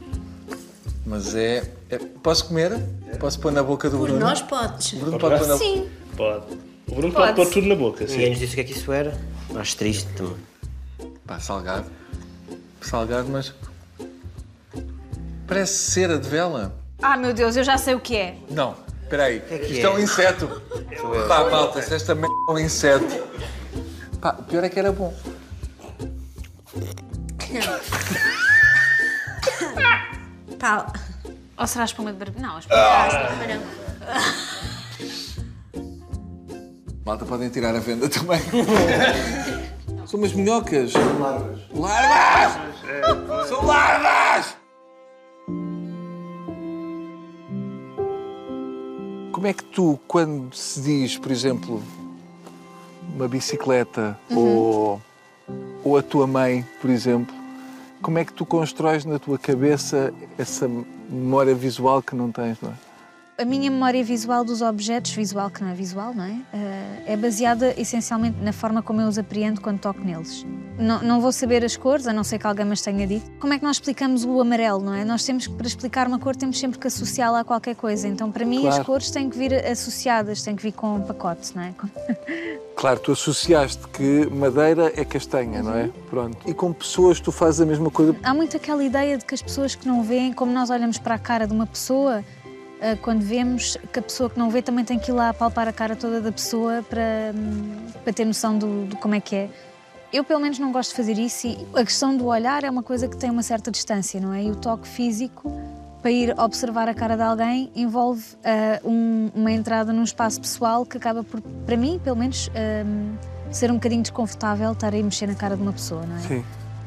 Mas 1.05 1.35
é- 1.35 1.74
Posso 1.99 2.45
comer? 2.47 2.71
Posso 3.19 3.39
pôr 3.39 3.51
na 3.51 3.63
boca 3.63 3.89
do 3.89 3.97
Por 3.97 4.07
Bruno? 4.09 4.19
nós 4.25 4.41
podes. 4.41 4.93
O 4.93 4.97
Bruno 4.97 5.19
pode 5.19 5.39
pôr 5.39 5.47
na 5.47 5.57
Sim. 5.57 5.89
Pode. 6.15 6.45
O 6.87 6.95
Bruno 6.95 7.13
Pode. 7.13 7.33
pode 7.33 7.35
pôr 7.35 7.53
tudo 7.53 7.67
na 7.67 7.75
boca, 7.75 8.05
Ninguém 8.05 8.25
sim. 8.25 8.29
nos 8.31 8.39
disse 8.39 8.51
o 8.53 8.55
que 8.55 8.61
é 8.61 8.63
que 8.63 8.71
isso 8.73 8.91
era. 8.91 9.17
Acho 9.55 9.75
triste 9.77 10.07
também. 10.15 10.35
Pá, 11.25 11.39
salgado. 11.39 11.85
Salgado, 12.81 13.27
mas. 13.29 13.53
Parece 15.47 15.73
cera 15.91 16.17
de 16.19 16.27
vela. 16.29 16.75
Ah, 17.01 17.17
meu 17.17 17.33
Deus, 17.33 17.55
eu 17.55 17.63
já 17.63 17.77
sei 17.77 17.95
o 17.95 17.99
que 17.99 18.15
é. 18.15 18.35
Não, 18.49 18.75
espera 19.03 19.25
aí. 19.25 19.39
que 19.41 19.55
Isto 19.73 19.85
é 19.87 19.89
um 19.89 19.97
é? 19.97 20.01
inseto. 20.01 20.61
Pá, 21.27 21.49
malta, 21.49 21.81
se 21.81 21.93
esta 21.93 22.13
merda 22.15 22.33
é 22.49 22.51
um 22.51 22.59
inseto. 22.59 23.23
Pá, 24.21 24.35
o 24.39 24.43
pior 24.43 24.63
é 24.63 24.69
que 24.69 24.79
era 24.79 24.91
bom. 24.91 25.13
Pá, 30.59 30.91
Ou 31.57 31.67
será 31.67 31.85
espuma 31.85 32.11
de 32.11 32.19
barbeiro? 32.19 32.47
Não, 32.47 32.59
espuma 32.59 32.77
Malta, 37.05 37.25
podem 37.25 37.49
tirar 37.49 37.75
a 37.75 37.79
venda 37.79 38.09
também. 38.09 38.41
São 40.07 40.19
umas 40.19 40.33
minhocas. 40.33 40.91
São 40.91 41.19
larvas. 41.19 41.59
Larvas! 41.73 42.75
São 43.47 43.65
larvas! 43.65 44.57
Como 49.31 49.47
é 49.47 49.53
que 49.53 49.63
tu, 49.63 49.99
quando 50.07 50.53
se 50.55 50.81
diz, 50.81 51.17
por 51.17 51.31
exemplo, 51.31 51.83
uma 53.13 53.27
bicicleta 53.27 54.17
ou, 54.31 55.01
ou 55.83 55.97
a 55.97 56.01
tua 56.01 56.25
mãe, 56.25 56.65
por 56.81 56.89
exemplo, 56.89 57.33
como 58.01 58.17
é 58.17 58.25
que 58.25 58.33
tu 58.33 58.45
constróis 58.45 59.05
na 59.05 59.19
tua 59.19 59.37
cabeça 59.37 60.13
essa 60.37 60.67
memória 61.09 61.53
visual 61.55 62.01
que 62.01 62.15
não 62.15 62.31
tens, 62.31 62.59
não 62.61 62.69
é? 62.71 62.73
A 63.37 63.43
minha 63.43 63.69
memória 63.69 64.01
visual 64.01 64.45
dos 64.45 64.61
objetos, 64.61 65.11
visual 65.11 65.49
que 65.49 65.61
não 65.61 65.69
é 65.69 65.73
visual, 65.73 66.13
não 66.13 66.23
é? 66.23 66.37
Eh, 66.53 67.03
é 67.07 67.17
baseada 67.17 67.73
essencialmente 67.77 68.37
na 68.41 68.53
forma 68.53 68.81
como 68.81 69.01
eu 69.01 69.09
os 69.09 69.17
apreendo 69.17 69.59
quando 69.59 69.77
toco 69.77 69.99
neles. 69.99 70.45
Não, 70.79 71.01
não 71.03 71.19
vou 71.19 71.33
saber 71.33 71.63
as 71.65 71.75
cores, 71.75 72.07
a 72.07 72.13
não 72.13 72.23
ser 72.23 72.39
que 72.39 72.47
alguém 72.47 72.65
me 72.65 72.77
tenha 72.77 73.05
dito. 73.05 73.29
Como 73.37 73.51
é 73.53 73.59
que 73.59 73.65
nós 73.65 73.75
explicamos 73.75 74.23
o 74.23 74.39
amarelo, 74.39 74.81
não 74.81 74.93
é? 74.93 75.03
Nós 75.03 75.25
temos 75.25 75.47
que, 75.47 75.53
para 75.53 75.67
explicar 75.67 76.07
uma 76.07 76.17
cor, 76.17 76.33
temos 76.33 76.57
sempre 76.57 76.79
que 76.79 76.87
associá-la 76.87 77.41
a 77.41 77.43
qualquer 77.43 77.75
coisa. 77.75 78.07
Então, 78.07 78.31
para 78.31 78.45
mim, 78.45 78.61
Claro. 78.61 78.79
as 78.79 78.85
cores 78.85 79.11
têm 79.11 79.29
que 79.29 79.37
vir 79.37 79.53
associadas, 79.65 80.41
têm 80.41 80.55
que 80.55 80.63
vir 80.63 80.71
com 80.71 80.95
um 80.95 81.01
pacote, 81.01 81.53
não 81.53 81.63
é? 81.63 81.73
Claro, 82.75 82.99
tu 82.99 83.13
associaste 83.13 83.87
que 83.87 84.27
madeira 84.31 84.91
é 84.95 85.05
castanha, 85.05 85.63
não 85.63 85.73
é? 85.73 85.89
Pronto. 86.09 86.37
E 86.45 86.53
com 86.53 86.73
pessoas 86.73 87.19
tu 87.19 87.31
fazes 87.31 87.61
a 87.61 87.65
mesma 87.65 87.89
coisa. 87.89 88.15
Há 88.21 88.33
muito 88.33 88.57
aquela 88.57 88.83
ideia 88.83 89.17
de 89.17 89.25
que 89.25 89.33
as 89.33 89.41
pessoas 89.41 89.75
que 89.75 89.87
não 89.87 90.03
veem, 90.03 90.33
como 90.33 90.51
nós 90.51 90.69
olhamos 90.69 90.97
para 90.97 91.15
a 91.15 91.19
cara 91.19 91.47
de 91.47 91.53
uma 91.53 91.65
pessoa, 91.65 92.23
ah, 92.81 92.97
quando 93.01 93.21
vemos 93.21 93.77
que 93.91 93.99
a 93.99 94.01
pessoa 94.01 94.29
que 94.29 94.37
não 94.37 94.49
vê 94.49 94.61
também 94.61 94.83
tem 94.83 94.99
que 94.99 95.09
ir 95.09 95.13
lá 95.13 95.33
palpar 95.33 95.67
a 95.67 95.73
cara 95.73 95.95
toda 95.95 96.19
da 96.19 96.31
pessoa 96.31 96.83
para, 96.87 97.33
hum, 97.33 97.87
para 98.03 98.13
ter 98.13 98.25
noção 98.25 98.57
do, 98.57 98.85
do 98.85 98.97
como 98.97 99.15
é 99.15 99.19
que 99.19 99.35
é. 99.35 99.49
Eu, 100.11 100.23
pelo 100.23 100.39
menos, 100.39 100.59
não 100.59 100.71
gosto 100.71 100.91
de 100.91 100.95
fazer 100.97 101.17
isso 101.17 101.47
e 101.47 101.67
a 101.73 101.83
questão 101.83 102.15
do 102.15 102.27
olhar 102.27 102.63
é 102.63 102.69
uma 102.69 102.83
coisa 102.83 103.07
que 103.07 103.17
tem 103.17 103.29
uma 103.29 103.43
certa 103.43 103.71
distância, 103.71 104.19
não 104.19 104.33
é? 104.33 104.43
E 104.43 104.51
o 104.51 104.55
toque 104.55 104.87
físico, 104.87 105.51
para 106.05 106.11
ir 106.11 106.39
observar 106.39 106.87
a 106.87 106.93
cara 106.93 107.15
de 107.17 107.23
alguém, 107.23 107.71
envolve 107.75 108.23
ah, 108.43 108.79
um- 108.85 109.31
uma 109.33 109.51
entrada 109.51 109.91
num 109.91 110.03
espaço 110.03 110.39
pessoal 110.39 110.85
que 110.85 110.97
acaba 110.97 111.23
por, 111.23 111.41
para 111.41 111.75
mim, 111.75 111.99
pelo 112.03 112.15
menos, 112.15 112.47
hum, 112.85 113.15
ser 113.49 113.71
um 113.71 113.73
bocadinho 113.73 114.03
desconfortável 114.03 114.71
estar 114.73 114.93
aí 114.93 115.01
a 115.01 115.03
mexer 115.03 115.25
na 115.25 115.33
cara 115.33 115.55
de 115.55 115.63
uma 115.63 115.73
pessoa, 115.73 116.05
não 116.05 116.15
é? 116.15 116.19
Sim. 116.19 116.43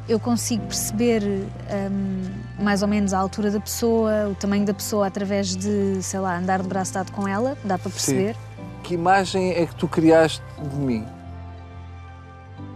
eu 0.09 0.21
consigo 0.21 0.63
perceber 0.67 1.25
hum, 1.25 2.23
mais 2.61 2.81
ou 2.81 2.87
menos 2.87 3.13
a 3.13 3.19
altura 3.19 3.51
da 3.51 3.59
pessoa, 3.59 4.29
o 4.31 4.37
tamanho 4.37 4.65
da 4.65 4.73
pessoa 4.73 5.09
através 5.09 5.57
de, 5.57 6.01
sei 6.01 6.21
lá, 6.21 6.39
andar 6.39 6.63
de 6.63 6.69
braço 6.69 6.95
dado 6.95 7.11
com 7.11 7.27
ela, 7.27 7.59
dá 7.65 7.77
para 7.77 7.91
perceber. 7.91 8.37
Que 8.85 8.95
imagem 8.95 9.51
é 9.51 9.67
que 9.67 9.75
tu 9.75 9.89
criaste 9.89 10.41
de 10.63 10.77
mim? 10.77 11.05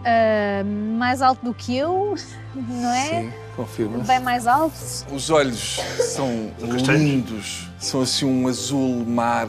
Hum, 0.05 0.97
mais 0.99 1.23
alto 1.23 1.45
do 1.45 1.55
que 1.55 1.77
eu, 1.77 2.15
não 2.55 2.91
é? 2.93 3.07
Sim, 3.09 3.33
confirma. 3.57 3.99
Bem 3.99 4.21
mais 4.21 4.47
alto. 4.47 4.75
Os 5.13 5.31
olhos 5.31 5.79
são 6.01 6.51
lindos, 6.97 7.69
são 7.79 8.03
assim 8.03 8.25
um 8.25 8.49
azul 8.49 9.05
mar. 9.07 9.49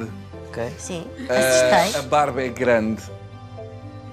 Ok? 0.49 0.63
sim. 0.77 1.05
Assustei. 1.27 1.99
a 1.99 2.03
barba 2.03 2.43
é 2.43 2.49
grande. 2.49 3.01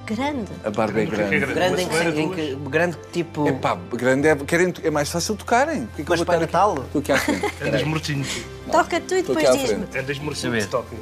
Grande. 0.06 0.50
A 0.64 0.70
barba 0.70 1.00
é 1.00 1.04
grande. 1.04 1.38
Grande 1.38 1.82
em 1.82 1.88
que, 1.88 2.20
em 2.20 2.30
que- 2.30 2.54
grande 2.68 2.96
tipo. 3.12 3.46
É 3.46 3.52
pá, 3.52 3.76
grande 3.92 4.26
é, 4.26 4.34
querem, 4.34 4.72
é 4.82 4.90
mais 4.90 5.10
fácil 5.10 5.36
tocarem. 5.36 5.86
Porquê 5.86 6.02
que 6.04 6.10
eu 6.12 6.16
Mas 6.16 6.28
aqui? 6.28 6.40
Natal? 6.40 6.78
Estou 6.78 7.00
aqui 7.00 7.12
à 7.12 7.16
frente. 7.18 7.46
Andas 7.62 7.82
mortinho. 7.84 8.26
Toca 8.72 9.00
tu 9.00 9.14
e 9.14 9.22
depois 9.22 9.52
diz-me. 9.52 9.84
Andas 9.96 10.18
mortinho 10.18 10.58
de 10.58 10.66
toque. 10.66 10.96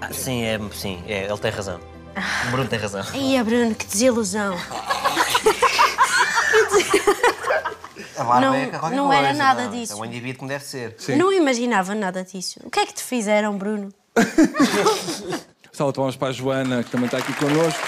Ah, 0.00 0.12
sim, 0.12 0.42
é, 0.42 0.58
sim, 0.72 1.02
é, 1.06 1.24
ele 1.24 1.38
tem 1.38 1.50
razão. 1.50 1.78
O 2.48 2.50
Bruno 2.50 2.68
tem 2.68 2.78
razão. 2.78 3.04
Ia, 3.14 3.40
é, 3.40 3.44
Bruno, 3.44 3.74
que 3.74 3.86
desilusão. 3.86 4.56
A 8.16 8.24
barba 8.24 8.40
Não- 8.40 8.54
é 8.54 8.70
não 8.94 9.12
era 9.12 9.26
coisa, 9.28 9.38
nada 9.38 9.62
não. 9.64 9.68
É? 9.74 9.76
disso. 9.76 9.92
É 9.92 9.96
um 9.96 10.04
indivíduo 10.04 10.38
como 10.38 10.48
deve 10.48 10.64
ser. 10.64 10.96
Não 11.16 11.32
imaginava 11.32 11.94
nada 11.94 12.22
disso. 12.22 12.60
O 12.64 12.70
que 12.70 12.78
é 12.80 12.86
que 12.86 12.94
te 12.94 13.02
fizeram, 13.02 13.56
Bruno? 13.58 13.88
Salve 15.72 15.92
de 15.92 15.96
palmas 15.96 16.16
para 16.16 16.28
a 16.28 16.32
Joana, 16.32 16.84
que 16.84 16.90
também 16.90 17.06
está 17.06 17.18
aqui 17.18 17.32
connosco. 17.34 17.80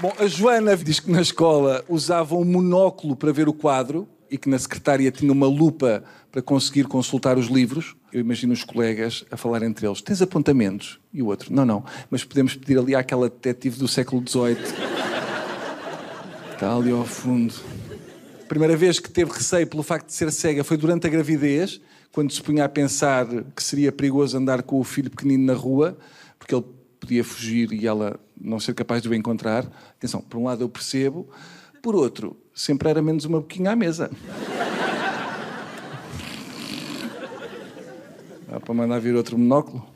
Bom, 0.00 0.12
a 0.18 0.26
Joana 0.26 0.76
diz 0.76 1.00
que 1.00 1.10
na 1.10 1.20
escola 1.20 1.84
usava 1.88 2.34
um 2.36 2.44
monóculo 2.44 3.16
para 3.16 3.32
ver 3.32 3.48
o 3.48 3.52
quadro 3.52 4.08
e 4.30 4.36
que 4.38 4.48
na 4.48 4.58
secretária 4.58 5.10
tinha 5.10 5.32
uma 5.32 5.46
lupa 5.46 6.04
para 6.30 6.42
conseguir 6.42 6.84
consultar 6.84 7.38
os 7.38 7.46
livros. 7.46 7.96
Eu 8.12 8.20
imagino 8.20 8.52
os 8.52 8.64
colegas 8.64 9.24
a 9.30 9.36
falar 9.36 9.62
entre 9.62 9.86
eles: 9.86 10.00
Tens 10.00 10.22
apontamentos? 10.22 11.00
E 11.12 11.22
o 11.22 11.26
outro: 11.26 11.52
Não, 11.52 11.64
não, 11.64 11.84
mas 12.10 12.24
podemos 12.24 12.54
pedir 12.54 12.78
ali 12.78 12.94
àquela 12.94 13.28
detetive 13.28 13.78
do 13.78 13.88
século 13.88 14.22
XVIII. 14.26 14.56
Está 16.52 16.74
ali 16.74 16.90
ao 16.90 17.04
fundo. 17.04 17.54
A 18.42 18.46
primeira 18.48 18.76
vez 18.76 18.98
que 18.98 19.10
teve 19.10 19.30
receio 19.30 19.66
pelo 19.66 19.82
facto 19.82 20.06
de 20.06 20.14
ser 20.14 20.32
cega 20.32 20.64
foi 20.64 20.76
durante 20.76 21.06
a 21.06 21.10
gravidez, 21.10 21.80
quando 22.12 22.32
se 22.32 22.42
punha 22.42 22.64
a 22.64 22.68
pensar 22.68 23.26
que 23.54 23.62
seria 23.62 23.92
perigoso 23.92 24.36
andar 24.36 24.62
com 24.62 24.80
o 24.80 24.84
filho 24.84 25.10
pequenino 25.10 25.44
na 25.44 25.54
rua, 25.54 25.98
porque 26.38 26.54
ele 26.54 26.64
podia 26.98 27.22
fugir 27.22 27.72
e 27.72 27.86
ela 27.86 28.18
não 28.40 28.58
ser 28.58 28.74
capaz 28.74 29.02
de 29.02 29.08
o 29.08 29.14
encontrar. 29.14 29.70
Atenção, 29.96 30.20
por 30.20 30.38
um 30.38 30.44
lado 30.44 30.64
eu 30.64 30.68
percebo, 30.68 31.28
por 31.82 31.94
outro, 31.94 32.36
sempre 32.58 32.90
era 32.90 33.00
menos 33.00 33.24
uma 33.24 33.38
boquinha 33.38 33.70
à 33.70 33.76
mesa. 33.76 34.10
Dá 38.48 38.58
para 38.58 38.74
mandar 38.74 38.98
vir 38.98 39.14
outro 39.14 39.38
monóculo? 39.38 39.86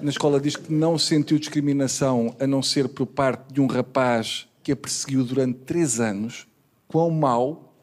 Na 0.00 0.10
escola 0.10 0.40
diz 0.40 0.54
que 0.54 0.72
não 0.72 0.96
sentiu 0.96 1.36
discriminação 1.36 2.36
a 2.38 2.46
não 2.46 2.62
ser 2.62 2.88
por 2.88 3.06
parte 3.06 3.52
de 3.52 3.60
um 3.60 3.66
rapaz 3.66 4.46
que 4.62 4.70
a 4.70 4.76
perseguiu 4.76 5.24
durante 5.24 5.58
três 5.60 5.98
anos. 5.98 6.46
Quão 6.86 7.10
mau 7.10 7.74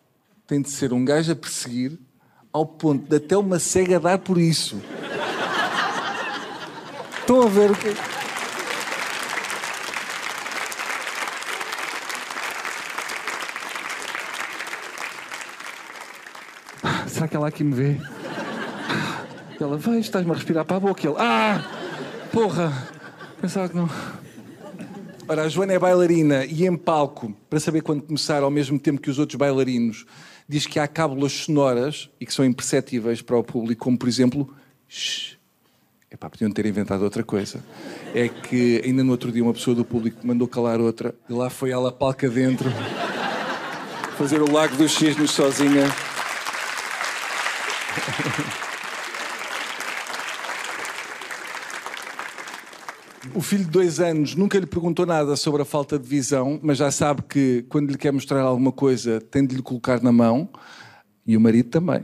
tem 0.48 0.62
de 0.62 0.70
ser 0.70 0.94
um 0.94 1.04
gajo 1.04 1.34
a 1.34 1.36
perseguir 1.36 2.00
ao 2.54 2.66
ponto 2.66 3.10
de 3.10 3.18
até 3.18 3.36
uma 3.36 3.60
cega 3.60 4.00
dar 4.00 4.20
por 4.20 4.38
isso. 4.38 4.82
Estão 7.20 7.42
a 7.42 7.48
ver 7.48 7.72
o 7.72 7.76
que. 7.76 8.19
Será 17.20 17.28
que 17.28 17.36
ela 17.36 17.50
aqui 17.50 17.66
me 17.66 17.74
vê? 17.74 17.98
Ela 19.60 19.76
vai, 19.76 20.00
estás-me 20.00 20.32
a 20.32 20.36
respirar 20.36 20.64
para 20.64 20.78
a 20.78 20.80
boca. 20.80 21.06
Ele, 21.06 21.18
ah, 21.20 21.62
porra, 22.32 22.72
pensava 23.42 23.68
que 23.68 23.76
não. 23.76 23.90
Ora, 25.28 25.44
a 25.44 25.50
Joana 25.50 25.74
é 25.74 25.78
bailarina 25.78 26.46
e 26.46 26.66
em 26.66 26.78
palco, 26.78 27.36
para 27.50 27.60
saber 27.60 27.82
quando 27.82 28.04
começar 28.04 28.42
ao 28.42 28.50
mesmo 28.50 28.80
tempo 28.80 29.02
que 29.02 29.10
os 29.10 29.20
outros 29.20 29.36
bailarinos, 29.36 30.06
diz 30.48 30.66
que 30.66 30.80
há 30.80 30.88
cábulas 30.88 31.34
sonoras 31.34 32.10
e 32.22 32.26
que 32.26 32.34
são 32.34 32.46
imperceptíveis 32.46 33.22
para 33.22 33.38
o 33.38 33.44
público, 33.44 33.84
como 33.84 33.98
por 33.98 34.08
exemplo, 34.08 34.56
shh. 34.88 35.38
Epá, 36.10 36.30
podiam 36.30 36.50
ter 36.50 36.66
inventado 36.68 37.02
outra 37.02 37.22
coisa. 37.22 37.62
É 38.16 38.30
que 38.30 38.82
ainda 38.86 39.04
no 39.04 39.12
outro 39.12 39.30
dia 39.30 39.44
uma 39.44 39.54
pessoa 39.54 39.76
do 39.76 39.84
público 39.84 40.26
mandou 40.26 40.48
calar 40.48 40.80
outra 40.80 41.14
e 41.30 41.34
lá 41.34 41.50
foi 41.50 41.72
ela 41.72 41.92
palca 41.92 42.30
dentro 42.30 42.70
fazer 44.18 44.42
o 44.42 44.50
Lago 44.50 44.78
dos 44.78 44.94
Cisnes 44.94 45.32
sozinha. 45.32 45.84
O 53.40 53.42
filho 53.42 53.64
de 53.64 53.70
dois 53.70 54.02
anos 54.02 54.36
nunca 54.36 54.60
lhe 54.60 54.66
perguntou 54.66 55.06
nada 55.06 55.34
sobre 55.38 55.62
a 55.62 55.66
falta 55.66 55.98
de 55.98 56.06
visão, 56.06 56.60
mas 56.62 56.78
já 56.78 56.92
sabe 56.92 57.22
que 57.22 57.66
quando 57.70 57.90
lhe 57.90 57.98
quer 57.98 58.12
mostrar 58.12 58.42
alguma 58.42 58.70
coisa 58.70 59.22
tem 59.22 59.48
de 59.48 59.56
lhe 59.56 59.62
colocar 59.62 60.04
na 60.04 60.12
mão. 60.12 60.50
E 61.26 61.38
o 61.38 61.40
marido 61.40 61.70
também. 61.70 62.04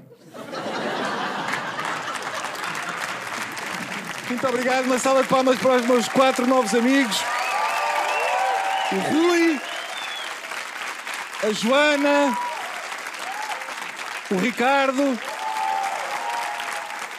Muito 4.29 4.47
obrigado. 4.47 4.85
Uma 4.85 4.97
salva 4.97 5.23
de 5.23 5.27
palmas 5.27 5.59
para 5.59 5.75
os 5.75 5.85
meus 5.85 6.07
quatro 6.07 6.47
novos 6.47 6.73
amigos: 6.73 7.17
o 8.93 8.95
Rui, 8.95 9.59
a 11.43 11.51
Joana, 11.51 12.37
o 14.31 14.35
Ricardo 14.37 15.19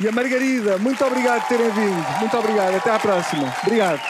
e 0.00 0.08
a 0.08 0.12
Margarida. 0.12 0.78
Muito 0.78 1.04
obrigado 1.04 1.42
por 1.42 1.48
terem 1.48 1.70
vindo. 1.70 2.18
Muito 2.18 2.36
obrigado. 2.36 2.74
Até 2.76 2.90
à 2.90 2.98
próxima. 2.98 3.54
Obrigado. 3.62 4.00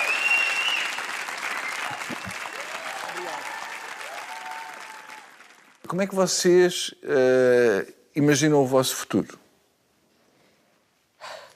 Como 5.87 6.03
é 6.03 6.07
que 6.07 6.14
vocês 6.14 6.93
eh, 7.03 7.87
imaginam 8.14 8.61
o 8.62 8.66
vosso 8.66 8.97
futuro? 8.97 9.39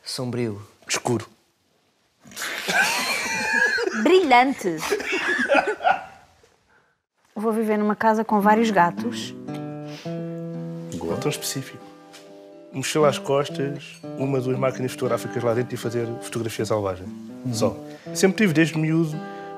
Sombrio. 0.05 0.62
Escuro. 0.89 1.28
Brilhante. 4.03 4.76
Vou 7.35 7.53
viver 7.53 7.76
numa 7.76 7.97
casa 7.97 8.24
com 8.24 8.41
vários 8.41 8.70
gatos. 8.70 9.35
Não 10.93 11.18
tão 11.18 11.31
específico. 11.31 11.89
Mochila 12.73 13.09
às 13.09 13.18
costas, 13.18 14.01
uma, 14.18 14.41
duas 14.41 14.59
máquinas 14.59 14.93
fotográficas 14.93 15.43
lá 15.43 15.55
dentro 15.55 15.75
e 15.75 15.77
fazer 15.77 16.07
fotografia 16.21 16.64
selvagem. 16.64 17.07
Só. 17.53 17.77
Sempre 18.14 18.39
tive 18.39 18.53
desde 18.53 18.79
miúdo 18.79 19.16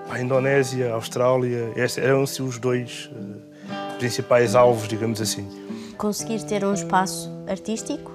a 0.08 0.20
Indonésia, 0.20 0.90
a 0.90 0.94
Austrália, 0.94 1.72
eram-se 1.96 2.42
os 2.42 2.58
dois 2.58 3.10
eh, 3.14 3.96
principais 3.98 4.54
alvos, 4.54 4.88
digamos 4.88 5.20
assim. 5.20 5.46
Conseguir 5.96 6.42
ter 6.44 6.64
um 6.64 6.74
espaço 6.74 7.30
artístico 7.48 8.12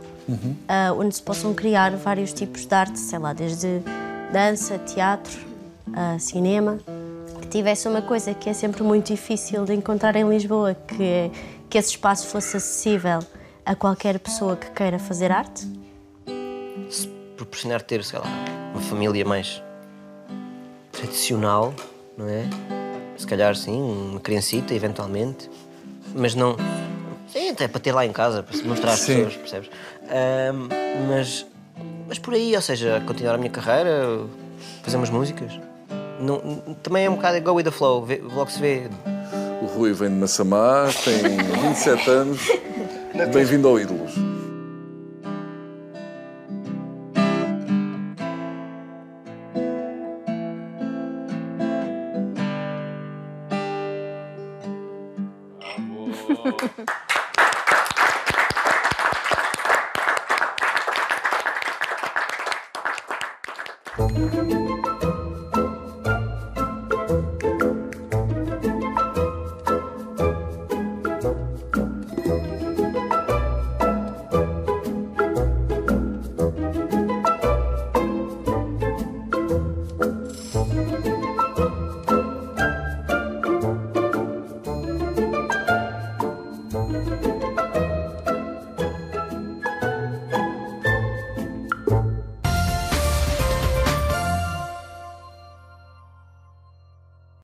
ah, 0.68 0.94
onde 0.98 1.16
se 1.16 1.22
possam 1.22 1.54
criar 1.54 1.96
vários 1.96 2.34
tipos 2.34 2.66
de 2.66 2.76
arte, 2.76 3.00
sei 3.00 3.20
lá, 3.20 3.34
desde 3.34 3.82
dança, 4.32 4.78
teatro, 4.80 5.40
ah, 5.94 6.18
cinema, 6.20 6.80
que 7.42 7.48
tivesse 7.48 7.88
uma 7.88 8.02
coisa 8.02 8.34
que 8.34 8.50
é 8.50 8.54
sempre 8.54 8.84
muito 8.84 9.08
difícil 9.08 9.64
de 9.64 9.74
encontrar 9.74 10.16
em 10.16 10.28
Lisboa, 10.28 10.76
que 10.76 11.04
é 11.04 11.32
que 11.70 11.78
esse 11.78 11.92
espaço 11.92 12.28
fosse 12.28 12.58
acessível 12.58 13.20
a 13.68 13.76
qualquer 13.76 14.18
pessoa 14.20 14.56
que 14.56 14.70
queira 14.72 14.98
fazer 14.98 15.32
arte. 15.32 15.68
Se 16.90 17.08
proporcionar 17.36 17.82
ter, 17.82 18.04
sei 18.04 18.18
lá, 18.20 18.26
uma 18.74 18.82
família 18.82 19.26
mais 19.26 19.62
tradicional, 20.92 21.74
não 22.18 22.28
é? 22.28 22.46
Se 23.18 23.28
calhar, 23.28 23.56
sim, 23.56 23.82
uma 24.12 24.20
criancita, 24.20 24.74
eventualmente. 24.74 25.50
Mas 26.16 26.34
não. 26.34 26.56
Sim, 27.28 27.50
até 27.50 27.68
para 27.68 27.80
ter 27.82 27.92
lá 27.92 28.06
em 28.06 28.12
casa, 28.14 28.42
para 28.42 28.56
se 28.56 28.64
mostrar 28.64 28.94
às 28.94 29.06
pessoas, 29.06 29.36
percebes? 29.36 29.70
Mas, 31.10 31.46
mas 32.08 32.18
por 32.20 32.34
aí, 32.34 32.56
ou 32.56 32.62
seja, 32.62 33.04
continuar 33.06 33.36
a 33.36 33.38
minha 33.38 33.50
carreira, 33.50 34.22
fazer 34.82 34.96
umas 34.98 35.10
músicas. 35.10 35.52
Não, 36.22 36.40
também 36.82 37.06
é 37.06 37.10
um 37.10 37.16
bocado 37.16 37.42
go 37.42 37.52
with 37.54 37.64
the 37.66 37.72
flow, 37.72 38.04
vê- 38.06 38.22
logo 38.24 38.50
se 38.50 38.60
vê. 38.60 38.88
O 39.62 39.66
Rui 39.66 39.92
vem 39.94 40.10
de 40.10 40.16
Massamá, 40.16 40.86
tem 41.04 41.38
27 41.70 42.10
anos. 42.10 42.40
Bem-vindo 43.26 43.68
ao 43.68 43.80
Ídolos. 43.80 44.27